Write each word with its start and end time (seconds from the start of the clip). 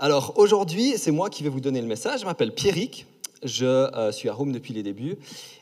Alors 0.00 0.34
aujourd'hui, 0.36 0.96
c'est 0.96 1.10
moi 1.10 1.28
qui 1.28 1.42
vais 1.42 1.48
vous 1.48 1.60
donner 1.60 1.80
le 1.80 1.88
message. 1.88 2.20
Je 2.20 2.24
m'appelle 2.24 2.54
Pierrick, 2.54 3.04
je 3.42 3.64
euh, 3.64 4.12
suis 4.12 4.28
à 4.28 4.32
Rome 4.32 4.52
depuis 4.52 4.72
les 4.72 4.84
débuts 4.84 5.18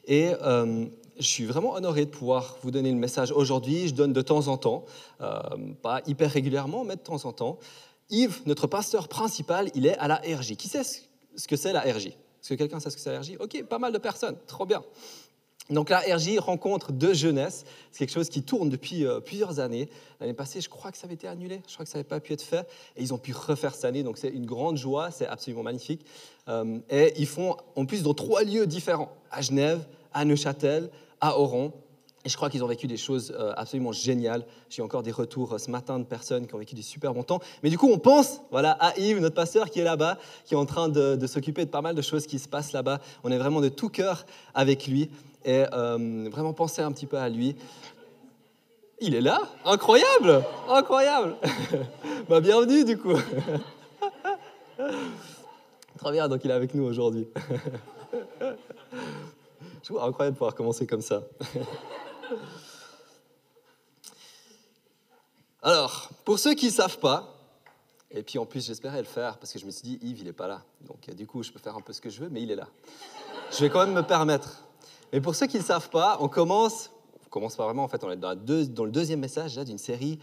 et 0.06 0.32
euh, 0.42 0.84
je 1.18 1.26
suis 1.26 1.46
vraiment 1.46 1.72
honoré 1.72 2.04
de 2.04 2.10
pouvoir 2.10 2.58
vous 2.62 2.70
donner 2.70 2.90
le 2.90 2.98
message 2.98 3.32
aujourd'hui. 3.32 3.88
Je 3.88 3.94
donne 3.94 4.12
de 4.12 4.20
temps 4.20 4.48
en 4.48 4.58
temps, 4.58 4.84
euh, 5.22 5.40
pas 5.80 6.02
hyper 6.06 6.30
régulièrement, 6.30 6.84
mais 6.84 6.96
de 6.96 7.00
temps 7.00 7.24
en 7.24 7.32
temps. 7.32 7.58
Yves, 8.10 8.42
notre 8.44 8.66
pasteur 8.66 9.08
principal, 9.08 9.70
il 9.74 9.86
est 9.86 9.96
à 9.96 10.06
la 10.06 10.16
RJ. 10.16 10.56
Qui 10.56 10.68
sait 10.68 10.82
ce 10.84 11.48
que 11.48 11.56
c'est 11.56 11.72
la 11.72 11.80
RJ 11.80 12.08
Est-ce 12.08 12.50
que 12.50 12.54
quelqu'un 12.56 12.78
sait 12.78 12.90
ce 12.90 12.96
que 12.96 13.02
c'est 13.02 13.12
la 13.12 13.20
RJ 13.20 13.38
Ok, 13.40 13.64
pas 13.64 13.78
mal 13.78 13.90
de 13.90 13.98
personnes, 13.98 14.36
trop 14.46 14.66
bien. 14.66 14.84
Donc 15.68 15.90
la 15.90 15.98
RJ, 15.98 16.38
rencontre 16.38 16.92
de 16.92 17.12
jeunesse, 17.12 17.64
c'est 17.90 18.00
quelque 18.00 18.14
chose 18.14 18.28
qui 18.28 18.42
tourne 18.42 18.68
depuis 18.68 19.04
euh, 19.04 19.18
plusieurs 19.18 19.58
années. 19.58 19.88
L'année 20.20 20.32
passée, 20.32 20.60
je 20.60 20.68
crois 20.68 20.92
que 20.92 20.98
ça 20.98 21.06
avait 21.06 21.14
été 21.14 21.26
annulé, 21.26 21.60
je 21.66 21.74
crois 21.74 21.84
que 21.84 21.90
ça 21.90 21.98
n'avait 21.98 22.08
pas 22.08 22.20
pu 22.20 22.32
être 22.32 22.42
fait, 22.42 22.68
et 22.96 23.02
ils 23.02 23.12
ont 23.12 23.18
pu 23.18 23.32
refaire 23.32 23.74
cette 23.74 23.84
année, 23.84 24.04
donc 24.04 24.16
c'est 24.16 24.28
une 24.28 24.46
grande 24.46 24.76
joie, 24.76 25.10
c'est 25.10 25.26
absolument 25.26 25.64
magnifique. 25.64 26.06
Euh, 26.48 26.78
et 26.88 27.14
ils 27.16 27.26
font 27.26 27.56
en 27.74 27.84
plus 27.84 28.04
dans 28.04 28.14
trois 28.14 28.44
lieux 28.44 28.66
différents, 28.66 29.10
à 29.32 29.42
Genève, 29.42 29.84
à 30.14 30.24
Neuchâtel, 30.24 30.88
à 31.20 31.36
Oran, 31.38 31.72
et 32.24 32.28
je 32.28 32.36
crois 32.36 32.50
qu'ils 32.50 32.64
ont 32.64 32.68
vécu 32.68 32.88
des 32.88 32.96
choses 32.96 33.32
euh, 33.38 33.52
absolument 33.56 33.92
géniales. 33.92 34.44
J'ai 34.68 34.82
encore 34.82 35.04
des 35.04 35.12
retours 35.12 35.60
ce 35.60 35.70
matin 35.70 36.00
de 36.00 36.04
personnes 36.04 36.48
qui 36.48 36.54
ont 36.56 36.58
vécu 36.58 36.74
des 36.74 36.82
super 36.82 37.14
bons 37.14 37.22
temps. 37.22 37.38
Mais 37.62 37.70
du 37.70 37.78
coup, 37.78 37.88
on 37.88 37.98
pense 37.98 38.40
voilà, 38.50 38.72
à 38.72 38.98
Yves, 38.98 39.20
notre 39.20 39.36
pasteur 39.36 39.70
qui 39.70 39.78
est 39.78 39.84
là-bas, 39.84 40.18
qui 40.44 40.54
est 40.54 40.56
en 40.56 40.66
train 40.66 40.88
de 40.88 41.24
s'occuper 41.28 41.64
de 41.64 41.70
pas 41.70 41.82
mal 41.82 41.94
de 41.94 42.02
choses 42.02 42.26
qui 42.26 42.40
se 42.40 42.48
passent 42.48 42.72
là-bas. 42.72 43.00
On 43.22 43.30
est 43.30 43.38
vraiment 43.38 43.60
de 43.60 43.68
tout 43.68 43.90
cœur 43.90 44.26
avec 44.54 44.88
lui 44.88 45.08
et 45.46 45.64
euh, 45.72 46.28
vraiment 46.30 46.52
penser 46.52 46.82
un 46.82 46.92
petit 46.92 47.06
peu 47.06 47.16
à 47.16 47.30
lui. 47.30 47.56
Il 48.98 49.14
est 49.14 49.20
là 49.20 49.40
Incroyable 49.64 50.42
Incroyable 50.68 51.36
bah, 52.28 52.40
Bienvenue 52.40 52.84
du 52.84 52.98
coup 52.98 53.14
Très 55.98 56.12
bien, 56.12 56.28
donc 56.28 56.44
il 56.44 56.50
est 56.50 56.54
avec 56.54 56.74
nous 56.74 56.84
aujourd'hui. 56.84 57.26
Je 59.82 59.92
trouve 59.92 60.02
incroyable 60.02 60.34
de 60.34 60.38
pouvoir 60.38 60.54
commencer 60.54 60.86
comme 60.86 61.00
ça. 61.00 61.22
Alors, 65.62 66.10
pour 66.24 66.38
ceux 66.40 66.54
qui 66.54 66.66
ne 66.66 66.70
savent 66.72 66.98
pas, 66.98 67.32
et 68.10 68.22
puis 68.22 68.38
en 68.38 68.46
plus 68.46 68.66
j'espérais 68.66 68.98
le 68.98 69.04
faire 69.04 69.38
parce 69.38 69.52
que 69.52 69.58
je 69.58 69.66
me 69.66 69.70
suis 69.70 69.82
dit, 69.82 69.98
Yves, 70.02 70.18
il 70.18 70.24
n'est 70.24 70.32
pas 70.32 70.48
là. 70.48 70.62
Donc 70.82 71.08
du 71.14 71.26
coup, 71.26 71.42
je 71.42 71.52
peux 71.52 71.60
faire 71.60 71.76
un 71.76 71.80
peu 71.80 71.92
ce 71.92 72.00
que 72.00 72.10
je 72.10 72.20
veux, 72.20 72.28
mais 72.28 72.42
il 72.42 72.50
est 72.50 72.56
là. 72.56 72.68
Je 73.52 73.60
vais 73.60 73.70
quand 73.70 73.86
même 73.86 73.94
me 73.94 74.02
permettre. 74.02 74.65
Mais 75.16 75.22
pour 75.22 75.34
ceux 75.34 75.46
qui 75.46 75.56
ne 75.56 75.62
savent 75.62 75.88
pas, 75.88 76.18
on 76.20 76.28
commence, 76.28 76.90
on 77.24 77.30
commence 77.30 77.56
pas 77.56 77.64
vraiment, 77.64 77.84
en 77.84 77.88
fait, 77.88 78.04
on 78.04 78.10
est 78.10 78.18
dans, 78.18 78.34
dans 78.36 78.84
le 78.84 78.90
deuxième 78.90 79.18
message 79.18 79.56
d'une 79.56 79.78
série 79.78 80.18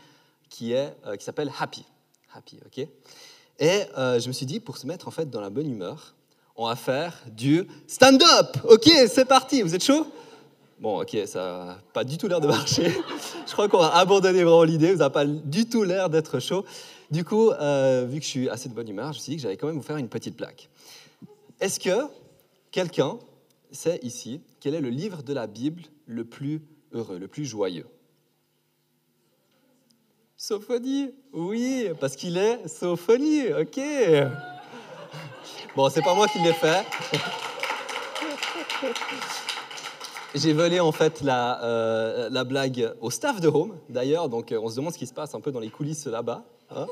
qui 0.52 0.74
est 0.74 0.96
euh, 1.08 1.16
qui 1.16 1.26
s'appelle 1.26 1.52
Happy. 1.60 1.84
Happy, 2.32 2.60
ok? 2.64 2.88
Et 3.58 3.82
euh, 3.98 4.20
je 4.20 4.28
me 4.28 4.34
suis 4.34 4.46
dit, 4.46 4.60
pour 4.60 4.78
se 4.78 4.86
mettre 4.86 5.08
en 5.08 5.12
fait 5.12 5.32
dans 5.32 5.42
la 5.42 5.50
bonne 5.50 5.68
humeur, 5.68 6.14
on 6.56 6.68
va 6.68 6.76
faire 6.76 7.24
du 7.26 7.68
stand-up. 7.88 8.56
Ok, 8.66 8.88
c'est 9.08 9.26
parti. 9.26 9.64
Vous 9.64 9.74
êtes 9.74 9.84
chaud? 9.84 10.06
Bon, 10.80 11.02
ok, 11.02 11.18
ça 11.26 11.40
n'a 11.40 11.78
pas 11.92 12.04
du 12.04 12.20
tout 12.20 12.28
l'air 12.28 12.40
de 12.40 12.46
marcher. 12.46 12.96
je 13.48 13.52
crois 13.52 13.68
qu'on 13.68 13.80
va 13.80 13.96
abandonner 13.96 14.44
vraiment 14.44 14.62
l'idée. 14.62 14.92
Vous 14.92 15.00
n'avez 15.00 15.12
pas 15.12 15.26
du 15.26 15.68
tout 15.68 15.82
l'air 15.82 16.12
d'être 16.12 16.40
chaud. 16.40 16.66
Du 17.10 17.26
coup, 17.26 17.50
euh, 17.50 18.06
vu 18.08 18.20
que 18.20 18.26
je 18.26 18.30
suis 18.30 18.48
assez 18.48 18.70
de 18.70 18.76
bonne 18.76 18.90
humeur, 18.90 19.12
je 19.12 19.18
me 19.18 19.24
suis 19.24 19.32
dit 19.32 19.38
que 19.38 19.42
j'allais 19.42 19.58
quand 19.58 19.66
même 19.66 19.78
vous 19.78 19.82
faire 19.82 19.98
une 19.98 20.10
petite 20.10 20.38
plaque. 20.38 20.70
Est-ce 21.60 21.80
que 21.80 22.06
quelqu'un 22.70 23.18
sait 23.74 24.00
ici 24.04 24.42
quel 24.60 24.76
est 24.76 24.82
le 24.82 24.90
livre 24.90 25.24
de 25.24 25.34
la 25.34 25.48
Bible 25.48 25.84
le 26.06 26.26
plus 26.26 26.62
heureux, 26.94 27.20
le 27.20 27.28
plus 27.28 27.46
joyeux? 27.46 27.88
Sophonie 30.38 31.12
Oui, 31.32 31.90
parce 32.00 32.16
qu'il 32.16 32.38
est 32.38 32.68
Sophonie, 32.68 33.54
ok. 33.54 33.80
Bon, 35.76 35.90
c'est 35.90 36.02
pas 36.02 36.14
moi 36.14 36.28
qui 36.28 36.40
l'ai 36.40 36.54
fait. 36.54 36.86
J'ai 40.36 40.54
volé 40.54 40.80
en 40.80 40.92
fait 40.92 41.22
la, 41.22 41.64
euh, 41.64 42.30
la, 42.32 42.44
blague 42.44 42.94
au 43.02 43.10
staff 43.12 43.40
de 43.40 43.48
Home, 43.48 43.78
d'ailleurs, 43.88 44.30
donc 44.30 44.52
euh, 44.52 44.60
on 44.62 44.70
se 44.70 44.76
demande 44.76 44.92
ce 44.92 44.98
qui 44.98 45.06
se 45.06 45.14
passe 45.14 45.36
un 45.36 45.40
peu 45.40 45.52
dans 45.52 45.60
les 45.60 45.70
coulisses 45.70 46.08
là-bas. 46.08 46.44
Hein. 46.76 46.88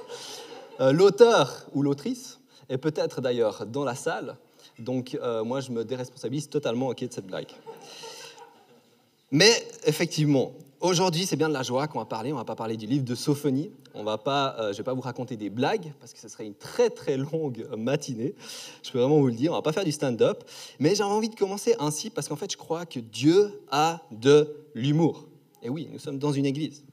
Euh, 0.79 0.91
L'auteur 0.91 1.65
ou 1.73 1.81
l'autrice 1.81 2.39
est 2.69 2.77
peut-être 2.77 3.19
d'ailleurs 3.19 3.65
dans 3.65 3.83
la 3.83 3.95
salle, 3.95 4.37
donc 4.81 5.17
euh, 5.21 5.43
moi 5.43 5.61
je 5.61 5.71
me 5.71 5.83
déresponsabilise 5.83 6.49
totalement 6.49 6.87
ok 6.87 7.07
de 7.07 7.13
cette 7.13 7.27
blague. 7.27 7.51
Mais 9.31 9.51
effectivement, 9.85 10.51
aujourd'hui 10.79 11.25
c'est 11.25 11.37
bien 11.37 11.47
de 11.47 11.53
la 11.53 11.63
joie 11.63 11.87
qu'on 11.87 11.99
va 11.99 12.05
parler, 12.05 12.33
on 12.33 12.37
va 12.37 12.43
pas 12.43 12.55
parler 12.55 12.77
du 12.77 12.85
livre 12.85 13.05
de 13.05 13.15
Sophonie, 13.15 13.71
on 13.93 14.03
va 14.03 14.17
pas, 14.17 14.55
euh, 14.59 14.73
je 14.73 14.77
vais 14.77 14.83
pas 14.83 14.93
vous 14.93 15.01
raconter 15.01 15.37
des 15.37 15.49
blagues 15.49 15.91
parce 15.99 16.13
que 16.13 16.19
ce 16.19 16.27
serait 16.27 16.45
une 16.45 16.55
très 16.55 16.89
très 16.89 17.17
longue 17.17 17.67
matinée. 17.77 18.35
Je 18.83 18.91
peux 18.91 18.99
vraiment 18.99 19.19
vous 19.19 19.27
le 19.27 19.33
dire. 19.33 19.51
On 19.51 19.55
va 19.55 19.61
pas 19.61 19.73
faire 19.73 19.85
du 19.85 19.91
stand-up, 19.91 20.43
mais 20.79 20.95
j'ai 20.95 21.03
envie 21.03 21.29
de 21.29 21.35
commencer 21.35 21.75
ainsi 21.79 22.09
parce 22.09 22.27
qu'en 22.27 22.35
fait, 22.35 22.51
je 22.51 22.57
crois 22.57 22.85
que 22.85 22.99
Dieu 22.99 23.61
a 23.69 24.01
de 24.11 24.55
l'humour. 24.73 25.25
Et 25.61 25.69
oui, 25.69 25.87
nous 25.91 25.99
sommes 25.99 26.19
dans 26.19 26.31
une 26.31 26.45
église. 26.45 26.83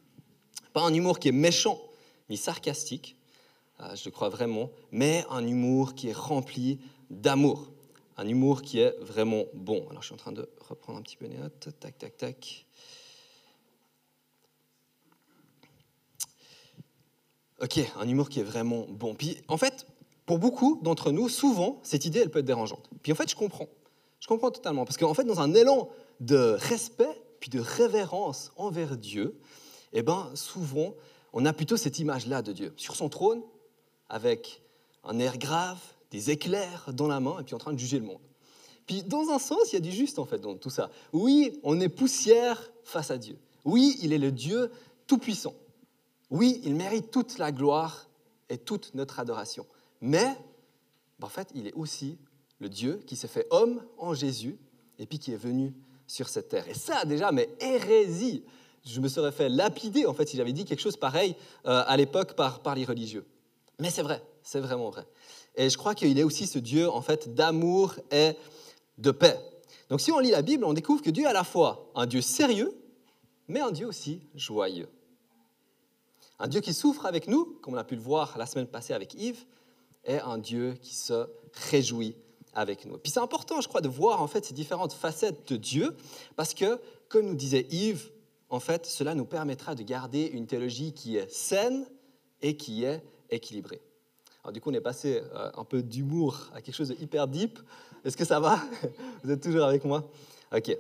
Pas 0.73 0.83
un 0.83 0.93
humour 0.93 1.19
qui 1.19 1.29
est 1.29 1.33
méchant 1.33 1.81
ni 2.29 2.37
sarcastique, 2.37 3.17
euh, 3.81 3.95
je 3.95 4.11
crois 4.11 4.29
vraiment, 4.29 4.71
mais 4.91 5.25
un 5.31 5.47
humour 5.47 5.95
qui 5.95 6.09
est 6.09 6.17
rempli 6.17 6.79
d'amour. 7.11 7.71
Un 8.19 8.27
humour 8.27 8.63
qui 8.63 8.81
est 8.81 8.97
vraiment 9.01 9.45
bon. 9.55 9.87
Alors, 9.91 10.03
je 10.03 10.07
suis 10.07 10.15
en 10.15 10.19
train 10.19 10.33
de 10.33 10.49
reprendre 10.59 10.99
un 10.99 11.03
petit 11.03 11.17
peu 11.17 11.27
les 11.27 11.37
notes. 11.37 11.69
Tac, 11.79 11.97
tac, 11.99 12.17
tac. 12.17 12.67
Ok, 17.63 17.79
un 17.97 18.09
humour 18.09 18.29
qui 18.29 18.41
est 18.41 18.45
vraiment 18.45 18.87
bon. 18.89 19.15
Puis 19.15 19.41
en 19.47 19.57
fait, 19.57 19.87
pour 20.27 20.39
beaucoup 20.41 20.81
d'entre 20.83 21.13
nous, 21.13 21.29
souvent, 21.29 21.79
cette 21.85 22.05
idée, 22.07 22.19
elle 22.19 22.31
peut 22.31 22.41
être 22.41 22.45
dérangeante. 22.45 22.91
Puis 23.03 23.13
en 23.13 23.15
fait, 23.15 23.31
je 23.31 23.37
comprends. 23.37 23.69
Je 24.19 24.27
comprends 24.27 24.51
totalement. 24.51 24.85
Parce 24.85 24.97
qu'en 24.97 25.15
fait, 25.15 25.25
dans 25.25 25.41
un 25.41 25.55
élan 25.55 25.89
de 26.19 26.57
respect, 26.59 27.23
puis 27.39 27.51
de 27.51 27.61
révérence 27.61 28.51
envers 28.57 28.97
Dieu, 28.97 29.39
eh 29.93 30.03
ben, 30.03 30.33
souvent, 30.35 30.95
on 31.33 31.47
a 31.47 31.53
plutôt 31.53 31.77
cette 31.77 32.01
image-là 32.01 32.43
de 32.43 32.53
Dieu. 32.53 32.75
Sur 32.77 32.97
son 32.97 33.09
trône, 33.09 33.43
avec 34.09 34.61
un 35.05 35.21
air 35.21 35.39
grave, 35.39 35.79
des 36.11 36.31
éclairs 36.31 36.91
dans 36.93 37.07
la 37.09 37.21
main, 37.21 37.39
et 37.41 37.45
puis 37.45 37.55
en 37.55 37.59
train 37.59 37.73
de 37.73 37.79
juger 37.79 37.99
le 37.99 38.07
monde. 38.07 38.21
Puis 38.87 39.03
dans 39.03 39.29
un 39.29 39.39
sens, 39.39 39.73
il 39.73 39.75
y 39.75 39.77
a 39.77 39.81
du 39.81 39.93
juste 39.93 40.19
en 40.19 40.25
fait 40.25 40.39
dans 40.39 40.57
tout 40.57 40.71
ça. 40.71 40.91
Oui, 41.13 41.59
on 41.63 41.79
est 41.81 41.91
poussière 41.91 42.73
face 42.85 43.11
à 43.11 43.19
Dieu. 43.19 43.39
Oui, 43.65 43.99
il 44.03 44.13
est 44.13 44.19
le 44.19 44.33
Dieu 44.33 44.71
tout-puissant. 45.07 45.55
Oui, 46.31 46.61
il 46.65 46.75
mérite 46.75 47.11
toute 47.11 47.39
la 47.39 47.53
gloire 47.53 48.09
et 48.49 48.59
toute 48.59 48.95
notre 48.95 49.21
adoration. 49.21 49.67
Mais, 50.01 50.37
en 51.21 51.29
fait, 51.29 51.49
il 51.55 51.67
est 51.67 51.75
aussi 51.75 52.19
le 52.61 52.69
Dieu 52.69 53.01
qui 53.07 53.17
s'est 53.17 53.29
fait 53.29 53.47
homme 53.51 53.83
en 53.99 54.15
Jésus 54.15 54.59
et 54.99 55.07
puis 55.07 55.19
qui 55.19 55.33
est 55.33 55.37
venu 55.37 55.75
sur 56.07 56.29
cette 56.29 56.49
terre. 56.49 56.69
Et 56.69 56.75
ça, 56.75 57.05
déjà, 57.05 57.33
mais 57.33 57.49
hérésie. 57.61 58.45
Je 58.85 59.01
me 59.01 59.09
serais 59.09 59.33
fait 59.33 59.49
lapider, 59.49 60.07
en 60.07 60.15
fait, 60.15 60.27
si 60.27 60.37
j'avais 60.37 60.53
dit 60.53 60.65
quelque 60.65 60.81
chose 60.81 60.97
pareil 60.97 61.37
euh, 61.67 61.83
à 61.87 61.97
l'époque 61.97 62.35
par, 62.35 62.63
par 62.63 62.75
les 62.75 62.85
religieux. 62.85 63.27
Mais 63.79 63.91
c'est 63.91 64.03
vrai, 64.03 64.23
c'est 64.43 64.61
vraiment 64.61 64.91
vrai. 64.91 65.07
Et 65.59 65.69
je 65.69 65.77
crois 65.77 65.95
qu'il 65.97 66.19
est 66.19 66.23
aussi 66.23 66.47
ce 66.47 66.61
Dieu, 66.61 66.89
en 66.89 67.03
fait, 67.03 67.35
d'amour 67.35 67.97
et 68.13 68.33
de 68.97 69.11
paix. 69.11 69.39
Donc 69.91 70.01
si 70.01 70.13
on 70.13 70.21
lit 70.21 70.31
la 70.31 70.41
Bible, 70.41 70.65
on 70.65 70.73
découvre 70.73 71.03
que 71.03 71.11
Dieu 71.11 71.25
est 71.25 71.29
à 71.29 71.33
la 71.33 71.45
fois 71.45 71.91
un 71.97 72.07
Dieu 72.07 72.21
sérieux, 72.21 72.73
mais 73.49 73.61
un 73.61 73.73
Dieu 73.73 73.87
aussi 73.87 74.23
joyeux. 74.37 74.89
Un 76.39 76.47
Dieu 76.47 76.61
qui 76.61 76.73
souffre 76.73 77.07
avec 77.07 77.27
nous, 77.27 77.59
comme 77.61 77.75
on 77.75 77.79
a 77.79 77.85
pu 77.85 77.97
le 77.97 78.01
voir 78.01 78.39
la 78.39 78.47
semaine 78.47 78.69
passée 78.69 78.93
avec 78.93 79.15
Yves, 79.15 79.45
est 80.05 80.21
un 80.21 80.39
Dieu 80.39 80.75
qui 80.81 80.95
se 80.95 81.27
réjouit 81.71 82.15
avec 82.55 82.87
nous. 82.87 82.97
Puis 82.99 83.11
c'est 83.11 83.21
important, 83.21 83.61
je 83.61 83.67
crois, 83.67 83.81
de 83.81 83.89
voir 83.89 84.23
en 84.23 84.29
fait 84.29 84.45
ces 84.45 84.55
différentes 84.55 84.93
facettes 84.93 85.51
de 85.51 85.57
Dieu, 85.57 85.97
parce 86.37 86.55
que, 86.55 86.81
comme 87.09 87.27
nous 87.27 87.35
disait 87.35 87.67
Yves, 87.71 88.13
en 88.49 88.61
fait, 88.61 88.87
cela 88.87 89.17
nous 89.17 89.27
permettra 89.27 89.75
de 89.75 89.83
garder 89.83 90.27
une 90.27 90.47
théologie 90.47 90.93
qui 90.93 91.17
est 91.17 91.31
saine 91.31 91.85
et 92.43 92.57
qui 92.57 92.85
est 92.85 93.03
équilibrée. 93.31 93.83
Du 94.53 94.61
coup, 94.61 94.71
on 94.71 94.75
est 94.75 94.81
passé 94.81 95.23
euh, 95.35 95.51
un 95.55 95.65
peu 95.65 95.83
d'humour 95.83 96.49
à 96.55 96.63
quelque 96.63 96.75
chose 96.75 96.89
de 96.89 96.95
hyper 96.95 97.27
deep. 97.29 97.59
Est-ce 98.05 98.17
que 98.17 98.25
ça 98.25 98.41
va? 98.41 98.61
Vous 99.25 99.31
êtes 99.31 99.43
toujours 99.43 99.65
avec 99.65 99.85
moi? 99.85 100.09
Ok. 100.55 100.77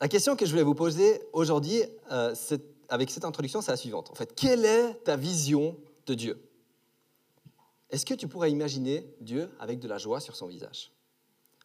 La 0.00 0.08
question 0.08 0.36
que 0.36 0.46
je 0.46 0.50
voulais 0.50 0.62
vous 0.62 0.74
poser 0.74 1.20
aujourd'hui, 1.32 1.82
euh, 2.12 2.34
avec 2.88 3.10
cette 3.10 3.24
introduction, 3.24 3.60
c'est 3.60 3.72
la 3.72 3.76
suivante. 3.76 4.10
En 4.10 4.14
fait, 4.14 4.34
quelle 4.34 4.64
est 4.64 4.94
ta 5.04 5.16
vision 5.16 5.76
de 6.06 6.14
Dieu? 6.14 6.40
Est-ce 7.90 8.06
que 8.06 8.14
tu 8.14 8.28
pourrais 8.28 8.50
imaginer 8.50 9.06
Dieu 9.20 9.50
avec 9.58 9.80
de 9.80 9.88
la 9.88 9.98
joie 9.98 10.20
sur 10.20 10.36
son 10.36 10.46
visage? 10.46 10.92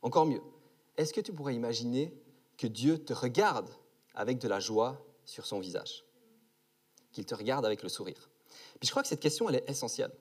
Encore 0.02 0.26
mieux, 0.26 0.42
est-ce 0.98 1.14
que 1.14 1.22
tu 1.22 1.32
pourrais 1.34 1.56
imaginer 1.56 2.14
que 2.58 2.68
Dieu 2.68 2.98
te 2.98 3.14
regarde 3.14 3.70
avec 4.16 4.40
de 4.40 4.48
la 4.48 4.60
joie 4.60 5.06
sur 5.26 5.46
son 5.46 5.60
visage? 5.60 6.04
Qu'il 7.12 7.26
te 7.26 7.36
regarde 7.36 7.66
avec 7.66 7.84
le 7.84 7.90
sourire? 7.90 8.30
Puis 8.80 8.88
je 8.88 8.92
crois 8.92 9.02
que 9.02 9.08
cette 9.08 9.20
question, 9.20 9.50
elle 9.50 9.56
est 9.56 9.70
essentielle. 9.70 10.12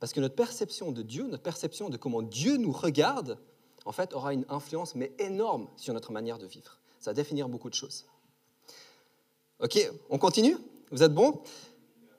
Parce 0.00 0.12
que 0.12 0.20
notre 0.20 0.34
perception 0.34 0.92
de 0.92 1.02
Dieu, 1.02 1.26
notre 1.26 1.42
perception 1.42 1.88
de 1.88 1.96
comment 1.96 2.22
Dieu 2.22 2.56
nous 2.56 2.72
regarde, 2.72 3.38
en 3.84 3.92
fait, 3.92 4.14
aura 4.14 4.32
une 4.32 4.44
influence, 4.48 4.94
mais 4.94 5.12
énorme, 5.18 5.68
sur 5.76 5.94
notre 5.94 6.12
manière 6.12 6.38
de 6.38 6.46
vivre. 6.46 6.78
Ça 6.98 7.10
va 7.10 7.14
définir 7.14 7.48
beaucoup 7.48 7.70
de 7.70 7.74
choses. 7.74 8.06
Ok, 9.60 9.78
on 10.10 10.18
continue? 10.18 10.56
Vous 10.90 11.02
êtes 11.02 11.14
bons 11.14 11.40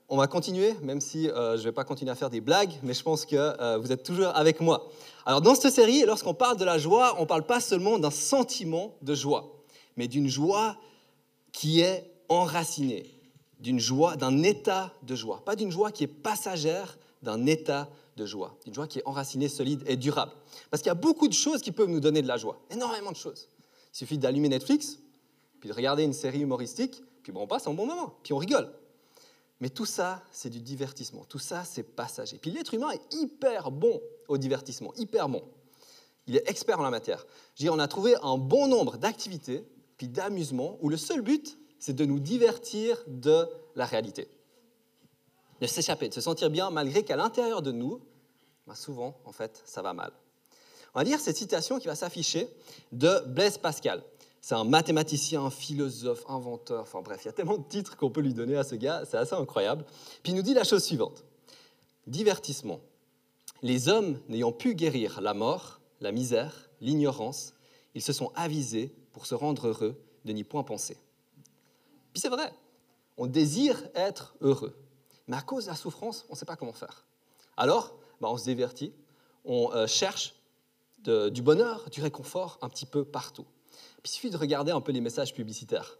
on 0.10 0.18
va 0.18 0.28
continuer, 0.28 0.75
même 0.84 1.02
si 1.02 1.28
euh, 1.28 1.54
je 1.54 1.62
ne 1.62 1.64
vais 1.64 1.72
pas 1.72 1.84
continuer 1.84 2.12
à 2.12 2.16
faire 2.16 2.30
des 2.30 2.40
blagues, 2.40 2.72
mais 2.84 2.94
je 2.94 3.02
pense 3.02 3.25
que 3.25 3.36
euh, 3.36 3.80
vous 3.80 3.92
êtes 3.92 4.04
toujours 4.04 4.28
avec 4.36 4.60
moi. 4.60 4.90
Alors 5.25 5.42
dans 5.42 5.56
cette 5.56 5.74
série, 5.74 6.04
lorsqu'on 6.06 6.36
parle 6.36 6.58
de 6.58 6.66
la 6.66 6.78
joie, 6.78 7.16
on 7.18 7.22
ne 7.22 7.25
parle 7.25 7.48
pas 7.48 7.60
seulement 7.60 7.98
d'un 7.98 8.12
sentiment 8.12 8.96
de 9.02 9.16
joie, 9.16 9.64
mais 9.98 10.08
d'une 10.08 10.28
joie 10.28 10.78
qui 11.52 11.80
est 11.80 12.12
enracinée, 12.30 13.10
d'une 13.60 13.80
joie, 13.80 14.16
d'un 14.16 14.44
état 14.44 14.94
de 15.02 15.16
joie. 15.16 15.42
Pas 15.46 15.56
d'une 15.56 15.72
joie 15.72 15.92
qui 15.92 16.04
est 16.04 16.08
passagère, 16.08 16.98
d'un 17.24 17.46
état 17.46 17.90
de 18.16 18.25
joie, 18.25 18.56
d'une 18.66 18.74
joie 18.74 18.88
qui 18.88 19.00
est 19.00 19.04
enracinée, 19.06 19.50
solide 19.50 19.84
et 19.88 19.96
durable. 19.96 20.34
Parce 20.70 20.84
qu'il 20.84 20.90
y 20.90 20.92
a 20.92 20.96
beaucoup 20.96 21.28
de 21.28 21.34
choses 21.34 21.62
qui 21.62 21.72
peuvent 21.72 21.90
nous 21.90 22.00
donner 22.00 22.22
de 22.22 22.28
la 22.28 22.38
joie, 22.38 22.62
énormément 22.70 23.12
de 23.12 23.18
choses. 23.18 23.50
Il 23.94 23.98
suffit 23.98 24.18
d'allumer 24.18 24.50
Netflix, 24.50 25.00
puis 25.60 25.70
de 25.70 25.74
regarder 25.74 26.04
une 26.04 26.14
série 26.14 26.42
humoristique, 26.42 27.02
puis 27.24 27.31
bon, 27.31 27.42
on 27.42 27.48
passe 27.48 27.66
un 27.68 27.74
bon 27.74 27.86
moment, 27.86 28.16
puis 28.22 28.34
on 28.34 28.38
rigole. 28.38 28.72
Mais 29.62 29.70
tout 29.70 29.86
ça, 29.86 30.22
c'est 30.31 30.50
du 30.50 30.60
divertissement. 30.60 31.24
Tout 31.30 31.40
ça, 31.40 31.64
c'est 31.64 31.84
passager. 31.84 32.38
Puis 32.38 32.52
l'être 32.52 32.74
humain 32.74 32.90
est 32.92 33.16
hyper 33.16 33.72
bon 33.72 34.02
au 34.28 34.38
divertissement, 34.38 34.94
hyper 34.98 35.30
bon. 35.30 35.44
Il 36.28 36.36
est 36.36 36.50
expert 36.50 36.80
en 36.80 36.84
la 36.84 36.90
matière. 36.90 37.25
Je 37.56 37.64
dire, 37.64 37.74
on 37.74 37.80
a 37.80 37.88
trouvé 37.88 38.16
un 38.22 38.38
bon 38.38 38.68
nombre 38.68 38.98
d'activités, 38.98 39.66
puis 39.98 40.10
d'amusements, 40.10 40.78
où 40.81 40.90
le 40.90 40.98
seul 40.98 41.22
but, 41.22 41.58
c'est 41.80 41.96
de 41.96 42.06
nous 42.06 42.20
divertir 42.20 43.02
de 43.08 43.48
la 43.75 43.86
réalité. 43.86 44.28
De 45.63 45.68
s'échapper, 45.68 46.10
de 46.10 46.13
se 46.13 46.19
sentir 46.19 46.50
bien, 46.50 46.71
malgré 46.71 47.04
qu'à 47.04 47.15
l'intérieur 47.15 47.62
de 47.62 47.71
nous, 47.71 48.01
bah, 48.68 48.75
souvent, 48.75 49.18
en 49.24 49.31
fait, 49.31 49.63
ça 49.63 49.81
va 49.81 49.94
mal. 49.94 50.12
On 50.94 51.00
va 51.00 51.06
lire 51.06 51.21
cette 51.21 51.38
citation 51.38 51.80
qui 51.80 51.88
va 51.88 51.95
s'afficher 51.95 52.50
de 52.92 53.24
Blaise 53.27 53.57
Pascal. 53.57 54.04
C'est 54.42 54.56
un 54.56 54.65
mathématicien, 54.65 55.42
un 55.42 55.50
philosophe, 55.50 56.25
inventeur, 56.27 56.81
enfin 56.81 57.01
bref, 57.01 57.21
il 57.24 57.27
y 57.27 57.30
a 57.30 57.31
tellement 57.31 57.57
de 57.57 57.63
titres 57.63 57.95
qu'on 57.95 58.10
peut 58.10 58.19
lui 58.19 58.33
donner 58.33 58.57
à 58.57 58.65
ce 58.65 58.75
gars, 58.75 59.04
c'est 59.10 59.15
assez 59.15 59.36
incroyable. 59.36 59.86
Puis 60.21 60.33
il 60.33 60.36
nous 60.36 60.42
dit 60.42 60.54
la 60.54 60.65
chose 60.65 60.83
suivante. 60.83 61.24
Divertissement. 62.07 62.81
Les 63.62 63.88
hommes 63.88 64.19
n'ayant 64.27 64.51
pu 64.51 64.75
guérir 64.75 65.21
la 65.21 65.33
mort, 65.33 65.80
la 66.01 66.12
misère, 66.12 66.69
l'ignorance, 66.81 67.54
ils 67.95 68.01
se 68.01 68.12
sont 68.12 68.33
avisés 68.36 68.94
pour 69.13 69.25
se 69.25 69.33
rendre 69.33 69.69
heureux 69.69 69.95
de 70.25 70.33
n'y 70.33 70.44
point 70.44 70.63
penser. 70.63 70.98
Puis 72.12 72.19
c'est 72.19 72.27
vrai, 72.27 72.51
on 73.15 73.27
désire 73.27 73.81
être 73.95 74.36
heureux, 74.42 74.75
mais 75.28 75.38
à 75.38 75.42
cause 75.42 75.66
de 75.66 75.70
la 75.70 75.75
souffrance, 75.75 76.25
on 76.30 76.34
ne 76.34 76.38
sait 76.38 76.46
pas 76.46 76.56
comment 76.56 76.74
faire. 76.74 77.06
Alors, 77.58 77.96
bah, 78.22 78.30
on 78.31 78.38
se 78.38 78.44
divertit, 78.44 78.94
on 79.46 79.72
euh, 79.74 79.88
cherche 79.88 80.36
du 81.06 81.42
bonheur, 81.42 81.90
du 81.90 82.02
réconfort 82.02 82.58
un 82.62 82.70
petit 82.70 82.86
peu 82.86 83.04
partout 83.04 83.46
il 84.04 84.10
suffit 84.10 84.30
de 84.30 84.38
regarder 84.38 84.72
un 84.72 84.81
peu 84.81 84.92
les 84.92 85.02
messages 85.02 85.34
publicitaires. 85.34 85.98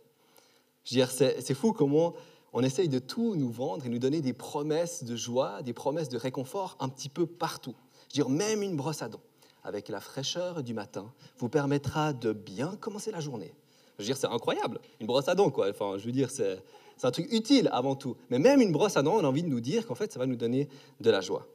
Je 0.84 0.96
veux 0.96 1.06
dire, 1.06 1.12
c'est 1.12 1.54
fou 1.54 1.72
comment 1.72 2.14
on 2.52 2.62
essaye 2.62 2.90
de 2.90 3.00
tout 3.00 3.36
nous 3.36 3.50
vendre 3.50 3.86
et 3.86 3.90
nous 3.90 4.00
donner 4.00 4.22
des 4.22 4.34
promesses 4.34 5.04
de 5.04 5.16
joie, 5.16 5.64
des 5.64 5.74
promesses 5.74 6.10
de 6.10 6.18
réconfort 6.18 6.76
un 6.80 6.90
petit 6.90 7.10
peu 7.10 7.26
partout. 7.26 7.76
Je 8.14 8.22
veux 8.22 8.26
dire, 8.26 8.30
même 8.30 8.62
une 8.62 8.76
brosse 8.76 9.02
à 9.02 9.10
dents 9.10 9.22
avec 9.64 9.88
la 9.88 10.02
fraîcheur 10.02 10.62
du 10.62 10.74
matin 10.74 11.14
vous 11.38 11.48
permettra 11.48 12.12
de 12.12 12.34
bien 12.34 12.76
commencer 12.76 13.12
la 13.12 13.22
journée. 13.22 13.56
Je 13.98 14.04
veux 14.04 14.08
dire, 14.08 14.18
c'est 14.18 14.28
incroyable, 14.28 14.82
une 15.00 15.08
brosse 15.08 15.30
à 15.30 15.36
dents, 15.36 15.52
quoi. 15.52 15.70
Enfin, 15.70 15.98
je 15.98 16.06
veux 16.06 16.12
dire, 16.12 16.30
c'est 16.30 16.62
un 17.06 17.12
truc 17.12 17.32
utile 17.32 17.70
avant 17.72 17.96
tout. 17.96 18.16
Mais 18.30 18.40
même 18.40 18.62
une 18.62 18.72
brosse 18.72 18.98
à 18.98 19.02
dents, 19.02 19.16
on 19.16 19.24
a 19.24 19.28
envie 19.28 19.44
de 19.44 19.50
nous 19.50 19.62
dire 19.62 19.88
qu'en 19.88 19.96
fait, 19.96 20.12
ça 20.12 20.20
va 20.20 20.26
nous 20.26 20.36
donner 20.36 20.70
de 21.00 21.10
la 21.10 21.22
joie. 21.22 21.48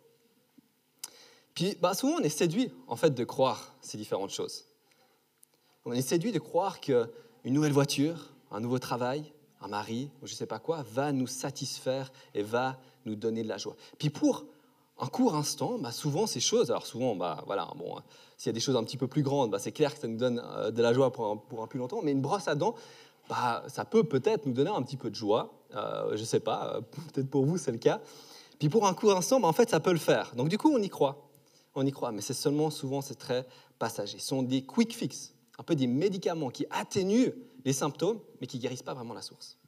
Puis, 1.55 1.77
bah, 1.81 1.95
souvent, 1.95 2.17
on 2.21 2.23
est 2.23 2.29
séduit, 2.29 2.73
en 2.87 2.97
fait, 2.97 3.11
de 3.11 3.25
croire 3.25 3.75
ces 3.81 3.99
différentes 3.99 4.31
choses. 4.31 4.67
On 5.85 5.93
est 5.93 6.03
séduit 6.03 6.33
de 6.33 6.39
croire 6.39 6.81
qu'une 6.81 7.09
nouvelle 7.47 7.73
voiture, 7.73 8.33
un 8.51 8.61
nouveau 8.61 8.79
travail, 8.79 9.33
un 9.61 9.69
mari, 9.69 10.11
ou 10.23 10.27
je 10.27 10.33
ne 10.33 10.37
sais 10.37 10.47
pas 10.47 10.59
quoi, 10.59 10.85
va 10.93 11.13
nous 11.13 11.27
satisfaire 11.27 12.13
et 12.35 12.43
va 12.43 12.79
nous 13.07 13.17
donner 13.17 13.43
de 13.43 13.49
la 13.49 13.59
joie. 13.59 13.75
Puis 13.99 14.11
pour 14.11 14.45
un 15.01 15.07
court 15.07 15.35
instant, 15.35 15.79
bah 15.79 15.93
souvent 15.93 16.27
ces 16.27 16.41
choses, 16.41 16.71
alors 16.71 16.87
souvent, 16.87 17.15
bah 17.15 17.43
voilà, 17.47 17.69
bon, 17.77 17.97
s'il 18.37 18.49
y 18.49 18.51
a 18.51 18.53
des 18.53 18.61
choses 18.61 18.77
un 18.77 18.85
petit 18.85 18.97
peu 18.97 19.07
plus 19.07 19.23
grandes, 19.23 19.51
bah 19.51 19.59
c'est 19.59 19.73
clair 19.73 19.95
que 19.95 20.01
ça 20.01 20.09
nous 20.09 20.17
donne 20.17 20.43
euh, 20.45 20.71
de 20.71 20.83
la 20.83 20.93
joie 20.93 21.13
pour 21.13 21.27
un, 21.27 21.37
pour 21.37 21.63
un 21.63 21.67
plus 21.67 21.79
longtemps, 21.79 22.01
mais 22.03 22.13
une 22.13 22.21
brosse 22.21 22.49
à 22.49 22.55
dents, 22.55 22.75
bah, 23.29 23.65
ça 23.69 23.85
peut 23.85 24.05
peut-être 24.05 24.47
nous 24.47 24.53
donner 24.53 24.71
un 24.71 24.83
petit 24.83 24.97
peu 24.97 25.11
de 25.11 25.15
joie, 25.15 25.65
euh, 25.75 26.17
je 26.17 26.21
ne 26.21 26.27
sais 26.27 26.41
pas, 26.41 26.75
euh, 26.75 26.81
peut-être 27.13 27.31
pour 27.31 27.45
vous 27.45 27.59
c'est 27.59 27.73
le 27.73 27.79
cas. 27.79 28.01
Puis 28.59 28.69
pour 28.69 28.87
un 28.87 28.95
court 28.95 29.17
instant, 29.17 29.39
bah, 29.41 29.49
en 29.49 29.53
fait, 29.53 29.71
ça 29.71 29.81
peut 29.81 29.93
le 29.93 29.99
faire. 29.99 30.35
Donc 30.35 30.49
du 30.49 30.59
coup, 30.59 30.73
on 30.73 30.83
y 30.83 30.89
croit. 30.89 31.29
On 31.75 31.87
y 31.87 31.93
croit, 31.93 32.11
mais 32.11 32.23
c'est 32.23 32.35
seulement 32.35 32.71
souvent, 32.71 33.01
c'est 33.01 33.15
très 33.15 33.47
passager. 33.79 34.19
Ce 34.19 34.27
sont 34.29 34.43
des 34.43 34.63
quick 34.63 34.95
fix 34.95 35.35
un 35.59 35.63
peu 35.65 35.75
des 35.75 35.87
médicaments 35.87 36.51
qui 36.51 36.67
atténuent 36.71 37.33
les 37.65 37.73
symptômes, 37.73 38.21
mais 38.41 38.47
qui 38.47 38.59
guérissent 38.59 38.83
pas 38.83 38.95
vraiment 38.95 39.15
la 39.15 39.23
source. 39.23 39.59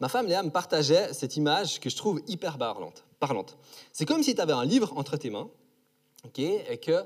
Ma 0.00 0.08
femme 0.08 0.26
Léa 0.26 0.42
me 0.42 0.50
partageait 0.50 1.12
cette 1.12 1.36
image 1.36 1.80
que 1.80 1.88
je 1.88 1.96
trouve 1.96 2.20
hyper 2.26 2.58
parlante. 2.58 3.04
parlante. 3.20 3.56
C'est 3.92 4.04
comme 4.04 4.22
si 4.22 4.34
tu 4.34 4.40
avais 4.40 4.52
un 4.52 4.64
livre 4.64 4.92
entre 4.96 5.16
tes 5.16 5.30
mains, 5.30 5.48
et 6.36 6.78
que 6.78 7.04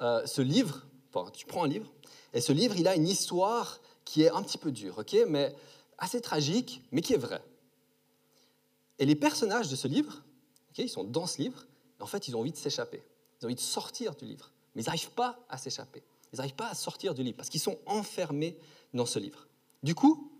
euh, 0.00 0.26
ce 0.26 0.42
livre, 0.42 0.86
enfin, 1.12 1.30
tu 1.32 1.46
prends 1.46 1.64
un 1.64 1.68
livre, 1.68 1.90
et 2.32 2.40
ce 2.40 2.52
livre, 2.52 2.74
il 2.76 2.88
a 2.88 2.94
une 2.94 3.08
histoire 3.08 3.80
qui 4.10 4.24
est 4.24 4.30
un 4.30 4.42
petit 4.42 4.58
peu 4.58 4.72
dure, 4.72 4.98
ok, 4.98 5.16
mais 5.28 5.54
assez 5.96 6.20
tragique, 6.20 6.82
mais 6.90 7.00
qui 7.00 7.14
est 7.14 7.16
vraie. 7.16 7.44
Et 8.98 9.06
les 9.06 9.14
personnages 9.14 9.68
de 9.68 9.76
ce 9.76 9.86
livre, 9.86 10.24
ils 10.76 10.88
sont 10.88 11.04
dans 11.04 11.28
ce 11.28 11.40
livre, 11.40 11.64
et 12.00 12.02
en 12.02 12.06
fait, 12.06 12.26
ils 12.26 12.34
ont 12.34 12.40
envie 12.40 12.50
de 12.50 12.56
s'échapper. 12.56 13.04
Ils 13.40 13.44
ont 13.44 13.46
envie 13.46 13.54
de 13.54 13.60
sortir 13.60 14.16
du 14.16 14.24
livre, 14.24 14.50
mais 14.74 14.82
ils 14.82 14.86
n'arrivent 14.86 15.12
pas 15.12 15.38
à 15.48 15.58
s'échapper. 15.58 16.02
Ils 16.32 16.38
n'arrivent 16.38 16.56
pas 16.56 16.70
à 16.70 16.74
sortir 16.74 17.14
du 17.14 17.22
livre 17.22 17.36
parce 17.36 17.50
qu'ils 17.50 17.60
sont 17.60 17.78
enfermés 17.86 18.58
dans 18.94 19.06
ce 19.06 19.20
livre. 19.20 19.46
Du 19.84 19.94
coup, 19.94 20.32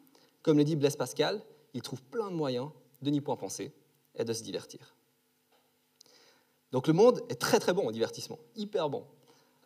comme 0.43 0.59
le 0.59 0.65
dit 0.65 0.75
Blaise 0.75 0.97
Pascal, 0.97 1.41
ils 1.73 1.83
trouvent 1.83 2.03
plein 2.03 2.29
de 2.29 2.35
moyens 2.35 2.71
de 3.03 3.11
n'y 3.11 3.21
point 3.21 3.37
penser 3.37 3.73
et 4.17 4.25
de 4.25 4.33
se 4.33 4.43
divertir. 4.43 4.97
Donc 6.73 6.89
le 6.89 6.93
monde 6.93 7.23
est 7.29 7.41
très 7.41 7.61
très 7.61 7.73
bon 7.73 7.87
en 7.87 7.93
divertissement, 7.93 8.41
hyper 8.57 8.91
bon. 8.91 9.05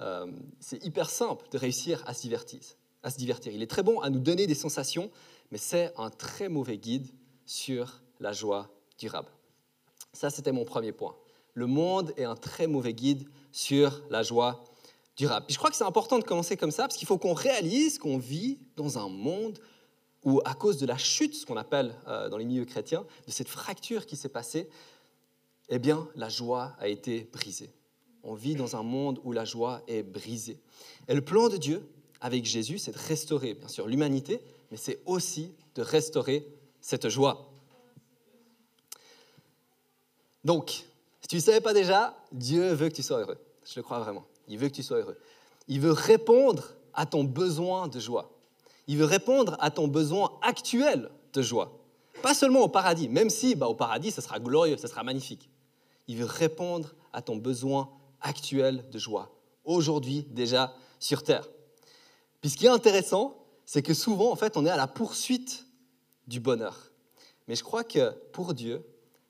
Euh, 0.03 0.31
c'est 0.61 0.85
hyper 0.85 1.09
simple 1.09 1.49
de 1.51 1.57
réussir 1.57 2.05
à 2.07 2.13
se, 2.13 2.21
divertir, 2.21 2.61
à 3.05 3.11
se 3.11 3.19
divertir. 3.19 3.53
Il 3.53 3.63
est 3.63 3.69
très 3.69 3.85
bon 3.85 4.01
à 4.01 4.11
nous 4.11 4.19
donner 4.19 4.49
des 4.49 4.55
sensations, 4.55 5.11
mais 5.53 5.59
c'est 5.59 5.93
un 5.97 6.11
très 6.11 6.49
mauvais 6.49 6.79
guide 6.79 7.07
sur 7.47 8.03
la 8.19 8.33
joie 8.33 8.75
durable. 8.99 9.29
Ça, 10.13 10.31
c'était 10.31 10.53
mon 10.53 10.65
premier 10.65 10.91
point. 10.91 11.15
Le 11.53 11.67
monde 11.67 12.13
est 12.17 12.25
un 12.25 12.35
très 12.35 12.67
mauvais 12.67 12.95
guide 12.95 13.29
sur 13.53 14.03
la 14.11 14.23
joie 14.23 14.65
durable. 15.17 15.47
je 15.49 15.57
crois 15.57 15.71
que 15.71 15.77
c'est 15.77 15.85
important 15.85 16.19
de 16.19 16.25
commencer 16.25 16.57
comme 16.57 16.73
ça, 16.73 16.85
parce 16.85 16.97
qu'il 16.97 17.07
faut 17.07 17.19
qu'on 17.19 17.35
réalise 17.35 17.99
qu'on 17.99 18.19
vit 18.19 18.59
dans 18.75 18.99
un 18.99 19.09
monde 19.09 19.61
où, 20.25 20.41
à 20.45 20.55
cause 20.55 20.79
de 20.79 20.87
la 20.87 20.97
chute, 20.97 21.35
ce 21.35 21.47
qu'on 21.47 21.57
appelle 21.57 21.95
euh, 22.09 22.29
dans 22.29 22.39
les 22.39 22.45
milieux 22.45 22.65
chrétiens, 22.65 23.05
de 23.27 23.31
cette 23.31 23.49
fracture 23.49 24.07
qui 24.07 24.17
s'est 24.17 24.31
passée, 24.31 24.69
eh 25.69 25.79
bien, 25.79 26.09
la 26.17 26.29
joie 26.29 26.75
a 26.79 26.89
été 26.89 27.29
brisée. 27.33 27.71
On 28.23 28.35
vit 28.35 28.55
dans 28.55 28.75
un 28.75 28.83
monde 28.83 29.21
où 29.23 29.33
la 29.33 29.45
joie 29.45 29.83
est 29.87 30.03
brisée. 30.03 30.59
Et 31.09 31.15
le 31.15 31.21
plan 31.21 31.49
de 31.49 31.59
Dieu 31.59 31.87
avec 32.25 32.47
Jésus, 32.47 32.79
c'est 32.79 32.93
de 32.93 32.99
restaurer, 33.07 33.53
bien 33.53 33.69
sûr, 33.69 33.87
l'humanité, 33.87 34.41
mais 34.71 34.79
c'est 34.79 34.99
aussi 35.05 35.53
de 35.75 35.83
restaurer 35.83 36.49
cette 36.81 37.11
joie. 37.11 37.53
Donc, 40.43 40.71
si 41.21 41.29
tu 41.29 41.37
ne 41.37 41.41
savais 41.43 41.61
pas 41.61 41.75
déjà, 41.75 42.17
Dieu 42.33 42.73
veut 42.73 42.89
que 42.89 42.95
tu 42.95 43.03
sois 43.03 43.21
heureux. 43.21 43.37
Je 43.67 43.75
le 43.77 43.83
crois 43.83 43.99
vraiment. 43.99 44.25
Il 44.49 44.57
veut 44.57 44.71
que 44.71 44.75
tu 44.75 44.83
sois 44.83 45.01
heureux. 45.01 45.19
Il 45.69 45.81
veut 45.81 45.93
répondre 45.93 46.71
à 46.95 47.05
ton 47.05 47.25
besoin 47.25 47.89
de 47.89 48.01
joie. 48.01 48.31
Il 48.87 48.97
veut 48.97 49.05
répondre 49.05 49.59
à 49.61 49.71
ton 49.71 49.87
besoin 49.87 50.33
actuel 50.41 51.11
de 51.35 51.43
joie. 51.43 51.79
Pas 52.23 52.33
seulement 52.33 52.61
au 52.61 52.69
paradis, 52.69 53.11
même 53.11 53.29
si 53.29 53.55
bah, 53.55 53.69
au 53.69 53.75
paradis, 53.75 54.11
ce 54.11 54.23
sera 54.23 54.39
glorieux, 54.39 54.79
ce 54.79 54.89
sera 54.89 55.03
magnifique. 55.03 55.51
Il 56.09 56.17
veut 56.17 56.25
répondre 56.25 56.95
à 57.13 57.21
ton 57.21 57.37
besoin 57.37 57.91
actuel 58.23 58.83
de 58.91 58.99
joie, 58.99 59.31
aujourd'hui 59.67 60.27
déjà 60.31 60.75
sur 60.99 61.23
Terre. 61.23 61.47
Puis 62.45 62.51
ce 62.51 62.59
qui 62.59 62.67
est 62.67 62.69
intéressant, 62.69 63.43
c'est 63.65 63.81
que 63.83 63.95
souvent, 63.95 64.31
en 64.31 64.37
fait, 64.37 64.59
on 64.59 64.67
est 64.67 64.71
à 64.71 64.77
la 64.77 64.87
poursuite 64.87 65.65
du 66.27 66.41
bonheur. 66.41 66.91
Mais 67.49 67.55
je 67.55 67.65
crois 67.65 67.85
que 67.85 68.11
pour 68.35 68.53
Dieu, 68.53 68.85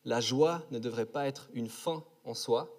la 0.05 0.21
joie 0.21 0.65
ne 0.73 0.81
devrait 0.81 1.07
pas 1.07 1.29
être 1.29 1.49
une 1.55 1.69
fin 1.69 2.03
en 2.25 2.35
soi, 2.35 2.75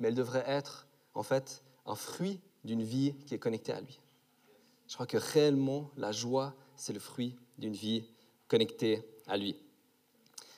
mais 0.00 0.08
elle 0.08 0.16
devrait 0.16 0.42
être 0.48 0.88
en 1.14 1.22
fait 1.22 1.62
un 1.86 1.94
fruit 1.94 2.40
d'une 2.64 2.82
vie 2.82 3.14
qui 3.24 3.36
est 3.36 3.38
connectée 3.38 3.70
à 3.70 3.80
lui. 3.80 4.00
Je 4.88 4.94
crois 4.94 5.06
que 5.06 5.16
réellement, 5.16 5.92
la 5.96 6.10
joie, 6.10 6.52
c'est 6.74 6.92
le 6.92 6.98
fruit 6.98 7.36
d'une 7.56 7.74
vie 7.74 8.02
connectée 8.48 9.04
à 9.28 9.36
lui. 9.36 9.54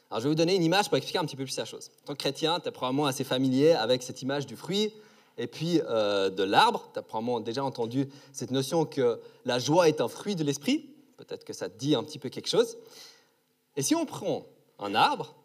Alors, 0.09 0.21
je 0.21 0.25
vais 0.25 0.31
vous 0.31 0.35
donner 0.35 0.57
une 0.57 0.65
image 0.65 0.89
pour 0.89 0.97
expliquer 0.97 1.19
un 1.19 1.27
petit 1.27 1.37
peu 1.37 1.45
plus 1.45 1.59
la 1.59 1.67
chose. 1.67 1.91
En 2.05 2.07
tant 2.07 2.13
que 2.15 2.21
chrétien, 2.21 2.59
tu 2.59 2.69
es 2.69 2.73
probablement 2.73 3.05
assez 3.05 3.25
familier 3.25 3.73
avec 3.73 4.03
cette 4.03 4.23
image 4.23 4.47
du 4.47 4.57
fruit 4.57 4.95
et 5.39 5.47
puis 5.47 5.81
euh, 5.89 6.29
de 6.29 6.43
l'arbre. 6.43 6.91
Tu 6.93 6.99
as 6.99 7.03
probablement 7.03 7.41
déjà 7.41 7.65
entendu 7.65 8.09
cette 8.33 8.51
notion 8.51 8.85
que 8.85 9.21
la 9.45 9.59
joie 9.59 9.89
est 9.89 10.01
un 10.01 10.09
fruit 10.09 10.37
de 10.37 10.45
l'esprit. 10.45 10.91
Peut-être 11.17 11.45
que 11.45 11.53
ça 11.53 11.71
te 11.71 11.79
dit 11.79 11.95
un 11.95 12.03
petit 12.03 12.19
peu 12.19 12.29
quelque 12.29 12.49
chose. 12.49 12.77
Et 13.77 13.83
si 13.83 13.95
on 13.95 14.05
prend 14.05 14.47
un 14.79 14.95
arbre, 14.95 15.37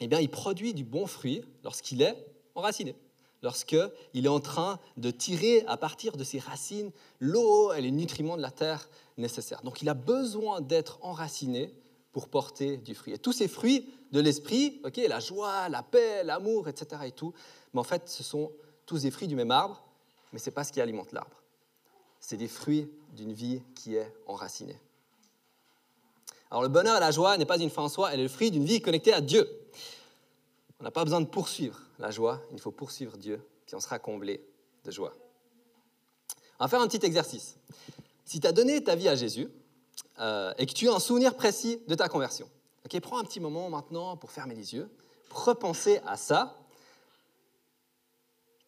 eh 0.00 0.08
bien, 0.08 0.20
il 0.20 0.28
produit 0.28 0.74
du 0.74 0.84
bon 0.84 1.06
fruit 1.06 1.42
lorsqu'il 1.64 2.02
est 2.02 2.26
enraciné, 2.54 2.96
lorsqu'il 3.42 3.90
est 4.14 4.28
en 4.28 4.40
train 4.40 4.78
de 4.96 5.10
tirer 5.10 5.64
à 5.66 5.76
partir 5.76 6.16
de 6.16 6.24
ses 6.24 6.38
racines 6.38 6.90
l'eau 7.20 7.72
et 7.72 7.80
les 7.80 7.90
nutriments 7.90 8.36
de 8.36 8.42
la 8.42 8.50
terre 8.50 8.88
nécessaires. 9.16 9.62
Donc, 9.62 9.82
il 9.82 9.88
a 9.88 9.94
besoin 9.94 10.60
d'être 10.60 10.98
enraciné 11.02 11.72
pour 12.12 12.28
porter 12.28 12.76
du 12.76 12.94
fruit. 12.94 13.14
Et 13.14 13.18
tous 13.18 13.32
ces 13.32 13.48
fruits 13.48 13.88
de 14.12 14.20
l'esprit, 14.20 14.80
ok, 14.84 15.00
la 15.08 15.20
joie, 15.20 15.68
la 15.68 15.82
paix, 15.82 16.22
l'amour, 16.24 16.68
etc. 16.68 17.02
et 17.06 17.12
tout, 17.12 17.32
mais 17.72 17.80
en 17.80 17.84
fait, 17.84 18.08
ce 18.08 18.22
sont 18.22 18.52
tous 18.86 19.02
des 19.02 19.10
fruits 19.10 19.28
du 19.28 19.36
même 19.36 19.50
arbre, 19.50 19.82
mais 20.32 20.38
ce 20.38 20.46
n'est 20.46 20.54
pas 20.54 20.64
ce 20.64 20.72
qui 20.72 20.80
alimente 20.80 21.12
l'arbre. 21.12 21.42
C'est 22.20 22.36
des 22.36 22.48
fruits 22.48 22.90
d'une 23.12 23.32
vie 23.32 23.62
qui 23.74 23.96
est 23.96 24.12
enracinée. 24.26 24.78
Alors 26.50 26.62
le 26.62 26.68
bonheur 26.68 26.96
et 26.96 27.00
la 27.00 27.10
joie 27.10 27.36
n'est 27.38 27.46
pas 27.46 27.58
une 27.58 27.70
fin 27.70 27.82
en 27.82 27.88
soi, 27.88 28.12
elle 28.12 28.20
est 28.20 28.24
le 28.24 28.28
fruit 28.28 28.50
d'une 28.50 28.64
vie 28.64 28.80
connectée 28.80 29.12
à 29.12 29.20
Dieu. 29.20 29.48
On 30.80 30.84
n'a 30.84 30.90
pas 30.90 31.04
besoin 31.04 31.20
de 31.20 31.26
poursuivre 31.26 31.80
la 31.98 32.10
joie, 32.10 32.40
il 32.52 32.60
faut 32.60 32.72
poursuivre 32.72 33.16
Dieu, 33.16 33.40
puis 33.66 33.74
on 33.74 33.80
sera 33.80 33.98
comblé 33.98 34.44
de 34.84 34.90
joie. 34.90 35.14
On 36.58 36.64
va 36.64 36.68
faire 36.68 36.80
un 36.80 36.88
petit 36.88 37.04
exercice. 37.04 37.56
Si 38.24 38.40
tu 38.40 38.46
as 38.46 38.52
donné 38.52 38.82
ta 38.82 38.94
vie 38.94 39.08
à 39.08 39.14
Jésus, 39.14 39.48
euh, 40.20 40.52
et 40.58 40.66
que 40.66 40.72
tu 40.72 40.88
as 40.88 40.92
un 40.92 41.00
souvenir 41.00 41.34
précis 41.34 41.80
de 41.88 41.94
ta 41.94 42.08
conversion. 42.08 42.48
Ok, 42.84 43.00
prends 43.00 43.18
un 43.18 43.24
petit 43.24 43.40
moment 43.40 43.70
maintenant 43.70 44.16
pour 44.16 44.30
fermer 44.30 44.54
les 44.54 44.74
yeux, 44.74 44.90
repenser 45.30 46.00
à 46.06 46.16
ça. 46.16 46.56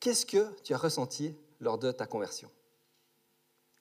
Qu'est-ce 0.04 0.26
que 0.26 0.54
tu 0.62 0.74
as 0.74 0.76
ressenti 0.76 1.34
lors 1.60 1.78
de 1.78 1.90
ta 1.90 2.06
conversion? 2.06 2.50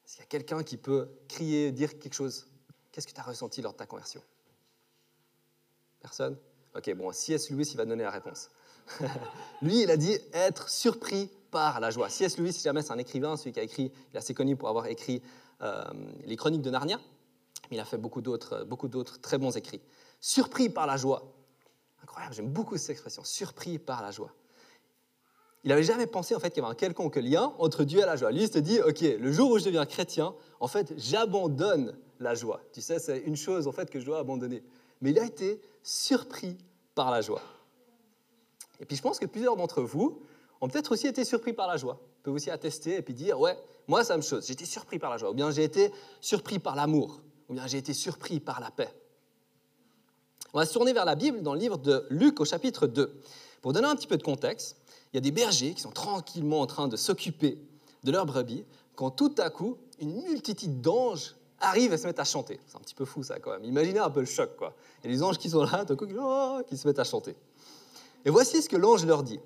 S'il 0.06 0.22
y 0.22 0.24
a 0.24 0.26
quelqu'un 0.26 0.64
qui 0.64 0.78
peut 0.78 1.10
crier, 1.28 1.74
dire 1.74 2.00
quelque 2.00 2.14
chose, 2.14 2.48
qu'est-ce 2.94 3.08
que 3.08 3.12
tu 3.12 3.20
as 3.20 3.26
ressenti 3.26 3.62
lors 3.62 3.74
de 3.74 3.78
ta 3.78 3.86
conversion? 3.86 4.22
Personne? 6.00 6.38
Ok, 6.78 6.94
bon, 6.94 7.12
C.S. 7.12 7.50
Lewis, 7.50 7.72
il 7.74 7.76
va 7.76 7.84
donner 7.84 8.04
la 8.04 8.10
réponse. 8.10 8.52
Lui, 9.62 9.82
il 9.82 9.92
a 9.92 9.98
dit 9.98 10.18
être 10.32 10.70
surpris 10.70 11.30
par 11.52 11.82
la 11.82 11.92
joie. 11.92 12.10
C.S. 12.10 12.38
Lewis, 12.38 12.54
si 12.54 12.64
jamais 12.64 12.84
c'est 12.84 12.94
un 12.94 13.00
écrivain, 13.00 13.36
celui 13.36 13.52
qui 13.52 13.60
a 13.60 13.64
écrit, 13.64 13.92
il 14.12 14.16
est 14.16 14.20
assez 14.20 14.34
connu 14.34 14.56
pour 14.56 14.70
avoir 14.70 14.86
écrit 14.86 15.22
euh, 15.62 15.84
les 16.24 16.38
Chroniques 16.38 16.62
de 16.62 16.70
Narnia. 16.70 17.02
Il 17.70 17.82
a 17.82 17.86
fait 17.86 17.98
beaucoup 17.98 18.22
d'autres, 18.22 18.64
beaucoup 18.64 18.88
d'autres 18.88 19.20
très 19.20 19.38
bons 19.38 19.58
écrits. 19.58 19.82
Surpris 20.22 20.70
par 20.70 20.88
la 20.88 20.96
joie. 20.96 21.34
Incroyable, 22.02 22.34
j'aime 22.34 22.50
beaucoup 22.50 22.78
cette 22.78 22.92
expression, 22.92 23.26
surpris 23.26 23.78
par 23.78 24.02
la 24.02 24.12
joie. 24.12 24.34
Il 25.64 25.70
n'avait 25.70 25.84
jamais 25.84 26.08
pensé 26.08 26.36
en 26.36 26.40
fait 26.40 26.50
qu'il 26.50 26.62
y 26.62 26.66
avait 26.66 26.72
un 26.72 26.76
quelconque 26.76 27.16
lien 27.16 27.54
entre 27.58 27.84
Dieu 27.84 28.00
et 28.00 28.06
la 28.06 28.16
joie. 28.16 28.32
Lui, 28.32 28.44
il 28.44 28.52
se 28.52 28.60
dit, 28.60 28.82
ok, 28.82 29.02
le 29.02 29.32
jour 29.32 29.52
où 29.52 29.60
je 29.60 29.66
deviens 29.66 29.86
chrétien, 29.86 30.36
en 30.60 30.68
fait, 30.68 30.94
j'abandonne 30.98 31.98
la 32.20 32.36
joie. 32.36 32.62
Tu 32.74 32.82
sais, 32.82 33.00
c'est 33.00 33.20
une 33.20 33.38
chose 33.38 33.68
en 33.68 33.72
fait 33.72 33.90
que 33.90 34.00
je 34.00 34.06
dois 34.06 34.20
abandonner. 34.20 34.64
Mais 35.02 35.12
il 35.12 35.20
a 35.20 35.26
été 35.26 35.62
surpris 35.82 36.58
par 36.96 37.12
la 37.12 37.22
joie. 37.22 37.42
Et 38.80 38.86
puis 38.86 38.98
je 38.98 39.02
pense 39.02 39.20
que 39.20 39.26
plusieurs 39.26 39.56
d'entre 39.56 39.82
vous 39.82 40.22
ont 40.60 40.68
peut-être 40.68 40.92
aussi 40.92 41.08
été 41.08 41.24
surpris 41.24 41.54
par 41.54 41.68
la 41.68 41.78
joie. 41.78 42.00
Peuvent 42.24 42.34
aussi 42.34 42.50
attester 42.50 42.98
et 42.98 43.02
puis 43.02 43.14
dire, 43.14 43.40
ouais, 43.40 43.58
moi, 43.88 44.04
ça 44.04 44.18
me 44.18 44.22
chose. 44.22 44.46
J'ai 44.46 44.54
été 44.54 44.66
surpris 44.66 45.00
par 45.00 45.10
la 45.10 45.18
joie. 45.18 45.32
Ou 45.32 45.34
bien 45.34 45.52
j'ai 45.52 45.64
été 45.64 45.92
surpris 46.20 46.60
par 46.60 46.76
l'amour 46.76 47.22
ou 47.50 47.54
bien 47.54 47.68
j'ai 47.68 47.78
été 47.78 47.94
surpris 47.94 48.40
par 48.40 48.60
la 48.60 48.72
paix. 48.72 48.94
On 50.54 50.60
va 50.60 50.66
se 50.66 50.74
tourner 50.74 50.94
vers 50.94 51.06
la 51.06 51.16
Bible 51.16 51.42
dans 51.42 51.54
le 51.54 51.60
livre 51.60 51.78
de 51.78 52.06
Luc 52.10 52.40
au 52.40 52.46
chapitre 52.46 52.88
2. 52.88 53.20
Pour 53.62 53.74
donner 53.74 53.88
un 53.88 53.96
petit 53.96 54.08
peu 54.08 54.18
de 54.18 54.24
contexte, 54.24 54.78
il 55.14 55.18
y 55.18 55.20
a 55.20 55.22
des 55.22 55.32
bergers 55.32 55.74
qui 55.74 55.82
sont 55.82 55.92
tranquillement 55.92 56.62
en 56.62 56.68
train 56.68 56.88
de 56.88 56.98
s'occuper 56.98 57.58
de 58.04 58.12
leurs 58.12 58.26
brebis 58.26 58.66
quand 58.96 59.12
tout 59.12 59.34
à 59.38 59.50
coup, 59.50 59.78
une 60.00 60.14
multitude 60.24 60.82
d'anges 60.82 61.36
arrivent 61.60 61.94
et 61.94 61.98
se 61.98 62.06
mettent 62.06 62.20
à 62.20 62.26
chanter. 62.26 62.60
C'est 62.68 62.76
un 62.76 62.82
petit 62.82 62.96
peu 62.96 63.06
fou 63.06 63.24
ça 63.24 63.40
quand 63.40 63.52
même. 63.52 63.64
Imaginez 63.64 64.00
un 64.00 64.10
peu 64.10 64.20
le 64.20 64.26
choc. 64.26 64.56
Quoi. 64.58 64.76
A 65.04 65.08
des 65.08 65.24
anges 65.24 65.38
qui 65.38 65.50
sont 65.50 65.64
là, 65.64 65.86
tout 65.86 65.96
coup, 65.96 66.06
oh, 66.20 66.60
qui 66.68 66.78
se 66.78 66.88
mettent 66.88 67.00
à 67.00 67.04
chanter. 67.04 67.36
Et 68.26 68.30
voici 68.30 68.62
ce 68.62 68.70
que 68.70 68.76
l'ange 68.76 69.06
leur 69.06 69.24
dit. 69.24 69.40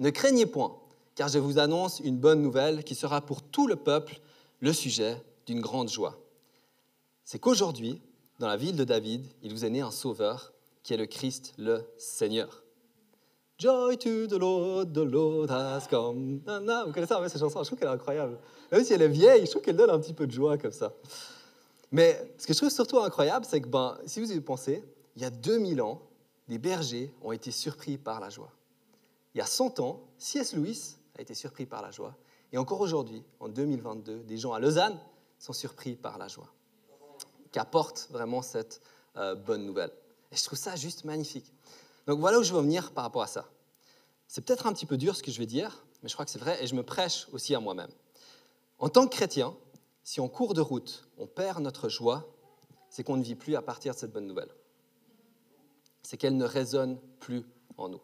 Ne 0.00 0.10
craignez 0.10 0.46
point, 0.46 0.76
car 1.14 1.28
je 1.28 1.38
vous 1.38 1.58
annonce 1.58 2.00
une 2.00 2.18
bonne 2.18 2.42
nouvelle 2.42 2.84
qui 2.84 2.94
sera 2.94 3.20
pour 3.20 3.42
tout 3.42 3.66
le 3.66 3.76
peuple 3.76 4.20
le 4.60 4.72
sujet 4.72 5.16
d'une 5.46 5.60
grande 5.60 5.88
joie 5.88 6.18
c'est 7.24 7.38
qu'aujourd'hui, 7.38 8.00
dans 8.38 8.48
la 8.48 8.56
ville 8.56 8.76
de 8.76 8.84
David, 8.84 9.26
il 9.42 9.52
vous 9.52 9.64
est 9.64 9.70
né 9.70 9.80
un 9.80 9.90
sauveur 9.90 10.52
qui 10.82 10.92
est 10.92 10.98
le 10.98 11.06
Christ, 11.06 11.54
le 11.56 11.86
Seigneur. 11.96 12.63
Joy 13.58 13.96
to 13.98 14.26
the 14.26 14.38
Lord, 14.38 14.92
the 14.92 15.04
Lord 15.04 15.50
has 15.50 15.86
come. 15.88 16.40
Vous 16.46 16.92
connaissez 16.92 17.12
un 17.12 17.20
peu 17.20 17.28
cette 17.28 17.40
chanson 17.40 17.62
Je 17.62 17.66
trouve 17.66 17.78
qu'elle 17.78 17.88
est 17.88 17.92
incroyable. 17.92 18.38
Même 18.72 18.84
si 18.84 18.92
elle 18.92 19.02
est 19.02 19.08
vieille, 19.08 19.46
je 19.46 19.50
trouve 19.50 19.62
qu'elle 19.62 19.76
donne 19.76 19.90
un 19.90 19.98
petit 19.98 20.12
peu 20.12 20.26
de 20.26 20.32
joie 20.32 20.58
comme 20.58 20.72
ça. 20.72 20.92
Mais 21.92 22.34
ce 22.36 22.46
que 22.46 22.52
je 22.52 22.58
trouve 22.58 22.70
surtout 22.70 22.98
incroyable, 22.98 23.46
c'est 23.48 23.60
que 23.60 23.68
ben, 23.68 23.96
si 24.06 24.20
vous 24.20 24.32
y 24.32 24.40
pensez, 24.40 24.82
il 25.16 25.22
y 25.22 25.24
a 25.24 25.30
2000 25.30 25.80
ans, 25.82 26.02
des 26.48 26.58
bergers 26.58 27.12
ont 27.22 27.32
été 27.32 27.50
surpris 27.50 27.96
par 27.96 28.20
la 28.20 28.30
joie. 28.30 28.50
Il 29.34 29.38
y 29.38 29.40
a 29.40 29.46
100 29.46 29.80
ans, 29.80 30.02
C.S. 30.18 30.54
Lewis 30.54 30.96
a 31.16 31.22
été 31.22 31.34
surpris 31.34 31.66
par 31.66 31.82
la 31.82 31.90
joie. 31.90 32.16
Et 32.52 32.58
encore 32.58 32.80
aujourd'hui, 32.80 33.22
en 33.40 33.48
2022, 33.48 34.24
des 34.24 34.36
gens 34.36 34.52
à 34.52 34.60
Lausanne 34.60 34.98
sont 35.38 35.52
surpris 35.52 35.94
par 35.94 36.18
la 36.18 36.28
joie 36.28 36.52
apporte 37.58 38.08
vraiment 38.10 38.42
cette 38.42 38.80
euh, 39.16 39.34
bonne 39.34 39.64
nouvelle. 39.64 39.90
Et 40.32 40.36
je 40.36 40.44
trouve 40.44 40.58
ça 40.58 40.76
juste 40.76 41.04
magnifique. 41.04 41.52
Donc 42.06 42.20
voilà 42.20 42.38
où 42.38 42.42
je 42.42 42.52
veux 42.52 42.60
venir 42.60 42.92
par 42.92 43.04
rapport 43.04 43.22
à 43.22 43.26
ça. 43.26 43.48
C'est 44.26 44.44
peut-être 44.44 44.66
un 44.66 44.72
petit 44.72 44.86
peu 44.86 44.96
dur 44.96 45.16
ce 45.16 45.22
que 45.22 45.30
je 45.30 45.38
vais 45.38 45.46
dire, 45.46 45.84
mais 46.02 46.08
je 46.08 46.14
crois 46.14 46.24
que 46.24 46.30
c'est 46.30 46.38
vrai 46.38 46.62
et 46.62 46.66
je 46.66 46.74
me 46.74 46.82
prêche 46.82 47.28
aussi 47.32 47.54
à 47.54 47.60
moi-même. 47.60 47.90
En 48.78 48.88
tant 48.88 49.06
que 49.06 49.14
chrétien, 49.14 49.54
si 50.02 50.20
en 50.20 50.28
cours 50.28 50.54
de 50.54 50.60
route, 50.60 51.08
on 51.18 51.26
perd 51.26 51.60
notre 51.62 51.88
joie, 51.88 52.28
c'est 52.90 53.04
qu'on 53.04 53.16
ne 53.16 53.22
vit 53.22 53.34
plus 53.34 53.56
à 53.56 53.62
partir 53.62 53.94
de 53.94 53.98
cette 53.98 54.12
bonne 54.12 54.26
nouvelle. 54.26 54.50
C'est 56.02 56.16
qu'elle 56.16 56.36
ne 56.36 56.44
résonne 56.44 56.98
plus 57.20 57.44
en 57.76 57.88
nous. 57.88 58.02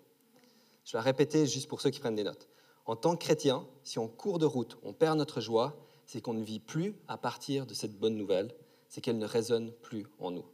Je 0.85 0.97
vais 0.97 1.03
répéter 1.03 1.47
juste 1.47 1.69
pour 1.69 1.81
ceux 1.81 1.91
qui 1.91 2.01
prennent 2.01 2.17
des 2.17 2.25
notes. 2.25 2.49
En 2.87 2.97
tant 2.97 3.17
que 3.17 3.25
chrétien, 3.25 3.67
si 3.85 3.99
en 3.99 4.09
cours 4.09 4.39
de 4.39 4.47
route, 4.47 4.79
on 4.83 4.93
perd 4.93 5.19
notre 5.19 5.41
joie, 5.41 5.77
c'est 6.07 6.21
qu'on 6.21 6.35
ne 6.35 6.43
vit 6.43 6.61
plus 6.61 6.97
à 7.09 7.19
partir 7.19 7.67
de 7.67 7.75
cette 7.75 7.99
bonne 7.99 8.17
nouvelle 8.17 8.55
c'est 8.91 9.01
qu'elle 9.01 9.19
ne 9.19 9.27
résonne 9.27 9.73
plus 9.83 10.07
en 10.19 10.33
nous. 10.33 10.45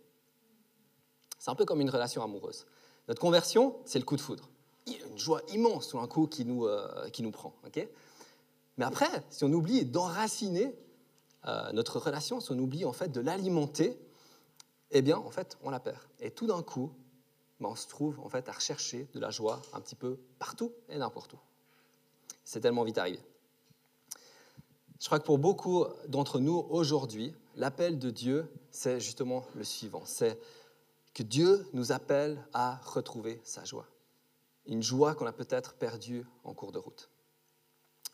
C'est 1.38 1.50
un 1.50 1.54
peu 1.54 1.64
comme 1.64 1.80
une 1.80 1.90
relation 1.90 2.22
amoureuse. 2.22 2.66
Notre 3.08 3.20
conversion, 3.20 3.76
c'est 3.84 3.98
le 3.98 4.04
coup 4.04 4.16
de 4.16 4.20
foudre. 4.20 4.48
Une 4.86 5.18
joie 5.18 5.42
immense 5.48 5.88
tout 5.88 5.98
un 5.98 6.06
coup 6.06 6.26
qui 6.26 6.44
nous, 6.44 6.66
euh, 6.66 7.08
qui 7.10 7.22
nous 7.22 7.30
prend. 7.30 7.54
Mais 8.76 8.84
après, 8.84 9.08
si 9.30 9.44
on 9.44 9.52
oublie 9.52 9.84
d'enraciner 9.84 10.74
euh, 11.46 11.72
notre 11.72 11.98
relation, 11.98 12.40
si 12.40 12.52
on 12.52 12.58
oublie 12.58 12.84
en 12.84 12.92
fait 12.92 13.08
de 13.08 13.20
l'alimenter, 13.20 13.98
eh 14.90 15.02
bien, 15.02 15.18
en 15.18 15.30
fait, 15.30 15.56
on 15.62 15.70
la 15.70 15.80
perd. 15.80 15.98
Et 16.20 16.30
tout 16.30 16.46
d'un 16.46 16.62
coup, 16.62 16.92
ben, 17.60 17.68
on 17.70 17.76
se 17.76 17.88
trouve 17.88 18.20
en 18.20 18.28
fait 18.28 18.48
à 18.48 18.52
rechercher 18.52 19.08
de 19.14 19.20
la 19.20 19.30
joie 19.30 19.62
un 19.72 19.80
petit 19.80 19.94
peu 19.94 20.18
partout 20.38 20.72
et 20.88 20.98
n'importe 20.98 21.32
où. 21.32 21.38
C'est 22.44 22.60
tellement 22.60 22.84
vite 22.84 22.98
arrivé. 22.98 23.20
Je 25.00 25.06
crois 25.06 25.18
que 25.18 25.24
pour 25.24 25.38
beaucoup 25.38 25.84
d'entre 26.08 26.38
nous 26.38 26.66
aujourd'hui, 26.70 27.34
l'appel 27.54 27.98
de 27.98 28.10
Dieu, 28.10 28.50
c'est 28.70 29.00
justement 29.00 29.44
le 29.54 29.64
suivant. 29.64 30.02
C'est 30.04 30.38
que 31.16 31.22
Dieu 31.22 31.66
nous 31.72 31.92
appelle 31.92 32.46
à 32.52 32.78
retrouver 32.84 33.40
sa 33.42 33.64
joie. 33.64 33.86
Une 34.66 34.82
joie 34.82 35.14
qu'on 35.14 35.24
a 35.24 35.32
peut-être 35.32 35.72
perdue 35.72 36.26
en 36.44 36.52
cours 36.52 36.72
de 36.72 36.78
route. 36.78 37.08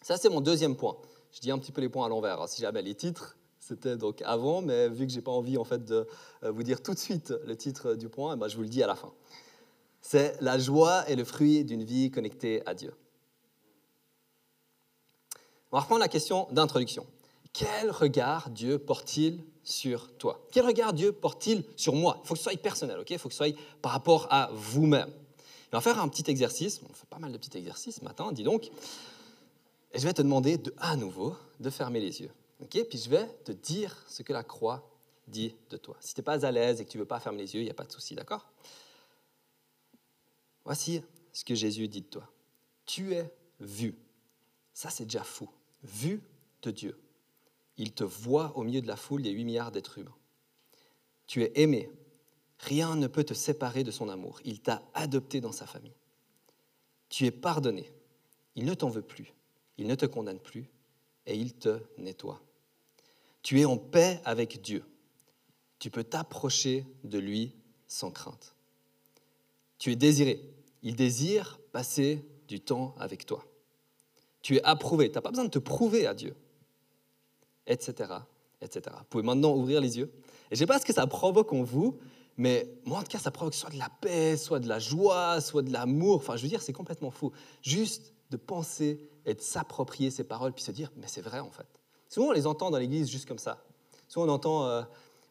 Ça, 0.02 0.16
c'est 0.16 0.28
mon 0.28 0.40
deuxième 0.40 0.76
point. 0.76 0.97
Je 1.32 1.40
dis 1.40 1.50
un 1.50 1.59
petit 1.59 1.73
peu 1.73 1.80
les 1.80 1.88
points 1.88 2.06
à 2.06 2.09
l'envers. 2.09 2.40
Hein. 2.40 2.47
Si 2.47 2.62
jamais 2.62 2.80
les 2.80 2.94
titres, 2.94 3.37
c'était 3.59 3.97
donc 3.97 4.23
avant, 4.23 4.62
mais 4.62 4.88
vu 4.88 5.04
que 5.04 5.12
j'ai 5.12 5.21
pas 5.21 5.32
envie 5.32 5.59
en 5.59 5.64
fait 5.64 5.85
de 5.85 6.06
euh, 6.44 6.52
vous 6.52 6.62
dire 6.62 6.80
tout 6.80 6.94
de 6.94 6.99
suite 6.99 7.35
le 7.44 7.56
titre 7.56 7.94
du 7.94 8.09
point, 8.09 8.35
eh 8.35 8.38
ben, 8.38 8.47
je 8.47 8.54
vous 8.54 8.62
le 8.62 8.68
dis 8.68 8.85
à 8.85 8.87
la 8.87 8.94
fin. 8.94 9.12
C'est 10.00 10.40
la 10.40 10.61
joie 10.61 11.04
est 11.09 11.16
le 11.16 11.25
fruit 11.25 11.64
d'une 11.64 11.82
vie 11.82 12.12
connectée 12.12 12.64
à 12.66 12.75
Dieu. 12.75 12.94
On 15.73 15.76
va 15.76 15.80
reprendre 15.80 16.02
la 16.02 16.09
question 16.09 16.47
d'introduction. 16.52 17.04
Quel 17.52 17.90
regard 17.90 18.49
Dieu 18.50 18.78
porte-t-il 18.78 19.42
sur 19.64 20.12
toi 20.16 20.47
Quel 20.52 20.66
regard 20.66 20.92
Dieu 20.92 21.12
porte-t-il 21.12 21.64
sur 21.76 21.95
moi? 21.95 22.21
Il 22.23 22.26
faut 22.26 22.35
que 22.35 22.38
ce 22.38 22.45
soit 22.45 22.57
personnel, 22.61 22.99
ok? 22.99 23.11
Il 23.11 23.19
faut 23.19 23.28
que 23.28 23.35
ce 23.35 23.45
soit 23.45 23.57
par 23.81 23.92
rapport 23.92 24.26
à 24.31 24.50
vous-même. 24.52 25.11
On 25.73 25.76
va 25.76 25.81
faire 25.81 26.00
un 26.00 26.09
petit 26.09 26.31
exercice. 26.31 26.81
On 26.88 26.92
fait 26.92 27.07
pas 27.09 27.19
mal 27.19 27.33
de 27.33 27.38
petits 27.38 27.57
exercices 27.57 27.97
ce 27.97 28.04
matin, 28.04 28.31
dis 28.33 28.42
donc. 28.42 28.71
Et 29.92 29.99
je 29.99 30.04
vais 30.04 30.12
te 30.12 30.23
demander 30.23 30.59
de, 30.59 30.75
à 30.78 30.97
nouveau 30.97 31.35
de 31.61 31.71
fermer 31.71 32.00
les 32.00 32.21
yeux. 32.21 32.31
ok? 32.61 32.85
Puis 32.88 32.99
je 32.99 33.09
vais 33.09 33.26
te 33.45 33.52
dire 33.52 34.04
ce 34.09 34.23
que 34.23 34.33
la 34.33 34.42
croix 34.42 34.88
dit 35.28 35.54
de 35.71 35.76
toi. 35.76 35.97
Si 36.00 36.14
tu 36.14 36.21
n'es 36.21 36.25
pas 36.25 36.45
à 36.45 36.50
l'aise 36.50 36.81
et 36.81 36.85
que 36.85 36.90
tu 36.90 36.99
ne 36.99 37.02
veux 37.02 37.09
pas 37.09 37.21
fermer 37.21 37.38
les 37.38 37.54
yeux, 37.54 37.61
il 37.61 37.64
n'y 37.64 37.71
a 37.71 37.75
pas 37.75 37.85
de 37.85 37.92
souci, 37.92 38.14
d'accord? 38.14 38.47
Voici 40.64 41.02
ce 41.33 41.45
que 41.45 41.54
Jésus 41.54 41.88
dit 41.88 42.02
de 42.02 42.07
toi. 42.07 42.28
Tu 42.85 43.14
es 43.14 43.33
vu. 43.61 43.97
Ça, 44.75 44.90
c'est 44.90 45.04
déjà 45.04 45.25
fou 45.25 45.49
vu 45.83 46.23
de 46.62 46.71
Dieu. 46.71 46.99
Il 47.76 47.93
te 47.93 48.05
voit 48.05 48.57
au 48.57 48.62
milieu 48.62 48.81
de 48.81 48.87
la 48.87 48.97
foule 48.97 49.23
des 49.23 49.31
8 49.31 49.45
milliards 49.45 49.73
d'êtres 49.73 49.99
humains. 49.99 50.17
Tu 51.26 51.43
es 51.43 51.52
aimé, 51.55 51.91
Rien 52.62 52.95
ne 52.95 53.09
peut 53.09 53.25
te 53.25 53.35
séparer 53.35 53.83
de 53.83 53.91
son 53.91 54.09
amour. 54.09 54.41
Il 54.45 54.61
t'a 54.61 54.83
adopté 54.95 55.41
dans 55.41 55.52
sa 55.52 55.67
famille. 55.67 55.97
Tu 57.09 57.26
es 57.26 57.33
pardonné. 57.33 57.93
Il 58.55 58.64
ne 58.64 58.75
t'en 58.75 58.88
veut 58.88 59.02
plus. 59.02 59.33
Il 59.79 59.88
ne 59.88 59.95
te 59.97 60.07
condamne 60.07 60.38
plus. 60.38 60.71
Et 61.26 61.37
il 61.37 61.55
te 61.55 61.81
nettoie. 61.99 62.41
Tu 63.43 63.61
es 63.61 63.64
en 63.64 63.76
paix 63.76 64.21
avec 64.25 64.62
Dieu. 64.62 64.85
Tu 65.81 65.91
peux 65.91 66.05
t'approcher 66.05 66.87
de 67.02 67.19
lui 67.19 67.52
sans 67.88 68.12
crainte. 68.12 68.55
Tu 69.79 69.91
es 69.91 69.97
désiré. 69.97 70.41
Il 70.83 70.95
désire 70.95 71.59
passer 71.73 72.25
du 72.47 72.61
temps 72.61 72.95
avec 72.99 73.26
toi. 73.26 73.45
Tu 74.41 74.57
es 74.57 74.62
approuvé. 74.62 75.11
Tu 75.11 75.17
n'as 75.17 75.23
pas 75.23 75.31
besoin 75.31 75.47
de 75.47 75.50
te 75.50 75.59
prouver 75.59 76.07
à 76.07 76.14
Dieu. 76.14 76.37
Etc. 77.66 78.11
Etc. 78.61 78.83
Vous 78.99 79.04
pouvez 79.09 79.25
maintenant 79.25 79.54
ouvrir 79.54 79.81
les 79.81 79.99
yeux. 79.99 80.11
Et 80.50 80.57
je 80.57 80.57
ne 80.57 80.59
sais 80.59 80.66
pas 80.66 80.78
ce 80.78 80.85
que 80.85 80.92
ça 80.92 81.07
provoque 81.07 81.52
en 81.52 81.62
vous, 81.62 81.99
mais 82.37 82.69
moi, 82.85 82.99
en 82.99 83.02
tout 83.02 83.09
cas, 83.09 83.19
ça 83.19 83.31
provoque 83.31 83.54
soit 83.54 83.71
de 83.71 83.78
la 83.78 83.88
paix, 84.00 84.37
soit 84.37 84.59
de 84.59 84.69
la 84.69 84.78
joie, 84.78 85.40
soit 85.40 85.62
de 85.62 85.73
l'amour. 85.73 86.16
Enfin, 86.16 86.37
je 86.37 86.42
veux 86.42 86.49
dire, 86.49 86.62
c'est 86.62 86.73
complètement 86.73 87.11
fou. 87.11 87.33
Juste 87.62 88.12
de 88.31 88.37
penser 88.37 89.07
et 89.26 89.35
de 89.35 89.40
s'approprier 89.40 90.11
ces 90.11 90.25
paroles, 90.25 90.52
puis 90.52 90.64
se 90.64 90.73
dire, 90.73 90.90
mais 90.97 91.07
c'est 91.07 91.21
vrai 91.21 91.38
en 91.38 91.50
fait. 91.50 91.66
Souvent, 92.09 92.28
on 92.28 92.33
les 92.33 92.47
entend 92.47 92.71
dans 92.71 92.78
l'église 92.78 93.11
juste 93.11 93.26
comme 93.26 93.38
ça. 93.38 93.62
Souvent, 94.09 94.26
on 94.26 94.31
entend, 94.31 94.66
euh, 94.66 94.83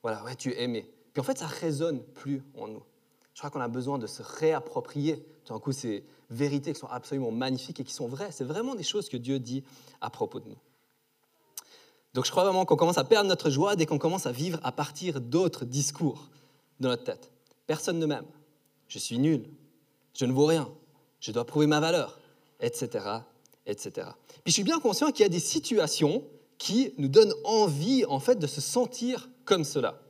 voilà, 0.02 0.24
ouais, 0.24 0.36
tu 0.36 0.52
es 0.52 0.64
aimé. 0.64 0.90
Puis 1.14 1.22
en 1.22 1.24
fait, 1.24 1.38
ça 1.38 1.48
résonne 1.48 2.02
plus 2.02 2.44
en 2.58 2.68
nous. 2.68 2.84
Je 3.34 3.40
crois 3.40 3.50
qu'on 3.50 3.62
a 3.62 3.68
besoin 3.68 3.98
de 3.98 4.08
se 4.08 4.22
réapproprier 4.22 5.18
tout 5.46 5.54
d'un 5.54 5.60
coup 5.60 5.72
ces 5.72 6.04
vérités 6.30 6.74
qui 6.74 6.80
sont 6.80 6.88
absolument 6.88 7.32
magnifiques 7.32 7.80
et 7.80 7.84
qui 7.84 7.94
sont 7.94 8.08
vraies. 8.08 8.32
C'est 8.32 8.44
vraiment 8.44 8.76
des 8.76 8.84
choses 8.84 9.10
que 9.10 9.18
Dieu 9.18 9.40
dit 9.40 9.64
à 10.00 10.10
propos 10.10 10.40
de 10.40 10.50
nous. 10.50 10.58
Donc 12.14 12.26
je 12.26 12.32
crois 12.32 12.44
vraiment 12.44 12.66
qu'on 12.66 12.76
commence 12.76 12.98
à 12.98 13.04
perdre 13.04 13.30
notre 13.30 13.50
joie 13.50 13.76
dès 13.76 13.86
qu'on 13.86 13.98
commence 13.98 14.26
à 14.26 14.32
vivre 14.32 14.60
à 14.64 14.72
partir 14.72 15.22
d'autres 15.22 15.66
discours 15.66 16.30
dans 16.80 16.90
notre 16.90 17.04
tête. 17.04 17.32
Personne 17.68 18.00
ne 18.00 18.06
m'aime. 18.06 18.26
Je 18.88 19.00
suis 19.00 19.18
nul. 19.18 19.50
Je 20.14 20.26
ne 20.26 20.34
vaux 20.34 20.46
rien. 20.46 20.70
Je 21.22 21.32
dois 21.32 21.46
prouver 21.46 21.68
ma 21.68 21.80
valeur, 21.80 22.20
etc., 22.60 23.06
etc. 23.66 24.08
Puis 24.44 24.52
je 24.52 24.54
suis 24.54 24.64
bien 24.64 24.80
conscient 24.80 25.12
qu'il 25.12 25.22
y 25.22 25.26
a 25.26 25.30
des 25.30 25.40
situations 25.40 26.24
qui 26.58 26.94
nous 26.98 27.08
donnent 27.08 27.34
envie, 27.44 28.06
en 28.06 28.20
fait, 28.20 28.36
de 28.36 28.48
se 28.48 28.60
sentir 28.62 29.30
comme 29.46 29.64
cela. 29.64 30.02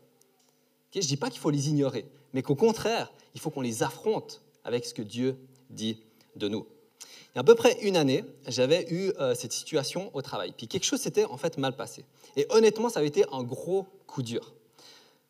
je 0.93 0.99
ne 0.99 1.03
dis 1.03 1.17
pas 1.17 1.29
qu'il 1.29 1.39
faut 1.39 1.49
les 1.49 1.69
ignorer, 1.69 2.05
mais 2.33 2.41
qu'au 2.41 2.55
contraire, 2.55 3.11
il 3.35 3.41
faut 3.41 3.49
qu'on 3.49 3.61
les 3.61 3.83
affronte 3.83 4.41
avec 4.63 4.85
ce 4.85 4.93
que 4.93 5.01
Dieu 5.01 5.37
dit 5.69 6.01
de 6.35 6.47
nous. 6.47 6.65
Il 7.33 7.35
y 7.35 7.37
a 7.37 7.41
à 7.41 7.43
peu 7.43 7.55
près 7.55 7.79
une 7.81 7.95
année, 7.95 8.25
j'avais 8.47 8.85
eu 8.91 9.11
euh, 9.19 9.33
cette 9.35 9.53
situation 9.53 10.11
au 10.13 10.21
travail. 10.21 10.53
Puis 10.55 10.67
quelque 10.67 10.83
chose 10.83 10.99
s'était 10.99 11.25
en 11.25 11.37
fait 11.37 11.57
mal 11.57 11.75
passé. 11.75 12.03
Et 12.35 12.45
honnêtement, 12.49 12.89
ça 12.89 12.99
avait 12.99 13.07
été 13.07 13.23
un 13.31 13.43
gros 13.43 13.87
coup 14.05 14.21
dur. 14.21 14.53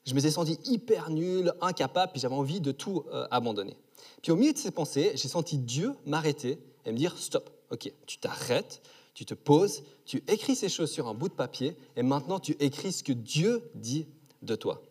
Je 0.05 0.15
me 0.15 0.19
suis 0.19 0.31
senti 0.31 0.57
hyper 0.65 1.11
nul, 1.11 1.53
incapable, 1.61 2.11
puis 2.11 2.21
j'avais 2.21 2.35
envie 2.35 2.59
de 2.59 2.71
tout 2.71 3.03
euh, 3.13 3.27
abandonner. 3.29 3.77
Puis 4.23 4.31
au 4.31 4.35
milieu 4.35 4.53
de 4.53 4.57
ces 4.57 4.71
pensées, 4.71 5.11
j'ai 5.15 5.27
senti 5.27 5.57
Dieu 5.57 5.93
m'arrêter 6.05 6.57
et 6.85 6.91
me 6.91 6.97
dire 6.97 7.15
stop, 7.17 7.49
ok, 7.69 7.91
tu 8.07 8.17
t'arrêtes, 8.17 8.81
tu 9.13 9.25
te 9.25 9.35
poses, 9.35 9.83
tu 10.05 10.23
écris 10.27 10.55
ces 10.55 10.69
choses 10.69 10.91
sur 10.91 11.07
un 11.07 11.13
bout 11.13 11.29
de 11.29 11.33
papier, 11.33 11.75
et 11.95 12.01
maintenant 12.01 12.39
tu 12.39 12.53
écris 12.59 12.91
ce 12.91 13.03
que 13.03 13.13
Dieu 13.13 13.61
dit 13.75 14.07
de 14.41 14.55
toi. 14.55 14.81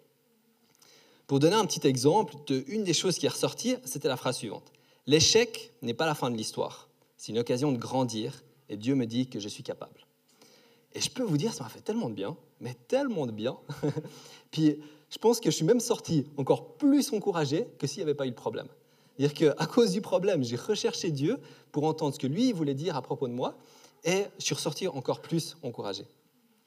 Pour 1.26 1.40
donner 1.40 1.56
un 1.56 1.66
petit 1.66 1.86
exemple, 1.86 2.34
de 2.46 2.64
une 2.68 2.84
des 2.84 2.92
choses 2.92 3.18
qui 3.18 3.26
est 3.26 3.30
ressortie, 3.30 3.76
c'était 3.84 4.08
la 4.08 4.16
phrase 4.16 4.36
suivante. 4.36 4.72
L'échec 5.10 5.72
n'est 5.82 5.92
pas 5.92 6.06
la 6.06 6.14
fin 6.14 6.30
de 6.30 6.36
l'histoire. 6.36 6.88
C'est 7.16 7.32
une 7.32 7.40
occasion 7.40 7.72
de 7.72 7.78
grandir 7.78 8.44
et 8.68 8.76
Dieu 8.76 8.94
me 8.94 9.06
dit 9.06 9.26
que 9.26 9.40
je 9.40 9.48
suis 9.48 9.64
capable. 9.64 10.06
Et 10.94 11.00
je 11.00 11.10
peux 11.10 11.24
vous 11.24 11.36
dire, 11.36 11.52
ça 11.52 11.64
m'a 11.64 11.68
fait 11.68 11.80
tellement 11.80 12.08
de 12.08 12.14
bien, 12.14 12.36
mais 12.60 12.76
tellement 12.86 13.26
de 13.26 13.32
bien. 13.32 13.58
Puis 14.52 14.78
je 15.10 15.18
pense 15.18 15.40
que 15.40 15.50
je 15.50 15.56
suis 15.56 15.64
même 15.64 15.80
sorti 15.80 16.26
encore 16.36 16.74
plus 16.74 17.12
encouragé 17.12 17.66
que 17.80 17.88
s'il 17.88 17.98
n'y 17.98 18.02
avait 18.04 18.14
pas 18.14 18.28
eu 18.28 18.30
de 18.30 18.36
problème. 18.36 18.68
C'est-à-dire 19.18 19.56
qu'à 19.56 19.66
cause 19.66 19.90
du 19.90 20.00
problème, 20.00 20.44
j'ai 20.44 20.54
recherché 20.54 21.10
Dieu 21.10 21.40
pour 21.72 21.86
entendre 21.86 22.14
ce 22.14 22.20
que 22.20 22.28
lui 22.28 22.52
voulait 22.52 22.74
dire 22.74 22.94
à 22.94 23.02
propos 23.02 23.26
de 23.26 23.32
moi, 23.32 23.56
et 24.04 24.26
je 24.38 24.44
suis 24.44 24.54
ressorti 24.54 24.86
encore 24.86 25.22
plus 25.22 25.56
encouragé. 25.64 26.04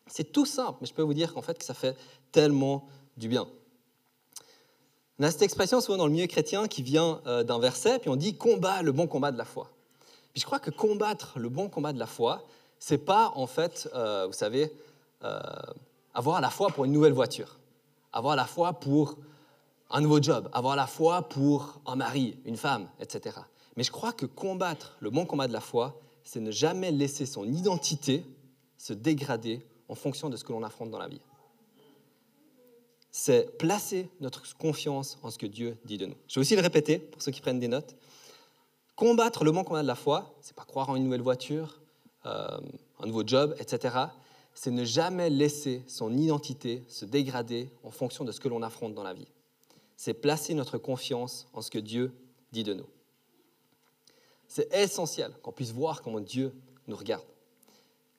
C'est 0.07 0.33
tout 0.33 0.45
simple, 0.45 0.79
mais 0.81 0.87
je 0.87 0.93
peux 0.93 1.01
vous 1.01 1.13
dire 1.13 1.33
qu'en 1.33 1.41
fait, 1.41 1.57
que 1.57 1.63
ça 1.63 1.73
fait 1.73 1.95
tellement 2.33 2.89
du 3.15 3.29
bien. 3.29 3.47
On 5.19 5.23
a 5.23 5.31
cette 5.31 5.43
expression 5.43 5.79
souvent 5.79 5.97
dans 5.97 6.07
le 6.07 6.11
milieu 6.11 6.25
chrétien 6.25 6.67
qui 6.67 6.81
vient 6.81 7.21
euh, 7.27 7.43
d'un 7.43 7.59
verset, 7.59 7.99
puis 7.99 8.09
on 8.09 8.15
dit 8.15 8.35
combat 8.35 8.81
le 8.81 8.91
bon 8.91 9.05
combat 9.05 9.31
de 9.31 9.37
la 9.37 9.45
foi. 9.45 9.69
Puis 10.33 10.41
je 10.41 10.45
crois 10.45 10.59
que 10.59 10.71
combattre 10.71 11.37
le 11.37 11.49
bon 11.49 11.69
combat 11.69 11.93
de 11.93 11.99
la 11.99 12.07
foi, 12.07 12.41
c'est 12.79 12.97
pas 12.97 13.31
en 13.35 13.45
fait, 13.45 13.87
euh, 13.93 14.25
vous 14.25 14.33
savez, 14.33 14.73
euh, 15.23 15.39
avoir 16.15 16.41
la 16.41 16.49
foi 16.49 16.69
pour 16.69 16.85
une 16.85 16.91
nouvelle 16.91 17.13
voiture, 17.13 17.59
avoir 18.11 18.35
la 18.35 18.45
foi 18.45 18.73
pour 18.73 19.17
un 19.91 20.01
nouveau 20.01 20.19
job, 20.19 20.49
avoir 20.51 20.75
la 20.75 20.87
foi 20.87 21.21
pour 21.29 21.79
un 21.85 21.95
mari, 21.95 22.35
une 22.45 22.57
femme, 22.57 22.87
etc. 22.99 23.37
Mais 23.77 23.83
je 23.83 23.91
crois 23.91 24.13
que 24.13 24.25
combattre 24.25 24.97
le 24.99 25.11
bon 25.11 25.27
combat 25.27 25.47
de 25.47 25.53
la 25.53 25.61
foi, 25.61 25.95
c'est 26.23 26.39
ne 26.39 26.49
jamais 26.49 26.91
laisser 26.91 27.27
son 27.27 27.45
identité 27.45 28.25
se 28.79 28.93
dégrader 28.93 29.63
en 29.87 29.95
fonction 29.95 30.29
de 30.29 30.37
ce 30.37 30.43
que 30.43 30.51
l'on 30.51 30.63
affronte 30.63 30.89
dans 30.89 30.97
la 30.97 31.07
vie. 31.07 31.21
C'est 33.15 33.59
placer 33.59 34.09
notre 34.21 34.57
confiance 34.57 35.19
en 35.21 35.29
ce 35.29 35.37
que 35.37 35.45
Dieu 35.45 35.77
dit 35.85 35.99
de 35.99 36.07
nous. 36.07 36.15
Je 36.27 36.33
vais 36.33 36.41
aussi 36.41 36.55
le 36.55 36.63
répéter 36.63 36.97
pour 36.97 37.21
ceux 37.21 37.31
qui 37.31 37.41
prennent 37.41 37.59
des 37.59 37.67
notes. 37.67 37.95
Combattre 38.95 39.43
le 39.43 39.51
bon 39.51 39.63
combat 39.63 39.83
de 39.83 39.87
la 39.87 39.93
foi, 39.93 40.35
c'est 40.41 40.55
pas 40.55 40.65
croire 40.65 40.89
en 40.89 40.95
une 40.95 41.03
nouvelle 41.03 41.21
voiture, 41.21 41.79
euh, 42.25 42.59
un 42.99 43.05
nouveau 43.05 43.21
job, 43.23 43.55
etc. 43.59 43.97
C'est 44.55 44.71
ne 44.71 44.83
jamais 44.83 45.29
laisser 45.29 45.83
son 45.85 46.17
identité 46.17 46.83
se 46.89 47.05
dégrader 47.05 47.69
en 47.83 47.91
fonction 47.91 48.25
de 48.25 48.31
ce 48.31 48.39
que 48.39 48.49
l'on 48.49 48.63
affronte 48.63 48.95
dans 48.95 49.03
la 49.03 49.13
vie. 49.13 49.27
C'est 49.95 50.15
placer 50.15 50.55
notre 50.55 50.79
confiance 50.79 51.47
en 51.53 51.61
ce 51.61 51.69
que 51.69 51.77
Dieu 51.79 52.11
dit 52.51 52.63
de 52.63 52.73
nous. 52.73 52.87
C'est 54.47 54.73
essentiel 54.73 55.31
qu'on 55.43 55.51
puisse 55.51 55.71
voir 55.71 56.01
comment 56.01 56.19
Dieu 56.19 56.51
nous 56.87 56.95
regarde. 56.95 57.25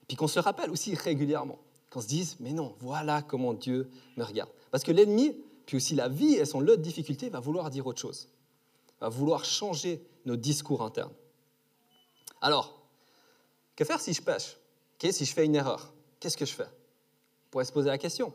Et 0.03 0.07
puis 0.07 0.17
qu'on 0.17 0.29
se 0.29 0.39
rappelle 0.39 0.71
aussi 0.71 0.95
régulièrement, 0.95 1.59
qu'on 1.91 2.01
se 2.01 2.07
dise, 2.07 2.37
mais 2.39 2.53
non, 2.53 2.77
voilà 2.79 3.23
comment 3.23 3.55
Dieu 3.55 3.91
me 4.17 4.23
regarde. 4.23 4.51
Parce 4.75 4.83
que 4.83 4.91
l'ennemi, 4.91 5.41
puis 5.67 5.77
aussi 5.77 5.95
la 5.95 6.09
vie 6.09 6.35
et 6.35 6.45
son 6.45 6.59
lot 6.59 6.75
de 6.75 6.83
difficultés, 6.83 7.29
va 7.29 7.39
vouloir 7.39 7.71
dire 7.71 7.87
autre 7.87 8.01
chose, 8.01 8.27
va 9.01 9.09
vouloir 9.09 9.45
changer 9.45 10.05
nos 10.25 10.35
discours 10.35 10.83
internes. 10.83 11.13
Alors, 12.41 12.83
que 13.77 13.85
faire 13.85 14.01
si 14.01 14.13
je 14.13 14.21
pêche? 14.21 14.57
Si 14.99 15.25
je 15.25 15.33
fais 15.33 15.45
une 15.45 15.55
erreur, 15.55 15.93
qu'est-ce 16.19 16.37
que 16.37 16.45
je 16.45 16.53
fais? 16.53 16.67
On 16.67 17.51
pourrait 17.53 17.67
se 17.67 17.71
poser 17.71 17.89
la 17.89 17.99
question. 17.99 18.35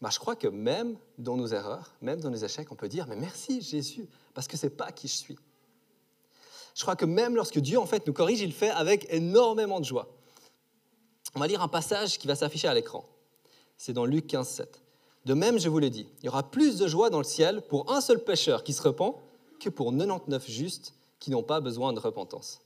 Bah, 0.00 0.08
je 0.10 0.18
crois 0.18 0.34
que 0.34 0.48
même 0.48 0.98
dans 1.16 1.36
nos 1.36 1.46
erreurs, 1.46 1.94
même 2.00 2.20
dans 2.20 2.30
nos 2.30 2.38
échecs, 2.38 2.72
on 2.72 2.74
peut 2.74 2.88
dire, 2.88 3.06
mais 3.06 3.14
merci 3.14 3.62
Jésus, 3.62 4.08
parce 4.34 4.48
que 4.48 4.56
ce 4.56 4.66
n'est 4.66 4.70
pas 4.70 4.90
qui 4.90 5.06
je 5.06 5.14
suis. 5.14 5.38
Je 6.74 6.82
crois 6.82 6.96
que 6.96 7.04
même 7.04 7.36
lorsque 7.36 7.60
Dieu 7.60 7.78
en 7.78 7.86
fait 7.86 8.04
nous 8.08 8.12
corrige, 8.12 8.40
il 8.40 8.48
le 8.48 8.52
fait 8.52 8.70
avec 8.70 9.06
énormément 9.10 9.78
de 9.78 9.84
joie. 9.84 10.08
On 11.36 11.38
va 11.38 11.46
lire 11.46 11.62
un 11.62 11.68
passage 11.68 12.18
qui 12.18 12.26
va 12.26 12.34
s'afficher 12.34 12.66
à 12.66 12.74
l'écran. 12.74 13.08
C'est 13.76 13.92
dans 13.92 14.06
Luc 14.06 14.26
15, 14.26 14.48
7. 14.48 14.82
De 15.26 15.34
même, 15.34 15.58
je 15.58 15.68
vous 15.68 15.80
l'ai 15.80 15.90
dit, 15.90 16.06
il 16.20 16.26
y 16.26 16.28
aura 16.28 16.48
plus 16.48 16.78
de 16.78 16.86
joie 16.86 17.10
dans 17.10 17.18
le 17.18 17.24
ciel 17.24 17.60
pour 17.62 17.92
un 17.92 18.00
seul 18.00 18.22
pécheur 18.22 18.62
qui 18.62 18.72
se 18.72 18.80
repent 18.80 19.20
que 19.58 19.68
pour 19.68 19.90
99 19.90 20.48
justes 20.48 20.94
qui 21.18 21.32
n'ont 21.32 21.42
pas 21.42 21.60
besoin 21.60 21.92
de 21.92 21.98
repentance. 21.98 22.60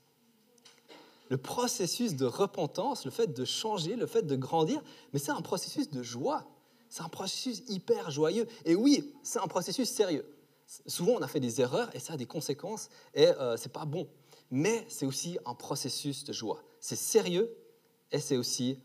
Le 1.31 1.39
processus 1.39 2.17
de 2.17 2.27
repentance, 2.27 3.07
le 3.07 3.11
fait 3.11 3.29
de 3.29 3.45
changer, 3.47 3.97
le 3.97 4.07
fait 4.07 4.27
de 4.27 4.37
grandir, 4.37 4.83
mais 5.15 5.19
c'est 5.19 5.31
un 5.31 5.41
processus 5.41 5.89
de 5.89 6.03
joie. 6.03 6.45
C'est 6.91 7.03
un 7.03 7.09
processus 7.09 7.63
hyper 7.69 8.11
joyeux. 8.11 8.47
Et 8.67 8.75
oui, 8.75 9.15
c'est 9.23 9.39
un 9.39 9.47
processus 9.47 9.89
sérieux. 9.89 10.27
Souvent, 10.87 11.13
on 11.13 11.23
a 11.23 11.29
fait 11.29 11.41
des 11.41 11.63
erreurs 11.63 11.89
et 11.95 11.99
ça 11.99 12.13
a 12.13 12.17
des 12.19 12.27
conséquences 12.27 12.91
et 13.15 13.29
euh, 13.29 13.57
c'est 13.57 13.73
pas 13.73 13.87
bon. 13.87 14.07
Mais 14.51 14.85
c'est 14.91 15.07
aussi 15.07 15.39
un 15.47 15.55
processus 15.55 16.25
de 16.25 16.35
joie. 16.35 16.63
C'est 16.79 16.97
sérieux 16.97 17.57
et 18.13 18.19
c'est 18.19 18.37
aussi 18.37 18.79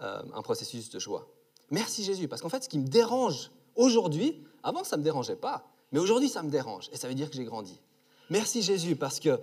euh, 0.00 0.20
un 0.34 0.42
processus 0.42 0.90
de 0.90 0.98
joie. 0.98 1.28
Merci 1.70 2.04
Jésus, 2.04 2.28
parce 2.28 2.42
qu'en 2.42 2.48
fait, 2.48 2.64
ce 2.64 2.68
qui 2.68 2.78
me 2.78 2.88
dérange 2.88 3.50
aujourd'hui, 3.76 4.42
avant 4.62 4.84
ça 4.84 4.96
ne 4.96 5.00
me 5.00 5.04
dérangeait 5.04 5.36
pas. 5.36 5.70
Mais 5.92 5.98
aujourd'hui, 5.98 6.28
ça 6.28 6.42
me 6.42 6.50
dérange 6.50 6.88
et 6.92 6.96
ça 6.96 7.08
veut 7.08 7.14
dire 7.14 7.30
que 7.30 7.36
j'ai 7.36 7.44
grandi. 7.44 7.80
Merci 8.28 8.62
Jésus 8.62 8.96
parce 8.96 9.18
que 9.18 9.40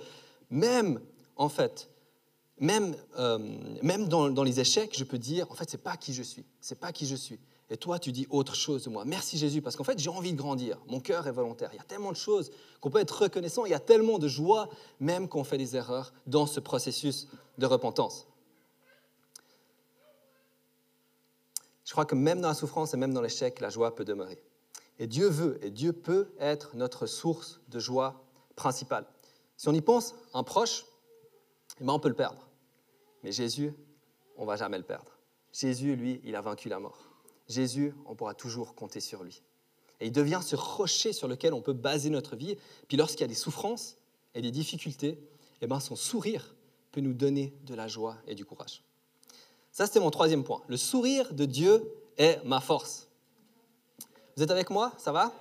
même, 0.49 1.01
en 1.35 1.49
fait, 1.49 1.89
même, 2.59 2.95
euh, 3.19 3.37
même 3.81 4.07
dans, 4.07 4.43
les 4.43 4.59
échecs, 4.59 4.97
je 4.97 5.03
peux 5.03 5.17
dire, 5.17 5.51
en 5.51 5.55
fait, 5.55 5.69
c'est 5.69 5.81
pas 5.81 5.97
qui 5.97 6.13
je 6.13 6.23
suis. 6.23 6.45
C'est 6.61 6.79
pas 6.79 6.91
qui 6.91 7.05
je 7.05 7.15
suis. 7.15 7.39
Et 7.69 7.75
toi, 7.75 7.99
tu 7.99 8.13
dis 8.13 8.25
autre 8.29 8.55
chose 8.55 8.85
de 8.85 8.89
moi. 8.89 9.03
Merci 9.03 9.37
Jésus 9.37 9.61
parce 9.61 9.75
qu'en 9.75 9.83
fait, 9.83 9.99
j'ai 9.99 10.09
envie 10.09 10.31
de 10.31 10.37
grandir. 10.37 10.77
Mon 10.87 11.01
cœur 11.01 11.27
est 11.27 11.33
volontaire. 11.33 11.69
Il 11.73 11.77
y 11.77 11.81
a 11.81 11.83
tellement 11.83 12.11
de 12.11 12.17
choses 12.17 12.49
qu'on 12.79 12.89
peut 12.89 12.99
être 12.99 13.23
reconnaissant. 13.23 13.65
Il 13.65 13.71
y 13.71 13.75
a 13.75 13.79
tellement 13.79 14.19
de 14.19 14.29
joie, 14.29 14.69
même 15.01 15.27
quand 15.27 15.39
on 15.39 15.43
fait 15.43 15.57
des 15.57 15.75
erreurs, 15.75 16.13
dans 16.27 16.45
ce 16.45 16.61
processus 16.61 17.27
de 17.57 17.65
repentance. 17.65 18.25
Je 21.87 21.93
crois 21.93 22.05
que 22.05 22.15
même 22.15 22.41
dans 22.41 22.49
la 22.49 22.53
souffrance 22.53 22.93
et 22.93 22.97
même 22.97 23.13
dans 23.13 23.21
l'échec, 23.21 23.61
la 23.61 23.69
joie 23.69 23.95
peut 23.95 24.03
demeurer. 24.03 24.43
Et 24.99 25.07
Dieu 25.07 25.29
veut 25.29 25.57
et 25.63 25.71
Dieu 25.71 25.93
peut 25.93 26.33
être 26.37 26.75
notre 26.75 27.05
source 27.05 27.61
de 27.69 27.79
joie 27.79 28.25
principale. 28.57 29.05
Si 29.55 29.69
on 29.69 29.73
y 29.73 29.79
pense, 29.79 30.13
un 30.33 30.43
proche, 30.43 30.85
eh 31.79 31.85
ben, 31.85 31.93
on 31.93 31.99
peut 31.99 32.09
le 32.09 32.13
perdre. 32.13 32.45
Mais 33.23 33.31
Jésus, 33.31 33.71
on 34.35 34.45
va 34.45 34.57
jamais 34.57 34.77
le 34.77 34.83
perdre. 34.83 35.17
Jésus, 35.53 35.95
lui, 35.95 36.19
il 36.25 36.35
a 36.35 36.41
vaincu 36.41 36.67
la 36.67 36.79
mort. 36.79 37.07
Jésus, 37.47 37.95
on 38.05 38.15
pourra 38.15 38.33
toujours 38.33 38.75
compter 38.75 38.99
sur 38.99 39.23
lui. 39.23 39.41
Et 40.01 40.07
il 40.07 40.11
devient 40.11 40.41
ce 40.43 40.57
rocher 40.57 41.13
sur 41.13 41.29
lequel 41.29 41.53
on 41.53 41.61
peut 41.61 41.71
baser 41.71 42.09
notre 42.09 42.35
vie. 42.35 42.57
Puis 42.89 42.97
lorsqu'il 42.97 43.21
y 43.21 43.23
a 43.23 43.27
des 43.27 43.33
souffrances 43.33 43.95
et 44.35 44.41
des 44.41 44.51
difficultés, 44.51 45.25
eh 45.61 45.67
ben 45.67 45.79
son 45.79 45.95
sourire 45.95 46.53
peut 46.91 46.99
nous 46.99 47.13
donner 47.13 47.57
de 47.63 47.75
la 47.75 47.87
joie 47.87 48.17
et 48.27 48.35
du 48.35 48.43
courage. 48.43 48.83
Ça, 49.77 49.85
c'était 49.85 49.99
mon 49.99 50.09
troisième 50.09 50.43
point. 50.43 50.63
Le 50.69 50.75
sourire 50.75 51.31
de 51.35 51.45
Dieu 51.45 51.87
est 52.17 52.43
ma 52.43 52.59
force. 52.59 53.07
Vous 54.35 54.41
êtes 54.41 54.49
avec 54.49 54.71
moi? 54.71 54.91
Ça 54.97 55.11
va? 55.11 55.31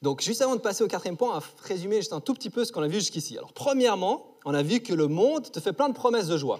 Donc, 0.00 0.22
juste 0.22 0.40
avant 0.40 0.56
de 0.56 0.62
passer 0.62 0.82
au 0.82 0.88
quatrième 0.88 1.18
point, 1.18 1.28
on 1.28 1.38
va 1.38 1.44
résumer 1.64 1.96
juste 1.96 2.14
un 2.14 2.22
tout 2.22 2.32
petit 2.32 2.48
peu 2.48 2.64
ce 2.64 2.72
qu'on 2.72 2.80
a 2.80 2.88
vu 2.88 2.94
jusqu'ici. 2.94 3.36
Alors, 3.36 3.52
premièrement, 3.52 4.38
on 4.46 4.54
a 4.54 4.62
vu 4.62 4.80
que 4.80 4.94
le 4.94 5.08
monde 5.08 5.52
te 5.52 5.60
fait 5.60 5.74
plein 5.74 5.90
de 5.90 5.94
promesses 5.94 6.28
de 6.28 6.38
joie, 6.38 6.58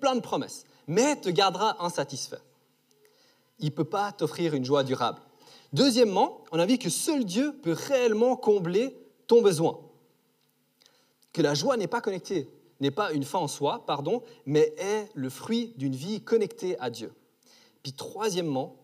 Plein 0.00 0.16
de 0.16 0.20
promesses, 0.20 0.64
mais 0.88 1.14
te 1.20 1.28
gardera 1.28 1.76
insatisfait. 1.84 2.40
Il 3.60 3.66
ne 3.66 3.70
peut 3.70 3.84
pas 3.84 4.10
t'offrir 4.10 4.54
une 4.54 4.64
joie 4.64 4.82
durable. 4.82 5.20
Deuxièmement, 5.72 6.40
on 6.50 6.58
a 6.58 6.66
vu 6.66 6.78
que 6.78 6.90
seul 6.90 7.24
Dieu 7.24 7.54
peut 7.62 7.76
réellement 7.78 8.34
combler 8.34 8.92
ton 9.28 9.40
besoin. 9.40 9.78
Que 11.32 11.42
la 11.42 11.54
joie 11.54 11.76
n'est 11.76 11.86
pas 11.86 12.00
connectée, 12.00 12.48
n'est 12.80 12.90
pas 12.90 13.12
une 13.12 13.24
fin 13.24 13.38
en 13.38 13.48
soi, 13.48 13.84
pardon, 13.86 14.22
mais 14.44 14.74
est 14.78 15.08
le 15.14 15.30
fruit 15.30 15.74
d'une 15.76 15.94
vie 15.94 16.22
connectée 16.22 16.78
à 16.78 16.90
Dieu. 16.90 17.12
Puis 17.82 17.92
troisièmement, 17.92 18.76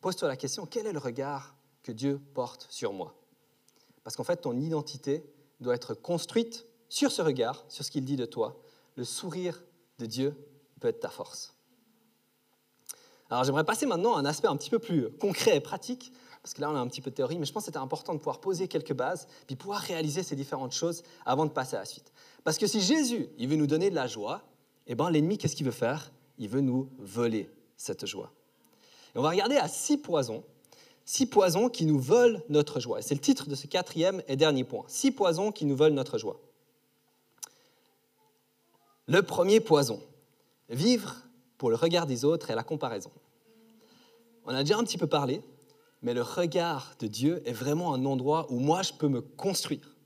pose-toi 0.00 0.28
la 0.28 0.36
question, 0.36 0.66
quel 0.66 0.86
est 0.86 0.92
le 0.92 0.98
regard 0.98 1.54
que 1.82 1.92
Dieu 1.92 2.20
porte 2.34 2.66
sur 2.70 2.92
moi? 2.92 3.14
Parce 4.02 4.16
qu'en 4.16 4.24
fait, 4.24 4.36
ton 4.38 4.56
identité 4.56 5.24
doit 5.60 5.74
être 5.74 5.94
construite 5.94 6.66
sur 6.88 7.10
ce 7.10 7.22
regard, 7.22 7.64
sur 7.68 7.84
ce 7.84 7.90
qu'il 7.90 8.04
dit 8.04 8.16
de 8.16 8.26
toi. 8.26 8.60
Le 8.96 9.04
sourire 9.04 9.62
de 9.98 10.06
Dieu 10.06 10.34
peut 10.80 10.88
être 10.88 11.00
ta 11.00 11.08
force. 11.08 11.54
Alors 13.30 13.42
j'aimerais 13.44 13.64
passer 13.64 13.86
maintenant 13.86 14.14
à 14.14 14.20
un 14.20 14.24
aspect 14.24 14.48
un 14.48 14.56
petit 14.56 14.70
peu 14.70 14.78
plus 14.78 15.10
concret 15.18 15.56
et 15.56 15.60
pratique, 15.60 16.12
parce 16.46 16.54
que 16.54 16.60
là 16.60 16.70
on 16.70 16.76
a 16.76 16.78
un 16.78 16.86
petit 16.86 17.00
peu 17.00 17.10
de 17.10 17.16
théorie, 17.16 17.40
mais 17.40 17.44
je 17.44 17.52
pense 17.52 17.64
que 17.64 17.72
c'était 17.72 17.78
important 17.78 18.14
de 18.14 18.18
pouvoir 18.18 18.38
poser 18.38 18.68
quelques 18.68 18.92
bases, 18.92 19.26
puis 19.48 19.56
pouvoir 19.56 19.80
réaliser 19.80 20.22
ces 20.22 20.36
différentes 20.36 20.70
choses 20.70 21.02
avant 21.24 21.44
de 21.44 21.50
passer 21.50 21.74
à 21.74 21.80
la 21.80 21.84
suite. 21.84 22.12
Parce 22.44 22.56
que 22.56 22.68
si 22.68 22.80
Jésus, 22.80 23.28
il 23.36 23.48
veut 23.48 23.56
nous 23.56 23.66
donner 23.66 23.90
de 23.90 23.96
la 23.96 24.06
joie, 24.06 24.42
eh 24.86 24.94
ben 24.94 25.10
l'ennemi, 25.10 25.38
qu'est-ce 25.38 25.56
qu'il 25.56 25.66
veut 25.66 25.72
faire? 25.72 26.12
Il 26.38 26.48
veut 26.48 26.60
nous 26.60 26.88
voler 27.00 27.50
cette 27.76 28.06
joie. 28.06 28.30
Et 29.12 29.18
on 29.18 29.22
va 29.22 29.30
regarder 29.30 29.56
à 29.56 29.66
six 29.66 29.98
poisons, 29.98 30.44
six 31.04 31.26
poisons 31.26 31.68
qui 31.68 31.84
nous 31.84 31.98
volent 31.98 32.38
notre 32.48 32.78
joie. 32.78 33.02
C'est 33.02 33.16
le 33.16 33.20
titre 33.20 33.48
de 33.48 33.56
ce 33.56 33.66
quatrième 33.66 34.22
et 34.28 34.36
dernier 34.36 34.62
point. 34.62 34.84
Six 34.86 35.10
poisons 35.10 35.50
qui 35.50 35.64
nous 35.64 35.74
volent 35.74 35.96
notre 35.96 36.16
joie. 36.16 36.40
Le 39.08 39.20
premier 39.22 39.58
poison, 39.58 40.00
vivre 40.68 41.16
pour 41.58 41.70
le 41.70 41.74
regard 41.74 42.06
des 42.06 42.24
autres 42.24 42.52
et 42.52 42.54
la 42.54 42.62
comparaison. 42.62 43.10
On 44.44 44.54
a 44.54 44.62
déjà 44.62 44.78
un 44.78 44.84
petit 44.84 44.96
peu 44.96 45.08
parlé, 45.08 45.42
mais 46.02 46.14
le 46.14 46.22
regard 46.22 46.94
de 46.98 47.06
Dieu 47.06 47.42
est 47.46 47.52
vraiment 47.52 47.94
un 47.94 48.04
endroit 48.04 48.46
où 48.50 48.58
moi 48.58 48.82
je 48.82 48.92
peux 48.92 49.08
me 49.08 49.20
construire, 49.20 49.96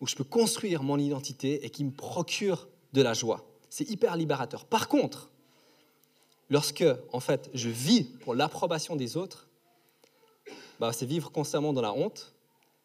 où 0.00 0.06
je 0.06 0.14
peux 0.14 0.24
construire 0.24 0.82
mon 0.82 0.98
identité 0.98 1.64
et 1.64 1.70
qui 1.70 1.84
me 1.84 1.90
procure 1.90 2.68
de 2.92 3.02
la 3.02 3.14
joie. 3.14 3.44
C'est 3.68 3.88
hyper 3.88 4.16
libérateur. 4.16 4.64
Par 4.64 4.88
contre, 4.88 5.30
lorsque 6.50 6.84
en 7.12 7.20
fait 7.20 7.50
je 7.54 7.68
vis 7.68 8.04
pour 8.04 8.34
l'approbation 8.34 8.96
des 8.96 9.16
autres, 9.16 9.48
bah, 10.78 10.92
c'est 10.92 11.06
vivre 11.06 11.30
constamment 11.30 11.72
dans 11.72 11.82
la 11.82 11.92
honte, 11.92 12.34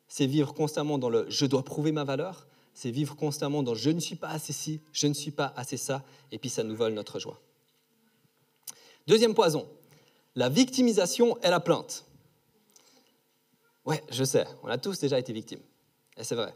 c'est 0.07 0.27
vivre 0.27 0.53
constamment 0.53 0.97
dans 0.97 1.09
le 1.09 1.25
je 1.29 1.45
dois 1.45 1.63
prouver 1.63 1.91
ma 1.91 2.03
valeur, 2.03 2.47
c'est 2.73 2.91
vivre 2.91 3.15
constamment 3.15 3.63
dans 3.63 3.73
je 3.73 3.89
ne 3.89 3.99
suis 3.99 4.15
pas 4.15 4.29
assez 4.29 4.53
ci, 4.53 4.81
je 4.91 5.07
ne 5.07 5.13
suis 5.13 5.31
pas 5.31 5.53
assez 5.55 5.77
ça, 5.77 6.03
et 6.31 6.37
puis 6.37 6.49
ça 6.49 6.63
nous 6.63 6.75
vole 6.75 6.93
notre 6.93 7.19
joie. 7.19 7.39
Deuxième 9.07 9.33
poison, 9.33 9.67
la 10.35 10.49
victimisation 10.49 11.37
et 11.41 11.49
la 11.49 11.59
plainte. 11.59 12.05
Ouais, 13.87 14.03
je 14.09 14.25
sais, 14.25 14.45
on 14.63 14.67
a 14.67 14.77
tous 14.77 14.99
déjà 14.99 15.17
été 15.17 15.31
victimes. 15.31 15.61
Et 16.17 16.25
c'est 16.25 16.35
vrai. 16.35 16.53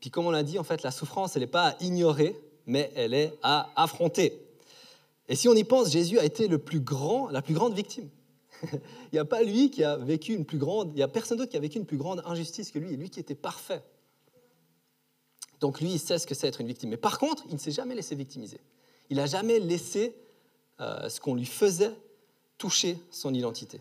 Puis 0.00 0.10
comme 0.10 0.26
on 0.26 0.32
l'a 0.32 0.42
dit, 0.42 0.58
en 0.58 0.64
fait, 0.64 0.82
la 0.82 0.90
souffrance, 0.90 1.36
elle 1.36 1.42
n'est 1.42 1.46
pas 1.46 1.68
à 1.68 1.82
ignorer, 1.82 2.36
mais 2.66 2.92
elle 2.96 3.14
est 3.14 3.32
à 3.44 3.70
affronter. 3.76 4.44
Et 5.28 5.36
si 5.36 5.48
on 5.48 5.54
y 5.54 5.62
pense, 5.62 5.92
Jésus 5.92 6.18
a 6.18 6.24
été 6.24 6.48
le 6.48 6.58
plus 6.58 6.80
grand, 6.80 7.30
la 7.30 7.40
plus 7.40 7.54
grande 7.54 7.72
victime. 7.72 8.08
il 8.72 8.80
n'y 9.12 9.18
a 9.20 9.24
pas 9.24 9.44
lui 9.44 9.70
qui 9.70 9.84
a 9.84 9.96
vécu 9.96 10.34
une 10.34 10.44
plus 10.44 10.58
grande, 10.58 10.90
il 10.90 10.96
n'y 10.96 11.02
a 11.02 11.08
personne 11.08 11.38
d'autre 11.38 11.52
qui 11.52 11.56
a 11.56 11.60
vécu 11.60 11.78
une 11.78 11.86
plus 11.86 11.98
grande 11.98 12.20
injustice 12.26 12.72
que 12.72 12.80
lui, 12.80 12.92
et 12.92 12.96
lui 12.96 13.10
qui 13.10 13.20
était 13.20 13.36
parfait. 13.36 13.82
Donc 15.60 15.80
lui, 15.80 15.92
il 15.92 16.00
sait 16.00 16.18
ce 16.18 16.26
que 16.26 16.34
c'est 16.34 16.48
être 16.48 16.60
une 16.60 16.66
victime. 16.66 16.90
Mais 16.90 16.96
par 16.96 17.20
contre, 17.20 17.44
il 17.46 17.54
ne 17.54 17.60
s'est 17.60 17.70
jamais 17.70 17.94
laissé 17.94 18.16
victimiser. 18.16 18.58
Il 19.08 19.18
n'a 19.18 19.26
jamais 19.26 19.60
laissé 19.60 20.16
euh, 20.80 21.08
ce 21.08 21.20
qu'on 21.20 21.36
lui 21.36 21.46
faisait 21.46 21.92
toucher 22.58 22.98
son 23.12 23.32
identité. 23.32 23.80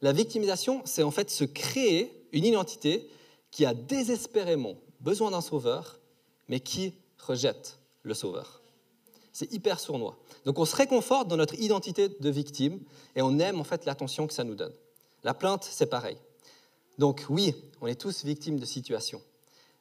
La 0.00 0.12
victimisation, 0.12 0.80
c'est 0.84 1.02
en 1.02 1.10
fait 1.10 1.28
se 1.28 1.44
créer 1.44 2.19
une 2.32 2.44
identité 2.44 3.08
qui 3.50 3.64
a 3.64 3.74
désespérément 3.74 4.76
besoin 5.00 5.30
d'un 5.30 5.40
sauveur, 5.40 5.98
mais 6.48 6.60
qui 6.60 6.94
rejette 7.18 7.78
le 8.02 8.14
sauveur. 8.14 8.62
C'est 9.32 9.52
hyper 9.52 9.78
sournois. 9.78 10.18
Donc 10.44 10.58
on 10.58 10.64
se 10.64 10.76
réconforte 10.76 11.28
dans 11.28 11.36
notre 11.36 11.54
identité 11.54 12.08
de 12.08 12.30
victime 12.30 12.80
et 13.14 13.22
on 13.22 13.38
aime 13.38 13.60
en 13.60 13.64
fait 13.64 13.84
l'attention 13.84 14.26
que 14.26 14.34
ça 14.34 14.44
nous 14.44 14.54
donne. 14.54 14.72
La 15.22 15.34
plainte, 15.34 15.68
c'est 15.70 15.86
pareil. 15.86 16.16
Donc 16.98 17.24
oui, 17.28 17.54
on 17.80 17.86
est 17.86 18.00
tous 18.00 18.24
victimes 18.24 18.58
de 18.58 18.64
situations. 18.64 19.22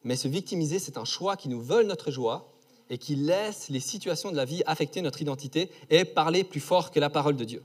Mais 0.03 0.15
se 0.15 0.27
victimiser, 0.27 0.79
c'est 0.79 0.97
un 0.97 1.05
choix 1.05 1.35
qui 1.35 1.49
nous 1.49 1.61
vole 1.61 1.85
notre 1.85 2.11
joie 2.11 2.53
et 2.89 2.97
qui 2.97 3.15
laisse 3.15 3.69
les 3.69 3.79
situations 3.79 4.31
de 4.31 4.37
la 4.37 4.45
vie 4.45 4.63
affecter 4.65 5.01
notre 5.01 5.21
identité 5.21 5.71
et 5.89 6.05
parler 6.05 6.43
plus 6.43 6.59
fort 6.59 6.91
que 6.91 6.99
la 6.99 7.09
parole 7.09 7.35
de 7.35 7.43
Dieu. 7.43 7.63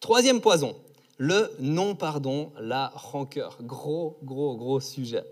Troisième 0.00 0.40
poison, 0.40 0.76
le 1.20 1.54
non-pardon, 1.58 2.50
la 2.58 2.90
rancœur. 2.94 3.58
Gros, 3.60 4.18
gros, 4.22 4.56
gros 4.56 4.80
sujet. 4.80 5.22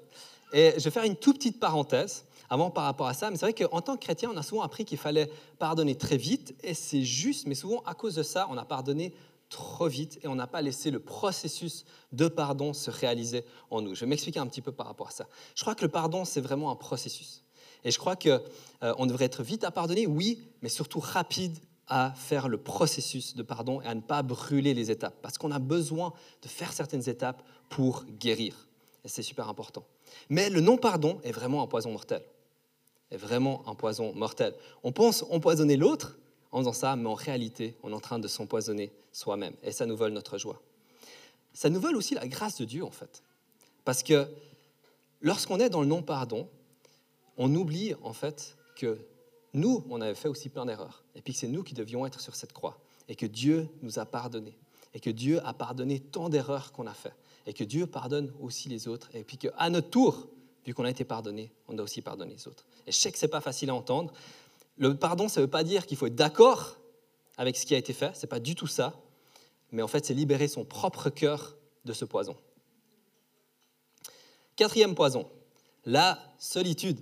Et 0.52 0.74
je 0.76 0.84
vais 0.84 0.90
faire 0.90 1.04
une 1.04 1.16
toute 1.16 1.38
petite 1.38 1.58
parenthèse 1.58 2.26
avant 2.50 2.70
par 2.70 2.84
rapport 2.84 3.06
à 3.06 3.14
ça, 3.14 3.30
mais 3.30 3.38
c'est 3.38 3.46
vrai 3.46 3.54
qu'en 3.54 3.80
tant 3.80 3.96
que 3.96 4.04
chrétien, 4.04 4.30
on 4.30 4.36
a 4.36 4.42
souvent 4.42 4.60
appris 4.60 4.84
qu'il 4.84 4.98
fallait 4.98 5.30
pardonner 5.58 5.94
très 5.94 6.18
vite, 6.18 6.54
et 6.62 6.74
c'est 6.74 7.02
juste, 7.02 7.46
mais 7.46 7.54
souvent 7.54 7.82
à 7.86 7.94
cause 7.94 8.16
de 8.16 8.22
ça, 8.22 8.46
on 8.50 8.58
a 8.58 8.66
pardonné 8.66 9.14
trop 9.48 9.88
vite 9.88 10.18
et 10.22 10.28
on 10.28 10.34
n'a 10.34 10.46
pas 10.46 10.60
laissé 10.60 10.90
le 10.90 11.00
processus 11.00 11.86
de 12.12 12.28
pardon 12.28 12.74
se 12.74 12.90
réaliser 12.90 13.46
en 13.70 13.80
nous. 13.80 13.94
Je 13.94 14.00
vais 14.00 14.06
m'expliquer 14.06 14.40
un 14.40 14.46
petit 14.46 14.60
peu 14.60 14.72
par 14.72 14.86
rapport 14.86 15.08
à 15.08 15.12
ça. 15.12 15.26
Je 15.54 15.62
crois 15.62 15.74
que 15.74 15.86
le 15.86 15.90
pardon, 15.90 16.26
c'est 16.26 16.42
vraiment 16.42 16.70
un 16.70 16.76
processus. 16.76 17.44
Et 17.82 17.90
je 17.90 17.98
crois 17.98 18.14
qu'on 18.14 18.40
euh, 18.82 19.06
devrait 19.06 19.24
être 19.24 19.42
vite 19.42 19.64
à 19.64 19.70
pardonner, 19.70 20.06
oui, 20.06 20.42
mais 20.60 20.68
surtout 20.68 21.00
rapide 21.00 21.56
à 21.88 22.12
faire 22.12 22.48
le 22.48 22.58
processus 22.58 23.34
de 23.34 23.42
pardon 23.42 23.80
et 23.80 23.86
à 23.86 23.94
ne 23.94 24.00
pas 24.00 24.22
brûler 24.22 24.74
les 24.74 24.90
étapes. 24.90 25.16
Parce 25.22 25.38
qu'on 25.38 25.50
a 25.50 25.58
besoin 25.58 26.12
de 26.42 26.48
faire 26.48 26.72
certaines 26.72 27.08
étapes 27.08 27.42
pour 27.70 28.04
guérir. 28.04 28.68
Et 29.04 29.08
c'est 29.08 29.22
super 29.22 29.48
important. 29.48 29.84
Mais 30.28 30.50
le 30.50 30.60
non-pardon 30.60 31.20
est 31.22 31.32
vraiment 31.32 31.62
un 31.62 31.66
poison 31.66 31.92
mortel. 31.92 32.22
Est 33.10 33.16
vraiment 33.16 33.66
un 33.66 33.74
poison 33.74 34.12
mortel. 34.14 34.54
On 34.82 34.92
pense 34.92 35.24
empoisonner 35.30 35.76
l'autre 35.76 36.18
en 36.50 36.58
faisant 36.58 36.72
ça, 36.72 36.96
mais 36.96 37.08
en 37.08 37.14
réalité, 37.14 37.76
on 37.82 37.90
est 37.90 37.94
en 37.94 38.00
train 38.00 38.18
de 38.18 38.28
s'empoisonner 38.28 38.92
soi-même. 39.12 39.54
Et 39.62 39.72
ça 39.72 39.86
nous 39.86 39.96
vole 39.96 40.12
notre 40.12 40.38
joie. 40.38 40.60
Ça 41.52 41.70
nous 41.70 41.80
vole 41.80 41.96
aussi 41.96 42.14
la 42.14 42.26
grâce 42.26 42.58
de 42.58 42.64
Dieu, 42.64 42.84
en 42.84 42.90
fait. 42.90 43.22
Parce 43.84 44.02
que 44.02 44.28
lorsqu'on 45.20 45.58
est 45.58 45.70
dans 45.70 45.80
le 45.80 45.86
non-pardon, 45.86 46.48
on 47.38 47.54
oublie 47.54 47.94
en 48.02 48.12
fait 48.12 48.56
que 48.76 48.98
nous, 49.54 49.84
on 49.88 50.00
avait 50.00 50.14
fait 50.14 50.28
aussi 50.28 50.48
plein 50.48 50.66
d'erreurs, 50.66 51.04
et 51.14 51.22
puis 51.22 51.32
que 51.32 51.38
c'est 51.38 51.48
nous 51.48 51.62
qui 51.62 51.74
devions 51.74 52.06
être 52.06 52.20
sur 52.20 52.34
cette 52.34 52.52
croix, 52.52 52.78
et 53.08 53.16
que 53.16 53.26
Dieu 53.26 53.68
nous 53.82 53.98
a 53.98 54.06
pardonné, 54.06 54.56
et 54.94 55.00
que 55.00 55.10
Dieu 55.10 55.40
a 55.46 55.54
pardonné 55.54 56.00
tant 56.00 56.28
d'erreurs 56.28 56.72
qu'on 56.72 56.86
a 56.86 56.94
fait, 56.94 57.14
et 57.46 57.54
que 57.54 57.64
Dieu 57.64 57.86
pardonne 57.86 58.32
aussi 58.40 58.68
les 58.68 58.88
autres, 58.88 59.08
et 59.14 59.24
puis 59.24 59.38
qu'à 59.38 59.70
notre 59.70 59.90
tour, 59.90 60.28
vu 60.66 60.74
qu'on 60.74 60.84
a 60.84 60.90
été 60.90 61.04
pardonné, 61.04 61.50
on 61.66 61.74
doit 61.74 61.84
aussi 61.84 62.02
pardonner 62.02 62.34
les 62.34 62.46
autres. 62.46 62.66
Et 62.86 62.92
je 62.92 62.96
sais 62.96 63.10
que 63.10 63.18
ce 63.18 63.24
n'est 63.24 63.30
pas 63.30 63.40
facile 63.40 63.70
à 63.70 63.74
entendre. 63.74 64.12
Le 64.76 64.94
pardon, 64.96 65.28
ça 65.28 65.40
ne 65.40 65.46
veut 65.46 65.50
pas 65.50 65.64
dire 65.64 65.86
qu'il 65.86 65.96
faut 65.96 66.06
être 66.06 66.14
d'accord 66.14 66.76
avec 67.38 67.56
ce 67.56 67.64
qui 67.64 67.74
a 67.74 67.78
été 67.78 67.92
fait, 67.92 68.14
ce 68.14 68.22
n'est 68.22 68.28
pas 68.28 68.40
du 68.40 68.54
tout 68.54 68.66
ça, 68.66 69.00
mais 69.70 69.82
en 69.82 69.88
fait, 69.88 70.04
c'est 70.04 70.14
libérer 70.14 70.48
son 70.48 70.64
propre 70.64 71.10
cœur 71.10 71.56
de 71.84 71.92
ce 71.92 72.04
poison. 72.04 72.36
Quatrième 74.56 74.94
poison, 74.94 75.30
la 75.84 76.18
solitude 76.38 76.98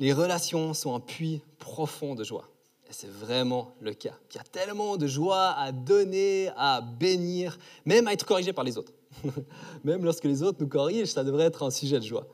les 0.00 0.14
relations 0.14 0.74
sont 0.74 0.94
un 0.94 1.00
puits 1.00 1.42
profond 1.58 2.14
de 2.14 2.24
joie. 2.24 2.48
Et 2.88 2.92
c'est 2.92 3.10
vraiment 3.10 3.76
le 3.80 3.92
cas. 3.92 4.18
Il 4.32 4.36
y 4.36 4.40
a 4.40 4.42
tellement 4.42 4.96
de 4.96 5.06
joie 5.06 5.50
à 5.50 5.70
donner, 5.70 6.50
à 6.56 6.80
bénir, 6.80 7.58
même 7.84 8.08
à 8.08 8.14
être 8.14 8.26
corrigé 8.26 8.52
par 8.52 8.64
les 8.64 8.78
autres. 8.78 8.92
même 9.84 10.02
lorsque 10.02 10.24
les 10.24 10.42
autres 10.42 10.58
nous 10.60 10.68
corrigent, 10.68 11.12
ça 11.12 11.22
devrait 11.22 11.44
être 11.44 11.62
un 11.62 11.70
sujet 11.70 12.00
de 12.00 12.04
joie. 12.04 12.26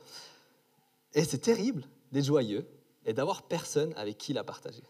Et 1.13 1.25
c'est 1.25 1.39
terrible 1.39 1.83
d'être 2.11 2.25
joyeux 2.25 2.65
et 3.05 3.13
d'avoir 3.13 3.43
personne 3.43 3.93
avec 3.97 4.17
qui 4.17 4.33
la 4.33 4.43
partager. 4.43 4.83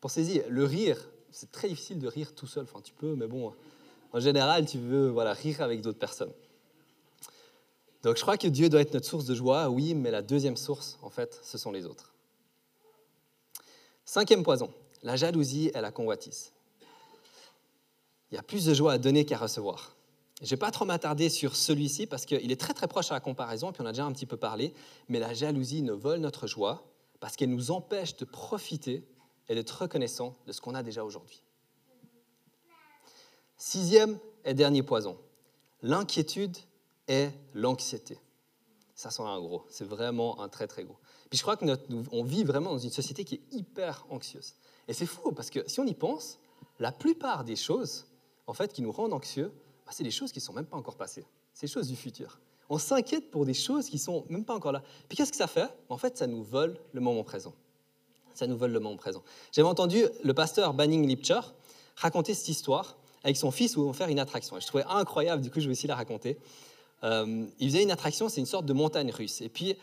Pensez-y, 0.00 0.42
le 0.48 0.64
rire, 0.64 1.10
c'est 1.32 1.50
très 1.50 1.68
difficile 1.68 1.98
de 1.98 2.06
rire 2.06 2.32
tout 2.34 2.46
seul. 2.46 2.64
Enfin, 2.64 2.80
tu 2.80 2.94
peux, 2.94 3.16
mais 3.16 3.26
bon, 3.26 3.52
en 4.12 4.20
général, 4.20 4.66
tu 4.66 4.78
veux 4.78 5.08
voilà, 5.08 5.32
rire 5.32 5.60
avec 5.62 5.80
d'autres 5.80 5.98
personnes. 5.98 6.32
Donc 8.06 8.18
je 8.18 8.22
crois 8.22 8.38
que 8.38 8.46
Dieu 8.46 8.68
doit 8.68 8.82
être 8.82 8.94
notre 8.94 9.08
source 9.08 9.24
de 9.24 9.34
joie, 9.34 9.68
oui, 9.68 9.92
mais 9.92 10.12
la 10.12 10.22
deuxième 10.22 10.56
source, 10.56 10.96
en 11.02 11.10
fait, 11.10 11.40
ce 11.42 11.58
sont 11.58 11.72
les 11.72 11.86
autres. 11.86 12.14
Cinquième 14.04 14.44
poison, 14.44 14.72
la 15.02 15.16
jalousie 15.16 15.72
et 15.74 15.80
la 15.80 15.90
convoitise. 15.90 16.52
Il 18.30 18.36
y 18.36 18.38
a 18.38 18.44
plus 18.44 18.64
de 18.64 18.74
joie 18.74 18.92
à 18.92 18.98
donner 18.98 19.24
qu'à 19.24 19.36
recevoir. 19.36 19.96
Je 20.38 20.44
ne 20.44 20.50
vais 20.50 20.56
pas 20.56 20.70
trop 20.70 20.84
m'attarder 20.84 21.28
sur 21.28 21.56
celui-ci 21.56 22.06
parce 22.06 22.26
qu'il 22.26 22.52
est 22.52 22.60
très 22.60 22.74
très 22.74 22.86
proche 22.86 23.10
à 23.10 23.14
la 23.14 23.20
comparaison, 23.20 23.72
puis 23.72 23.82
on 23.82 23.86
a 23.86 23.90
déjà 23.90 24.04
un 24.04 24.12
petit 24.12 24.24
peu 24.24 24.36
parlé, 24.36 24.72
mais 25.08 25.18
la 25.18 25.34
jalousie 25.34 25.82
ne 25.82 25.92
vole 25.92 26.20
notre 26.20 26.46
joie 26.46 26.86
parce 27.18 27.34
qu'elle 27.34 27.50
nous 27.50 27.72
empêche 27.72 28.16
de 28.18 28.24
profiter 28.24 29.04
et 29.48 29.56
d'être 29.56 29.82
reconnaissant 29.82 30.36
de 30.46 30.52
ce 30.52 30.60
qu'on 30.60 30.76
a 30.76 30.84
déjà 30.84 31.02
aujourd'hui. 31.02 31.42
Sixième 33.56 34.20
et 34.44 34.54
dernier 34.54 34.84
poison, 34.84 35.18
l'inquiétude 35.82 36.56
et 37.08 37.28
l'anxiété. 37.54 38.18
Ça 38.94 39.10
sent 39.10 39.22
un 39.22 39.38
gros, 39.40 39.64
c'est 39.68 39.84
vraiment 39.84 40.40
un 40.40 40.48
très 40.48 40.66
très 40.66 40.84
gros. 40.84 40.96
Puis 41.28 41.38
je 41.38 41.42
crois 41.42 41.56
qu'on 41.56 42.24
vit 42.24 42.44
vraiment 42.44 42.70
dans 42.70 42.78
une 42.78 42.90
société 42.90 43.24
qui 43.24 43.34
est 43.36 43.42
hyper 43.52 44.06
anxieuse. 44.10 44.54
Et 44.88 44.92
c'est 44.92 45.06
fou 45.06 45.32
parce 45.32 45.50
que 45.50 45.68
si 45.68 45.80
on 45.80 45.84
y 45.84 45.94
pense, 45.94 46.38
la 46.78 46.92
plupart 46.92 47.44
des 47.44 47.56
choses 47.56 48.06
en 48.46 48.52
fait, 48.52 48.72
qui 48.72 48.82
nous 48.82 48.92
rendent 48.92 49.12
anxieux, 49.12 49.52
bah, 49.84 49.92
c'est 49.92 50.04
des 50.04 50.10
choses 50.10 50.32
qui 50.32 50.38
ne 50.38 50.44
sont 50.44 50.52
même 50.52 50.66
pas 50.66 50.76
encore 50.76 50.96
passées. 50.96 51.26
C'est 51.52 51.66
des 51.66 51.72
choses 51.72 51.88
du 51.88 51.96
futur. 51.96 52.38
On 52.68 52.78
s'inquiète 52.78 53.30
pour 53.30 53.46
des 53.46 53.54
choses 53.54 53.86
qui 53.88 53.96
ne 53.96 54.00
sont 54.00 54.24
même 54.28 54.44
pas 54.44 54.54
encore 54.54 54.72
là. 54.72 54.82
Puis 55.08 55.16
qu'est-ce 55.16 55.30
que 55.30 55.36
ça 55.36 55.46
fait? 55.46 55.68
En 55.88 55.98
fait, 55.98 56.16
ça 56.16 56.26
nous 56.26 56.42
vole 56.42 56.78
le 56.92 57.00
moment 57.00 57.22
présent. 57.24 57.54
Ça 58.34 58.46
nous 58.46 58.56
vole 58.56 58.72
le 58.72 58.80
moment 58.80 58.96
présent. 58.96 59.22
J'avais 59.52 59.68
entendu 59.68 60.04
le 60.22 60.34
pasteur 60.34 60.74
Banning 60.74 61.06
Lipcher 61.06 61.40
raconter 61.96 62.34
cette 62.34 62.48
histoire 62.48 62.96
avec 63.24 63.36
son 63.36 63.50
fils 63.50 63.76
où 63.76 63.80
ils 63.80 63.86
vont 63.86 63.92
faire 63.92 64.08
une 64.08 64.18
attraction. 64.18 64.58
je 64.60 64.66
trouvais 64.66 64.84
incroyable, 64.84 65.42
du 65.42 65.50
coup, 65.50 65.60
je 65.60 65.66
vais 65.66 65.72
aussi 65.72 65.86
la 65.86 65.96
raconter. 65.96 66.38
Euh, 67.04 67.46
il 67.58 67.70
faisait 67.70 67.82
une 67.82 67.90
attraction, 67.90 68.28
c'est 68.28 68.40
une 68.40 68.46
sorte 68.46 68.66
de 68.66 68.72
montagne 68.72 69.10
russe. 69.10 69.40
Et 69.40 69.48
puis, 69.48 69.76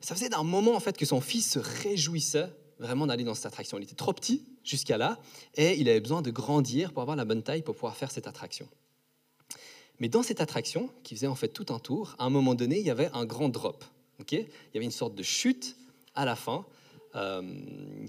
ça 0.00 0.14
faisait 0.14 0.28
d'un 0.28 0.42
moment, 0.42 0.74
en 0.74 0.80
fait, 0.80 0.96
que 0.96 1.06
son 1.06 1.20
fils 1.20 1.50
se 1.50 1.58
réjouissait 1.58 2.48
vraiment 2.78 3.06
d'aller 3.06 3.24
dans 3.24 3.34
cette 3.34 3.46
attraction. 3.46 3.78
Il 3.78 3.84
était 3.84 3.94
trop 3.94 4.12
petit 4.12 4.44
jusqu'à 4.64 4.96
là, 4.96 5.18
et 5.54 5.78
il 5.78 5.88
avait 5.88 6.00
besoin 6.00 6.22
de 6.22 6.30
grandir 6.30 6.92
pour 6.92 7.02
avoir 7.02 7.16
la 7.16 7.24
bonne 7.24 7.42
taille 7.42 7.62
pour 7.62 7.74
pouvoir 7.74 7.96
faire 7.96 8.10
cette 8.10 8.26
attraction. 8.26 8.68
Mais 9.98 10.08
dans 10.08 10.22
cette 10.22 10.40
attraction, 10.40 10.90
qui 11.04 11.14
faisait 11.14 11.26
en 11.26 11.34
fait 11.34 11.48
tout 11.48 11.66
un 11.72 11.78
tour, 11.78 12.16
à 12.18 12.24
un 12.24 12.30
moment 12.30 12.54
donné, 12.54 12.80
il 12.80 12.86
y 12.86 12.90
avait 12.90 13.10
un 13.12 13.24
grand 13.24 13.48
drop. 13.48 13.84
il 14.30 14.38
y 14.38 14.76
avait 14.76 14.84
une 14.84 14.90
sorte 14.90 15.14
de 15.14 15.22
chute 15.22 15.76
à 16.14 16.24
la 16.24 16.36
fin 16.36 16.66
euh, 17.14 17.42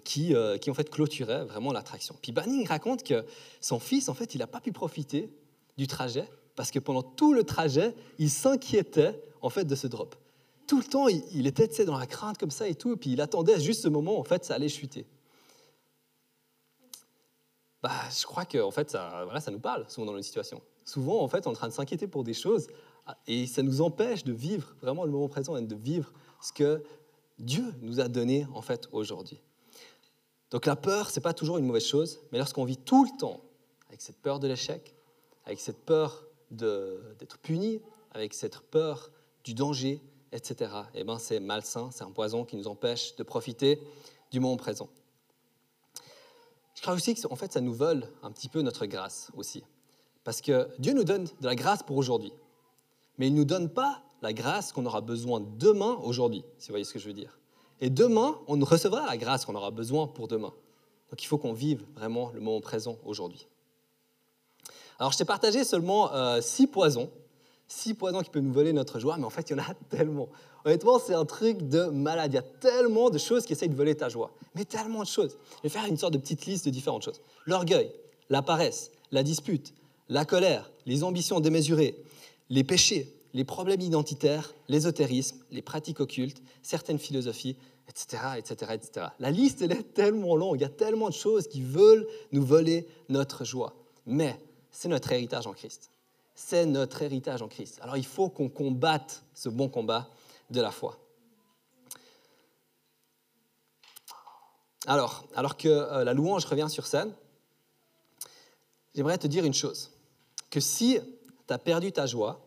qui, 0.03 0.33
euh, 0.33 0.57
qui 0.57 0.71
en 0.71 0.73
fait 0.73 0.89
clôturait 0.89 1.45
vraiment 1.45 1.71
l'attraction. 1.71 2.15
Puis 2.21 2.31
Banning 2.31 2.67
raconte 2.67 3.03
que 3.03 3.25
son 3.61 3.79
fils, 3.79 4.09
en 4.09 4.13
fait, 4.13 4.33
il 4.33 4.39
n'a 4.39 4.47
pas 4.47 4.61
pu 4.61 4.71
profiter 4.71 5.29
du 5.77 5.87
trajet 5.87 6.27
parce 6.55 6.71
que 6.71 6.79
pendant 6.79 7.03
tout 7.03 7.33
le 7.33 7.43
trajet, 7.43 7.95
il 8.19 8.29
s'inquiétait 8.29 9.19
en 9.41 9.49
fait 9.49 9.65
de 9.65 9.75
ce 9.75 9.87
drop. 9.87 10.15
Tout 10.67 10.77
le 10.77 10.85
temps, 10.85 11.07
il, 11.07 11.45
était 11.45 11.85
dans 11.85 11.97
la 11.97 12.07
crainte 12.07 12.37
comme 12.37 12.51
ça 12.51 12.67
et 12.67 12.75
tout, 12.75 12.93
et 12.93 12.95
puis 12.95 13.11
il 13.11 13.21
attendait 13.21 13.59
juste 13.59 13.81
ce 13.81 13.89
moment 13.89 14.17
où 14.17 14.19
en 14.19 14.23
fait 14.23 14.45
ça 14.45 14.55
allait 14.55 14.69
chuter. 14.69 15.05
Bah, 17.81 17.91
je 18.17 18.25
crois 18.25 18.45
que 18.45 18.59
en 18.59 18.71
fait 18.71 18.89
ça, 18.89 19.23
voilà, 19.25 19.41
ça 19.41 19.51
nous 19.51 19.59
parle 19.59 19.85
souvent 19.89 20.07
dans 20.07 20.13
nos 20.13 20.21
situations. 20.21 20.61
Souvent, 20.85 21.21
en 21.21 21.27
fait, 21.27 21.47
on 21.47 21.51
est 21.51 21.53
en 21.53 21.57
train 21.57 21.67
de 21.67 21.73
s'inquiéter 21.73 22.07
pour 22.07 22.23
des 22.23 22.33
choses 22.33 22.67
et 23.27 23.47
ça 23.47 23.61
nous 23.61 23.81
empêche 23.81 24.23
de 24.23 24.33
vivre 24.33 24.75
vraiment 24.81 25.03
le 25.03 25.11
moment 25.11 25.27
présent 25.27 25.57
et 25.57 25.61
de 25.61 25.75
vivre 25.75 26.13
ce 26.41 26.53
que 26.53 26.83
Dieu 27.39 27.73
nous 27.81 27.99
a 27.99 28.07
donné 28.07 28.47
en 28.53 28.61
fait 28.61 28.87
aujourd'hui. 28.91 29.41
Donc 30.51 30.65
la 30.65 30.75
peur, 30.75 31.09
c'est 31.09 31.21
pas 31.21 31.33
toujours 31.33 31.57
une 31.57 31.65
mauvaise 31.65 31.85
chose, 31.85 32.19
mais 32.31 32.37
lorsqu'on 32.37 32.63
vit 32.63 32.77
tout 32.77 33.05
le 33.05 33.17
temps 33.17 33.41
avec 33.87 34.01
cette 34.01 34.21
peur 34.21 34.39
de 34.39 34.47
l'échec, 34.47 34.95
avec 35.45 35.59
cette 35.59 35.83
peur 35.83 36.25
d'être 36.53 37.37
puni, 37.39 37.81
avec 38.11 38.33
cette 38.33 38.59
peur 38.59 39.11
du 39.43 39.53
danger, 39.53 40.01
etc., 40.31 40.71
eh 40.95 41.03
ben 41.03 41.19
c'est 41.19 41.39
malsain, 41.39 41.89
c'est 41.91 42.03
un 42.03 42.11
poison 42.11 42.45
qui 42.45 42.55
nous 42.55 42.67
empêche 42.67 43.15
de 43.15 43.23
profiter 43.23 43.79
du 44.31 44.39
moment 44.39 44.57
présent. 44.57 44.89
Je 46.75 46.81
crois 46.81 46.93
aussi 46.93 47.15
que 47.15 47.27
en 47.27 47.35
fait, 47.35 47.53
ça 47.53 47.61
nous 47.61 47.73
vole 47.73 48.07
un 48.23 48.31
petit 48.31 48.49
peu 48.49 48.61
notre 48.61 48.85
grâce 48.85 49.31
aussi. 49.35 49.63
Parce 50.23 50.41
que 50.41 50.67
Dieu 50.79 50.93
nous 50.93 51.03
donne 51.03 51.25
de 51.25 51.45
la 51.45 51.55
grâce 51.55 51.83
pour 51.83 51.97
aujourd'hui. 51.97 52.33
Mais 53.17 53.27
il 53.27 53.33
ne 53.33 53.39
nous 53.39 53.45
donne 53.45 53.69
pas 53.69 54.01
la 54.21 54.33
grâce 54.33 54.71
qu'on 54.71 54.85
aura 54.85 55.01
besoin 55.01 55.39
demain, 55.39 55.99
aujourd'hui, 56.03 56.43
si 56.57 56.69
vous 56.69 56.73
voyez 56.73 56.85
ce 56.85 56.93
que 56.93 56.99
je 56.99 57.07
veux 57.07 57.13
dire. 57.13 57.37
Et 57.81 57.89
demain, 57.89 58.39
on 58.47 58.59
recevra 58.63 59.05
la 59.05 59.17
grâce 59.17 59.45
qu'on 59.45 59.55
aura 59.55 59.71
besoin 59.71 60.07
pour 60.07 60.27
demain. 60.27 60.53
Donc 61.09 61.21
il 61.21 61.27
faut 61.27 61.37
qu'on 61.37 61.53
vive 61.53 61.85
vraiment 61.93 62.31
le 62.31 62.39
moment 62.39 62.61
présent 62.61 62.97
aujourd'hui. 63.05 63.47
Alors 64.99 65.11
je 65.11 65.17
t'ai 65.17 65.25
partagé 65.25 65.63
seulement 65.63 66.13
euh, 66.13 66.41
six 66.41 66.67
poisons, 66.67 67.09
six 67.67 67.93
poisons 67.93 68.21
qui 68.21 68.29
peuvent 68.29 68.43
nous 68.43 68.53
voler 68.53 68.73
notre 68.73 68.99
joie, 68.99 69.17
mais 69.17 69.25
en 69.25 69.29
fait 69.29 69.49
il 69.49 69.57
y 69.57 69.59
en 69.59 69.63
a 69.63 69.73
tellement. 69.89 70.29
Honnêtement, 70.65 70.97
c'est 70.97 71.13
un 71.13 71.25
truc 71.25 71.67
de 71.67 71.85
malade. 71.85 72.31
Il 72.31 72.35
y 72.35 72.39
a 72.39 72.41
tellement 72.41 73.09
de 73.09 73.17
choses 73.17 73.45
qui 73.45 73.51
essayent 73.51 73.69
de 73.69 73.75
voler 73.75 73.95
ta 73.95 74.07
joie, 74.07 74.31
mais 74.55 74.63
tellement 74.63 75.01
de 75.01 75.07
choses. 75.07 75.37
Je 75.57 75.63
vais 75.63 75.69
faire 75.69 75.85
une 75.85 75.97
sorte 75.97 76.13
de 76.13 76.17
petite 76.17 76.45
liste 76.45 76.65
de 76.65 76.69
différentes 76.69 77.03
choses. 77.03 77.21
L'orgueil, 77.45 77.91
la 78.29 78.41
paresse, 78.41 78.91
la 79.11 79.23
dispute, 79.23 79.73
la 80.07 80.23
colère, 80.23 80.71
les 80.85 81.03
ambitions 81.03 81.41
démesurées, 81.41 82.01
les 82.49 82.63
péchés, 82.63 83.13
les 83.33 83.43
problèmes 83.43 83.81
identitaires, 83.81 84.53
l'ésotérisme, 84.69 85.37
les 85.51 85.61
pratiques 85.61 85.99
occultes, 85.99 86.41
certaines 86.61 86.99
philosophies, 86.99 87.57
etc., 87.89 88.23
etc., 88.37 88.71
etc. 88.73 89.07
La 89.19 89.31
liste, 89.31 89.61
elle 89.61 89.71
est 89.71 89.93
tellement 89.93 90.35
longue, 90.35 90.57
il 90.57 90.61
y 90.61 90.65
a 90.65 90.69
tellement 90.69 91.09
de 91.09 91.13
choses 91.13 91.47
qui 91.47 91.61
veulent 91.61 92.07
nous 92.31 92.45
voler 92.45 92.87
notre 93.09 93.43
joie. 93.43 93.75
Mais 94.05 94.39
c'est 94.73 94.89
notre 94.89 95.11
héritage 95.13 95.47
en 95.47 95.53
Christ. 95.53 95.91
C'est 96.35 96.65
notre 96.65 97.01
héritage 97.03 97.41
en 97.41 97.47
Christ. 97.47 97.79
Alors 97.81 97.95
il 97.95 98.05
faut 98.05 98.27
qu'on 98.27 98.49
combatte 98.49 99.23
ce 99.33 99.47
bon 99.47 99.69
combat 99.69 100.09
de 100.49 100.59
la 100.59 100.71
foi. 100.71 100.97
Alors, 104.85 105.25
alors 105.35 105.55
que 105.55 105.69
euh, 105.69 106.03
la 106.03 106.13
louange 106.13 106.43
revient 106.43 106.67
sur 106.69 106.87
scène, 106.87 107.13
j'aimerais 108.93 109.17
te 109.17 109.27
dire 109.27 109.45
une 109.45 109.53
chose, 109.53 109.91
que 110.49 110.59
si 110.59 110.99
tu 111.47 111.53
as 111.53 111.57
perdu 111.57 111.93
ta 111.93 112.05
joie, 112.05 112.41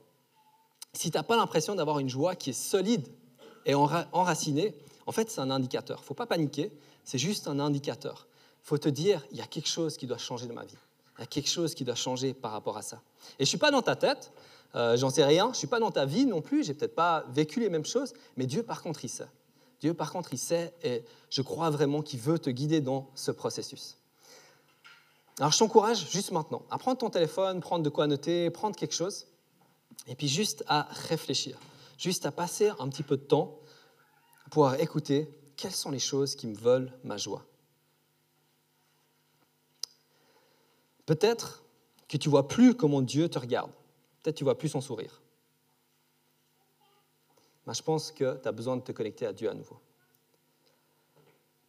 si 0.93 1.11
tu 1.11 1.17
n'as 1.17 1.23
pas 1.23 1.37
l'impression 1.37 1.75
d'avoir 1.75 1.99
une 2.01 2.11
joie 2.11 2.35
qui 2.35 2.51
est 2.51 2.61
solide 2.61 3.07
et 3.65 3.75
enracinée, 3.75 4.75
en 5.07 5.13
fait, 5.13 5.31
c'est 5.31 5.41
un 5.41 5.51
indicateur. 5.51 6.05
Faut 6.05 6.15
pas 6.15 6.27
paniquer, 6.27 6.73
c'est 7.05 7.19
juste 7.19 7.49
un 7.49 7.59
indicateur. 7.61 8.27
Faut 8.63 8.79
te 8.79 8.89
dire, 8.89 9.25
il 9.31 9.39
y 9.39 9.41
a 9.41 9.47
quelque 9.47 9.69
chose 9.69 9.97
qui 9.97 10.07
doit 10.07 10.19
changer 10.19 10.47
dans 10.47 10.55
ma 10.55 10.65
vie. 10.65 10.77
Il 11.19 11.23
y 11.23 11.25
a 11.25 11.27
quelque 11.27 11.49
chose 11.49 11.75
qui 11.75 11.85
doit 11.85 11.95
changer 11.95 12.35
par 12.35 12.53
rapport 12.53 12.77
à 12.77 12.83
ça. 12.83 13.01
Et 13.39 13.41
je 13.41 13.43
ne 13.43 13.47
suis 13.47 13.59
pas 13.59 13.71
dans 13.71 13.83
ta 13.83 13.97
tête, 13.97 14.33
euh, 14.75 14.97
j'en 14.97 15.11
sais 15.11 15.25
rien, 15.25 15.45
je 15.47 15.51
ne 15.51 15.55
suis 15.55 15.67
pas 15.67 15.81
dans 15.81 15.91
ta 15.91 16.05
vie 16.05 16.27
non 16.27 16.43
plus, 16.43 16.65
j'ai 16.65 16.75
peut-être 16.75 16.95
pas 16.95 17.25
vécu 17.31 17.61
les 17.61 17.71
mêmes 17.71 17.87
choses, 17.87 18.13
mais 18.37 18.47
Dieu, 18.47 18.63
par 18.63 18.83
contre, 18.83 19.05
il 19.05 19.09
sait. 19.09 19.29
Dieu, 19.81 19.95
par 19.95 20.13
contre, 20.13 20.33
il 20.33 20.39
sait 20.39 20.75
et 20.83 21.05
je 21.31 21.43
crois 21.43 21.71
vraiment 21.71 22.03
qu'il 22.03 22.21
veut 22.21 22.39
te 22.39 22.51
guider 22.51 22.81
dans 22.81 23.11
ce 23.15 23.31
processus. 23.31 23.97
Alors, 25.39 25.53
je 25.53 25.59
t'encourage 25.59 26.11
juste 26.11 26.33
maintenant 26.33 26.63
à 26.71 26.79
prendre 26.79 26.99
ton 26.99 27.11
téléphone, 27.11 27.61
prendre 27.61 27.85
de 27.85 27.91
quoi 27.91 28.07
noter, 28.07 28.51
prendre 28.51 28.75
quelque 28.75 28.95
chose, 28.95 29.27
et 30.07 30.15
puis 30.15 30.29
juste 30.29 30.65
à 30.67 30.89
réfléchir, 31.09 31.59
juste 31.99 32.27
à 32.27 32.33
passer 32.33 32.71
un 32.79 32.89
petit 32.89 33.03
peu 33.03 33.17
de 33.17 33.23
temps 33.23 33.59
pour 34.51 34.73
écouter 34.75 35.29
quelles 35.57 35.73
sont 35.73 35.91
les 35.91 35.99
choses 35.99 36.37
qui 36.37 36.47
me 36.47 36.55
volent 36.55 36.91
ma 37.05 37.17
joie. 37.17 37.45
Peut-être 41.07 41.65
que 42.09 42.17
tu 42.17 42.29
vois 42.29 42.49
plus 42.49 42.75
comment 42.75 43.03
Dieu 43.03 43.29
te 43.29 43.39
regarde. 43.39 43.71
Peut-être 44.23 44.35
que 44.35 44.39
tu 44.39 44.45
vois 44.45 44.59
plus 44.59 44.69
son 44.69 44.81
sourire. 44.81 45.23
Mais 47.67 47.75
je 47.75 47.83
pense 47.83 48.13
que 48.13 48.37
tu 48.41 48.49
as 48.49 48.53
besoin 48.53 48.77
de 48.77 48.83
te 48.83 48.93
connecter 48.93 49.27
à 49.27 49.33
Dieu 49.33 49.49
à 49.49 49.55
nouveau. 49.55 49.79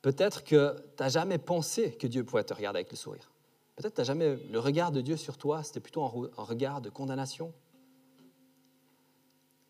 Peut-être 0.01 0.43
que 0.43 0.75
tu 0.95 1.03
n'as 1.03 1.09
jamais 1.09 1.37
pensé 1.37 1.93
que 1.93 2.07
Dieu 2.07 2.23
pouvait 2.23 2.43
te 2.43 2.53
regarder 2.53 2.79
avec 2.79 2.91
le 2.91 2.97
sourire. 2.97 3.31
Peut-être 3.75 3.95
que 3.95 4.03
jamais 4.03 4.35
le 4.35 4.59
regard 4.59 4.91
de 4.91 5.01
Dieu 5.01 5.17
sur 5.17 5.37
toi, 5.37 5.63
c'était 5.63 5.79
plutôt 5.79 6.03
un 6.03 6.43
regard 6.43 6.81
de 6.81 6.89
condamnation, 6.89 7.53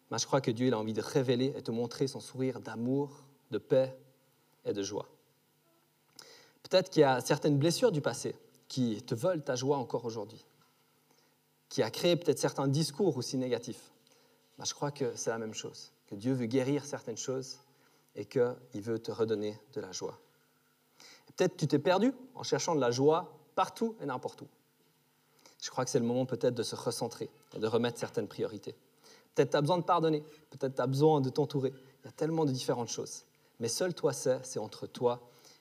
mais 0.09 0.17
je 0.17 0.25
crois 0.25 0.41
que 0.41 0.51
Dieu 0.51 0.71
a 0.71 0.77
envie 0.77 0.93
de 0.93 1.01
révéler 1.01 1.53
et 1.57 1.61
te 1.61 1.71
montrer 1.71 2.07
son 2.07 2.19
sourire 2.19 2.59
d'amour, 2.61 3.25
de 3.51 3.57
paix 3.57 3.97
et 4.63 4.73
de 4.73 4.81
joie. 4.81 5.07
Peut-être 6.63 6.89
qu'il 6.89 7.01
y 7.01 7.03
a 7.03 7.19
certaines 7.21 7.57
blessures 7.57 7.91
du 7.91 8.01
passé 8.01 8.35
qui 8.67 9.01
te 9.01 9.15
veulent 9.15 9.43
ta 9.43 9.55
joie 9.55 9.77
encore 9.77 10.05
aujourd'hui, 10.05 10.43
qui 11.69 11.83
a 11.83 11.89
créé 11.89 12.15
peut-être 12.15 12.39
certains 12.39 12.67
discours 12.67 13.17
aussi 13.17 13.37
négatifs. 13.37 13.91
Mais 14.57 14.65
je 14.65 14.73
crois 14.73 14.91
que 14.91 15.15
c'est 15.15 15.29
la 15.29 15.37
même 15.37 15.53
chose, 15.53 15.91
que 16.07 16.15
Dieu 16.15 16.33
veut 16.33 16.47
guérir 16.47 16.85
certaines 16.85 17.17
choses 17.17 17.59
et 18.15 18.25
qu'il 18.25 18.81
veut 18.81 18.99
te 18.99 19.11
redonner 19.11 19.59
de 19.73 19.81
la 19.81 19.91
joie. 19.91 20.19
Peut-être 21.27 21.57
tu 21.57 21.67
t'es 21.67 21.79
perdu 21.79 22.13
en 22.35 22.43
cherchant 22.43 22.75
de 22.75 22.81
la 22.81 22.91
joie 22.91 23.37
partout 23.55 23.95
et 24.01 24.05
n'importe 24.05 24.41
où. 24.41 24.47
Je 25.61 25.69
crois 25.69 25.85
que 25.85 25.91
c'est 25.91 25.99
le 25.99 26.05
moment 26.05 26.25
peut-être 26.25 26.55
de 26.55 26.63
se 26.63 26.75
recentrer 26.75 27.29
et 27.55 27.59
de 27.59 27.67
remettre 27.67 27.99
certaines 27.99 28.27
priorités. 28.27 28.75
Peut-être 29.33 29.51
tu 29.51 29.57
as 29.57 29.61
besoin 29.61 29.77
de 29.77 29.83
pardonner, 29.83 30.23
peut-être 30.49 30.75
tu 30.75 30.81
as 30.81 30.87
besoin 30.87 31.21
de 31.21 31.29
t'entourer. 31.29 31.73
Il 32.03 32.05
y 32.05 32.09
a 32.09 32.11
tellement 32.11 32.45
de 32.45 32.51
différentes 32.51 32.89
choses. 32.89 33.25
Mais 33.59 33.67
seul 33.67 33.93
toi 33.93 34.13
sais, 34.13 34.39
c'est 34.43 34.59
entre 34.59 34.87
toi 34.87 35.19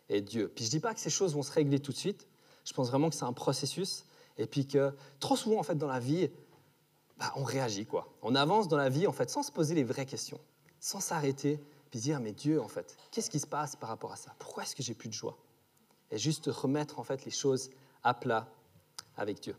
et 0.09 0.21
Dieu. 0.21 0.51
Puis 0.55 0.65
je 0.65 0.69
ne 0.69 0.73
dis 0.73 0.81
pas 0.81 0.95
que 0.95 1.01
ces 1.01 1.11
choses 1.11 1.35
vont 1.35 1.43
se 1.43 1.53
régler 1.53 1.81
tout 1.81 1.93
de 1.93 1.97
suite. 1.97 2.27
Je 2.67 2.75
pense 2.75 2.91
vraiment 2.91 3.09
que 3.09 3.15
c'est 3.15 3.25
un 3.25 3.33
processus. 3.33 4.05
Et 4.37 4.47
puis 4.47 4.67
que 4.67 4.95
trop 5.19 5.37
souvent, 5.37 5.59
en 5.59 5.63
fait, 5.63 5.77
dans 5.77 5.87
la 5.87 6.01
vie, 6.01 6.29
bah, 7.17 7.33
on 7.37 7.45
réagit, 7.45 7.87
quoi. 7.87 8.13
On 8.21 8.35
avance 8.35 8.69
dans 8.69 8.77
la 8.77 8.91
vie, 8.91 9.07
en 9.07 9.13
fait, 9.13 9.31
sans 9.31 9.43
se 9.43 9.51
poser 9.51 9.75
les 9.75 9.85
vraies 9.85 10.05
questions, 10.05 10.41
sans 10.79 11.01
s'arrêter, 11.01 11.59
puis 11.91 12.01
dire, 12.01 12.21
mais 12.21 12.33
Dieu, 12.33 12.61
en 12.61 12.69
fait, 12.69 12.97
qu'est-ce 13.11 13.31
qui 13.31 13.41
se 13.41 13.47
passe 13.47 13.77
par 13.77 13.89
rapport 13.89 14.13
à 14.13 14.17
ça? 14.17 14.35
Pourquoi 14.39 14.65
est-ce 14.65 14.77
que 14.77 14.83
j'ai 14.83 14.93
plus 14.93 15.09
de 15.09 15.15
joie? 15.15 15.39
Et 16.11 16.19
juste 16.19 16.47
remettre, 16.47 16.99
en 16.99 17.05
fait, 17.05 17.25
les 17.25 17.31
choses 17.31 17.71
à 18.03 18.13
plat 18.13 18.47
avec 19.17 19.41
Dieu. 19.41 19.57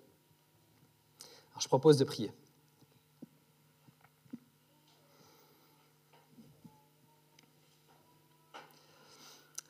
Alors, 1.52 1.62
je 1.62 1.67
propose 1.67 1.98
de 1.98 2.04
prier. 2.04 2.32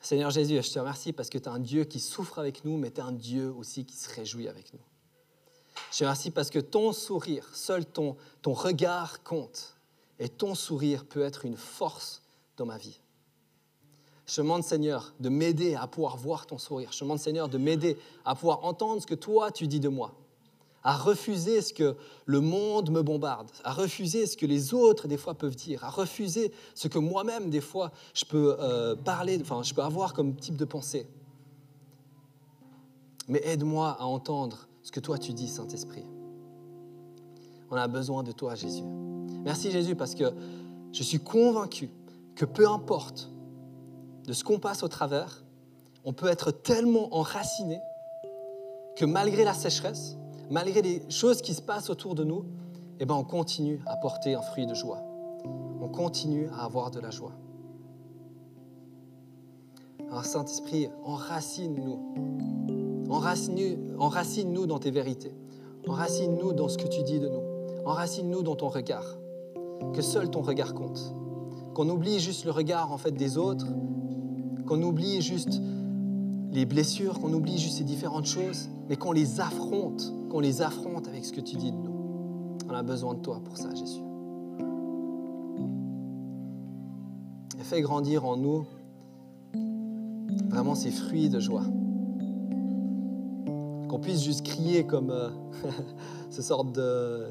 Seigneur 0.08 0.30
Jésus, 0.30 0.62
je 0.62 0.72
te 0.72 0.78
remercie 0.78 1.12
parce 1.12 1.28
que 1.28 1.36
tu 1.36 1.44
es 1.44 1.48
un 1.48 1.58
Dieu 1.58 1.84
qui 1.84 2.00
souffre 2.00 2.38
avec 2.38 2.64
nous, 2.64 2.78
mais 2.78 2.90
tu 2.90 2.96
es 2.96 3.02
un 3.02 3.12
Dieu 3.12 3.52
aussi 3.52 3.84
qui 3.84 3.94
se 3.94 4.08
réjouit 4.08 4.48
avec 4.48 4.72
nous. 4.72 4.80
Je 5.92 5.98
te 5.98 6.04
remercie 6.04 6.30
parce 6.30 6.48
que 6.48 6.60
ton 6.60 6.94
sourire, 6.94 7.46
seul 7.52 7.84
ton, 7.84 8.16
regard 8.46 9.22
compte. 9.22 9.76
Et 10.18 10.30
ton 10.30 10.54
sourire 10.54 11.04
peut 11.04 11.20
être 11.20 11.44
une 11.44 11.58
force 11.58 12.22
dans 12.56 12.64
ma 12.64 12.78
vie. 12.78 12.98
Je 14.24 14.40
demande, 14.40 14.64
Seigneur, 14.64 15.12
de 15.20 15.28
m'aider 15.28 15.74
à 15.74 15.86
pouvoir 15.86 16.16
voir 16.16 16.46
ton 16.46 16.56
sourire. 16.56 16.90
Je 16.90 17.00
demande, 17.00 17.18
Seigneur, 17.18 17.50
de 17.50 17.58
m'aider 17.58 17.98
à 18.24 18.34
pouvoir 18.34 18.64
entendre 18.64 19.02
ce 19.02 19.06
que 19.06 19.14
toi, 19.14 19.52
tu 19.52 19.66
dis 19.66 19.78
de 19.78 19.90
moi. 19.90 20.14
À 20.88 20.96
refuser 20.96 21.60
ce 21.60 21.74
que 21.74 21.96
le 22.24 22.40
monde 22.40 22.90
me 22.90 23.02
bombarde. 23.02 23.50
À 23.62 23.74
refuser 23.74 24.26
ce 24.26 24.38
que 24.38 24.46
les 24.46 24.72
autres, 24.72 25.06
des 25.06 25.18
fois, 25.18 25.34
peuvent 25.34 25.54
dire. 25.54 25.84
À 25.84 25.90
refuser 25.90 26.50
ce 26.74 26.88
que 26.88 26.98
moi-même, 26.98 27.50
des 27.50 27.60
fois, 27.60 27.92
je 28.14 28.24
peux 28.24 28.56
euh, 28.58 28.96
parler, 28.96 29.38
enfin, 29.38 29.62
je 29.62 29.74
peux 29.74 29.82
avoir 29.82 30.14
comme 30.14 30.34
type 30.34 30.56
de 30.56 30.64
pensée. 30.64 31.06
Mais 33.28 33.42
aide-moi 33.44 33.98
à 34.00 34.06
entendre 34.06 34.66
ce 34.82 34.90
que 34.90 34.98
toi, 34.98 35.18
tu 35.18 35.34
dis, 35.34 35.48
Saint-Esprit. 35.48 36.06
On 37.70 37.76
a 37.76 37.86
besoin 37.86 38.22
de 38.22 38.32
toi, 38.32 38.54
Jésus. 38.54 38.84
Merci, 39.44 39.70
Jésus, 39.70 39.94
parce 39.94 40.14
que 40.14 40.32
je 40.94 41.02
suis 41.02 41.20
convaincu 41.20 41.90
que 42.34 42.46
peu 42.46 42.66
importe 42.66 43.28
de 44.26 44.32
ce 44.32 44.42
qu'on 44.42 44.58
passe 44.58 44.82
au 44.82 44.88
travers, 44.88 45.44
on 46.06 46.14
peut 46.14 46.28
être 46.28 46.50
tellement 46.50 47.14
enraciné 47.14 47.78
que 48.96 49.04
malgré 49.04 49.44
la 49.44 49.52
sécheresse, 49.52 50.16
malgré 50.50 50.82
les 50.82 51.10
choses 51.10 51.42
qui 51.42 51.54
se 51.54 51.62
passent 51.62 51.90
autour 51.90 52.14
de 52.14 52.24
nous, 52.24 52.44
eh 53.00 53.06
ben 53.06 53.14
on 53.14 53.24
continue 53.24 53.80
à 53.86 53.96
porter 53.96 54.34
un 54.34 54.42
fruit 54.42 54.66
de 54.66 54.74
joie. 54.74 55.02
On 55.80 55.88
continue 55.88 56.48
à 56.48 56.64
avoir 56.64 56.90
de 56.90 57.00
la 57.00 57.10
joie. 57.10 57.32
Alors 60.10 60.24
Saint-Esprit, 60.24 60.88
enracine-nous. 61.04 63.06
Enracine-nous 63.10 63.96
enracine 63.98 64.66
dans 64.66 64.78
tes 64.78 64.90
vérités. 64.90 65.34
Enracine-nous 65.86 66.52
dans 66.52 66.68
ce 66.68 66.78
que 66.78 66.88
tu 66.88 67.02
dis 67.02 67.20
de 67.20 67.28
nous. 67.28 67.42
Enracine-nous 67.84 68.42
dans 68.42 68.56
ton 68.56 68.68
regard. 68.68 69.04
Que 69.94 70.02
seul 70.02 70.30
ton 70.30 70.42
regard 70.42 70.74
compte. 70.74 71.14
Qu'on 71.74 71.88
oublie 71.88 72.18
juste 72.18 72.44
le 72.44 72.50
regard 72.50 72.92
en 72.92 72.98
fait 72.98 73.12
des 73.12 73.38
autres 73.38 73.66
qu'on 74.68 74.82
oublie 74.82 75.22
juste 75.22 75.60
les 76.50 76.66
blessures, 76.66 77.20
qu'on 77.20 77.32
oublie 77.32 77.58
juste 77.58 77.78
ces 77.78 77.84
différentes 77.84 78.26
choses, 78.26 78.68
mais 78.88 78.96
qu'on 78.96 79.12
les 79.12 79.40
affronte, 79.40 80.12
qu'on 80.30 80.40
les 80.40 80.62
affronte 80.62 81.08
avec 81.08 81.24
ce 81.24 81.32
que 81.32 81.40
tu 81.40 81.56
dis 81.56 81.72
de 81.72 81.76
nous. 81.76 82.58
On 82.68 82.74
a 82.74 82.82
besoin 82.82 83.14
de 83.14 83.20
toi 83.20 83.40
pour 83.44 83.56
ça, 83.56 83.74
Jésus. 83.74 84.02
Fais 87.58 87.82
grandir 87.82 88.24
en 88.24 88.38
nous 88.38 88.64
vraiment 90.48 90.74
ces 90.74 90.90
fruits 90.90 91.28
de 91.28 91.38
joie. 91.38 91.64
Qu'on 93.88 93.98
puisse 94.00 94.22
juste 94.22 94.46
crier 94.46 94.84
comme 94.84 95.10
euh, 95.10 95.28
ce 96.30 96.40
sorte 96.40 96.72
de 96.72 97.26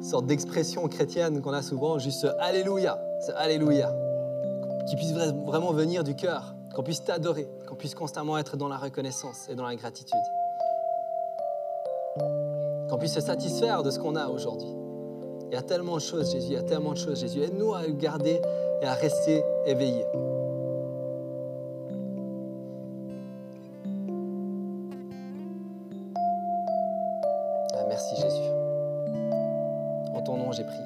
sorte 0.00 0.26
d'expression 0.26 0.88
chrétienne 0.88 1.40
qu'on 1.40 1.52
a 1.52 1.62
souvent, 1.62 1.98
juste 1.98 2.26
Alléluia, 2.40 2.98
Alléluia 3.36 3.94
qui 4.86 4.96
puisse 4.96 5.12
vraiment 5.12 5.72
venir 5.72 6.04
du 6.04 6.14
cœur, 6.14 6.54
qu'on 6.74 6.82
puisse 6.82 7.04
t'adorer, 7.04 7.48
qu'on 7.66 7.74
puisse 7.74 7.94
constamment 7.94 8.38
être 8.38 8.56
dans 8.56 8.68
la 8.68 8.76
reconnaissance 8.76 9.48
et 9.48 9.54
dans 9.54 9.66
la 9.66 9.74
gratitude. 9.74 10.18
Qu'on 12.88 12.98
puisse 12.98 13.14
se 13.14 13.20
satisfaire 13.20 13.82
de 13.82 13.90
ce 13.90 13.98
qu'on 13.98 14.16
a 14.16 14.28
aujourd'hui. 14.28 14.74
Il 15.48 15.54
y 15.54 15.56
a 15.56 15.62
tellement 15.62 15.96
de 15.96 16.00
choses, 16.00 16.32
Jésus, 16.32 16.48
il 16.48 16.54
y 16.54 16.56
a 16.56 16.62
tellement 16.62 16.92
de 16.92 16.98
choses, 16.98 17.20
Jésus. 17.20 17.42
Aide-nous 17.42 17.74
à 17.74 17.86
garder 17.88 18.40
et 18.80 18.86
à 18.86 18.94
rester 18.94 19.42
éveillés. 19.66 20.06
Ah, 27.74 27.84
merci 27.88 28.16
Jésus. 28.16 28.50
En 30.14 30.22
ton 30.22 30.36
nom, 30.36 30.52
j'ai 30.52 30.64
prié. 30.64 30.85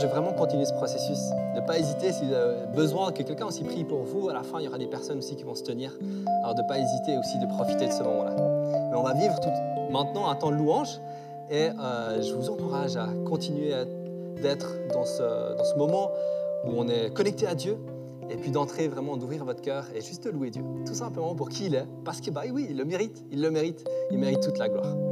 De 0.00 0.06
vraiment 0.06 0.32
continuer 0.32 0.64
ce 0.64 0.72
processus, 0.72 1.18
ne 1.54 1.60
pas 1.60 1.78
hésiter 1.78 2.12
si 2.12 2.24
vous 2.24 2.32
avez 2.32 2.66
besoin 2.74 3.12
que 3.12 3.22
quelqu'un 3.22 3.46
aussi 3.46 3.62
prie 3.62 3.84
pour 3.84 4.04
vous. 4.04 4.30
À 4.30 4.32
la 4.32 4.42
fin, 4.42 4.58
il 4.58 4.64
y 4.64 4.68
aura 4.68 4.78
des 4.78 4.86
personnes 4.86 5.18
aussi 5.18 5.36
qui 5.36 5.44
vont 5.44 5.54
se 5.54 5.62
tenir. 5.62 5.92
Alors 6.42 6.54
ne 6.54 6.62
pas 6.66 6.78
hésiter 6.78 7.18
aussi 7.18 7.38
de 7.38 7.46
profiter 7.46 7.86
de 7.86 7.92
ce 7.92 8.02
moment-là. 8.02 8.34
Mais 8.90 8.96
on 8.96 9.02
va 9.02 9.12
vivre 9.12 9.38
tout, 9.40 9.50
maintenant 9.92 10.28
un 10.28 10.34
temps 10.34 10.50
de 10.50 10.56
louange 10.56 10.98
et 11.50 11.68
euh, 11.68 12.22
je 12.22 12.32
vous 12.32 12.48
encourage 12.48 12.96
à 12.96 13.08
continuer 13.28 13.74
d'être 14.40 14.72
dans 14.94 15.04
ce, 15.04 15.56
dans 15.56 15.64
ce 15.64 15.74
moment 15.76 16.10
où 16.64 16.70
on 16.74 16.88
est 16.88 17.12
connecté 17.12 17.46
à 17.46 17.54
Dieu 17.54 17.76
et 18.30 18.36
puis 18.36 18.50
d'entrer 18.50 18.88
vraiment, 18.88 19.18
d'ouvrir 19.18 19.44
votre 19.44 19.60
cœur 19.60 19.84
et 19.94 20.00
juste 20.00 20.24
de 20.24 20.30
louer 20.30 20.50
Dieu, 20.50 20.62
tout 20.86 20.94
simplement 20.94 21.34
pour 21.34 21.50
qui 21.50 21.66
il 21.66 21.74
est, 21.74 21.86
parce 22.04 22.22
que 22.22 22.30
bah 22.30 22.42
oui, 22.50 22.66
il 22.70 22.78
le 22.78 22.84
mérite, 22.86 23.22
il 23.30 23.42
le 23.42 23.50
mérite, 23.50 23.84
il 24.10 24.18
mérite 24.18 24.40
toute 24.40 24.58
la 24.58 24.70
gloire. 24.70 25.11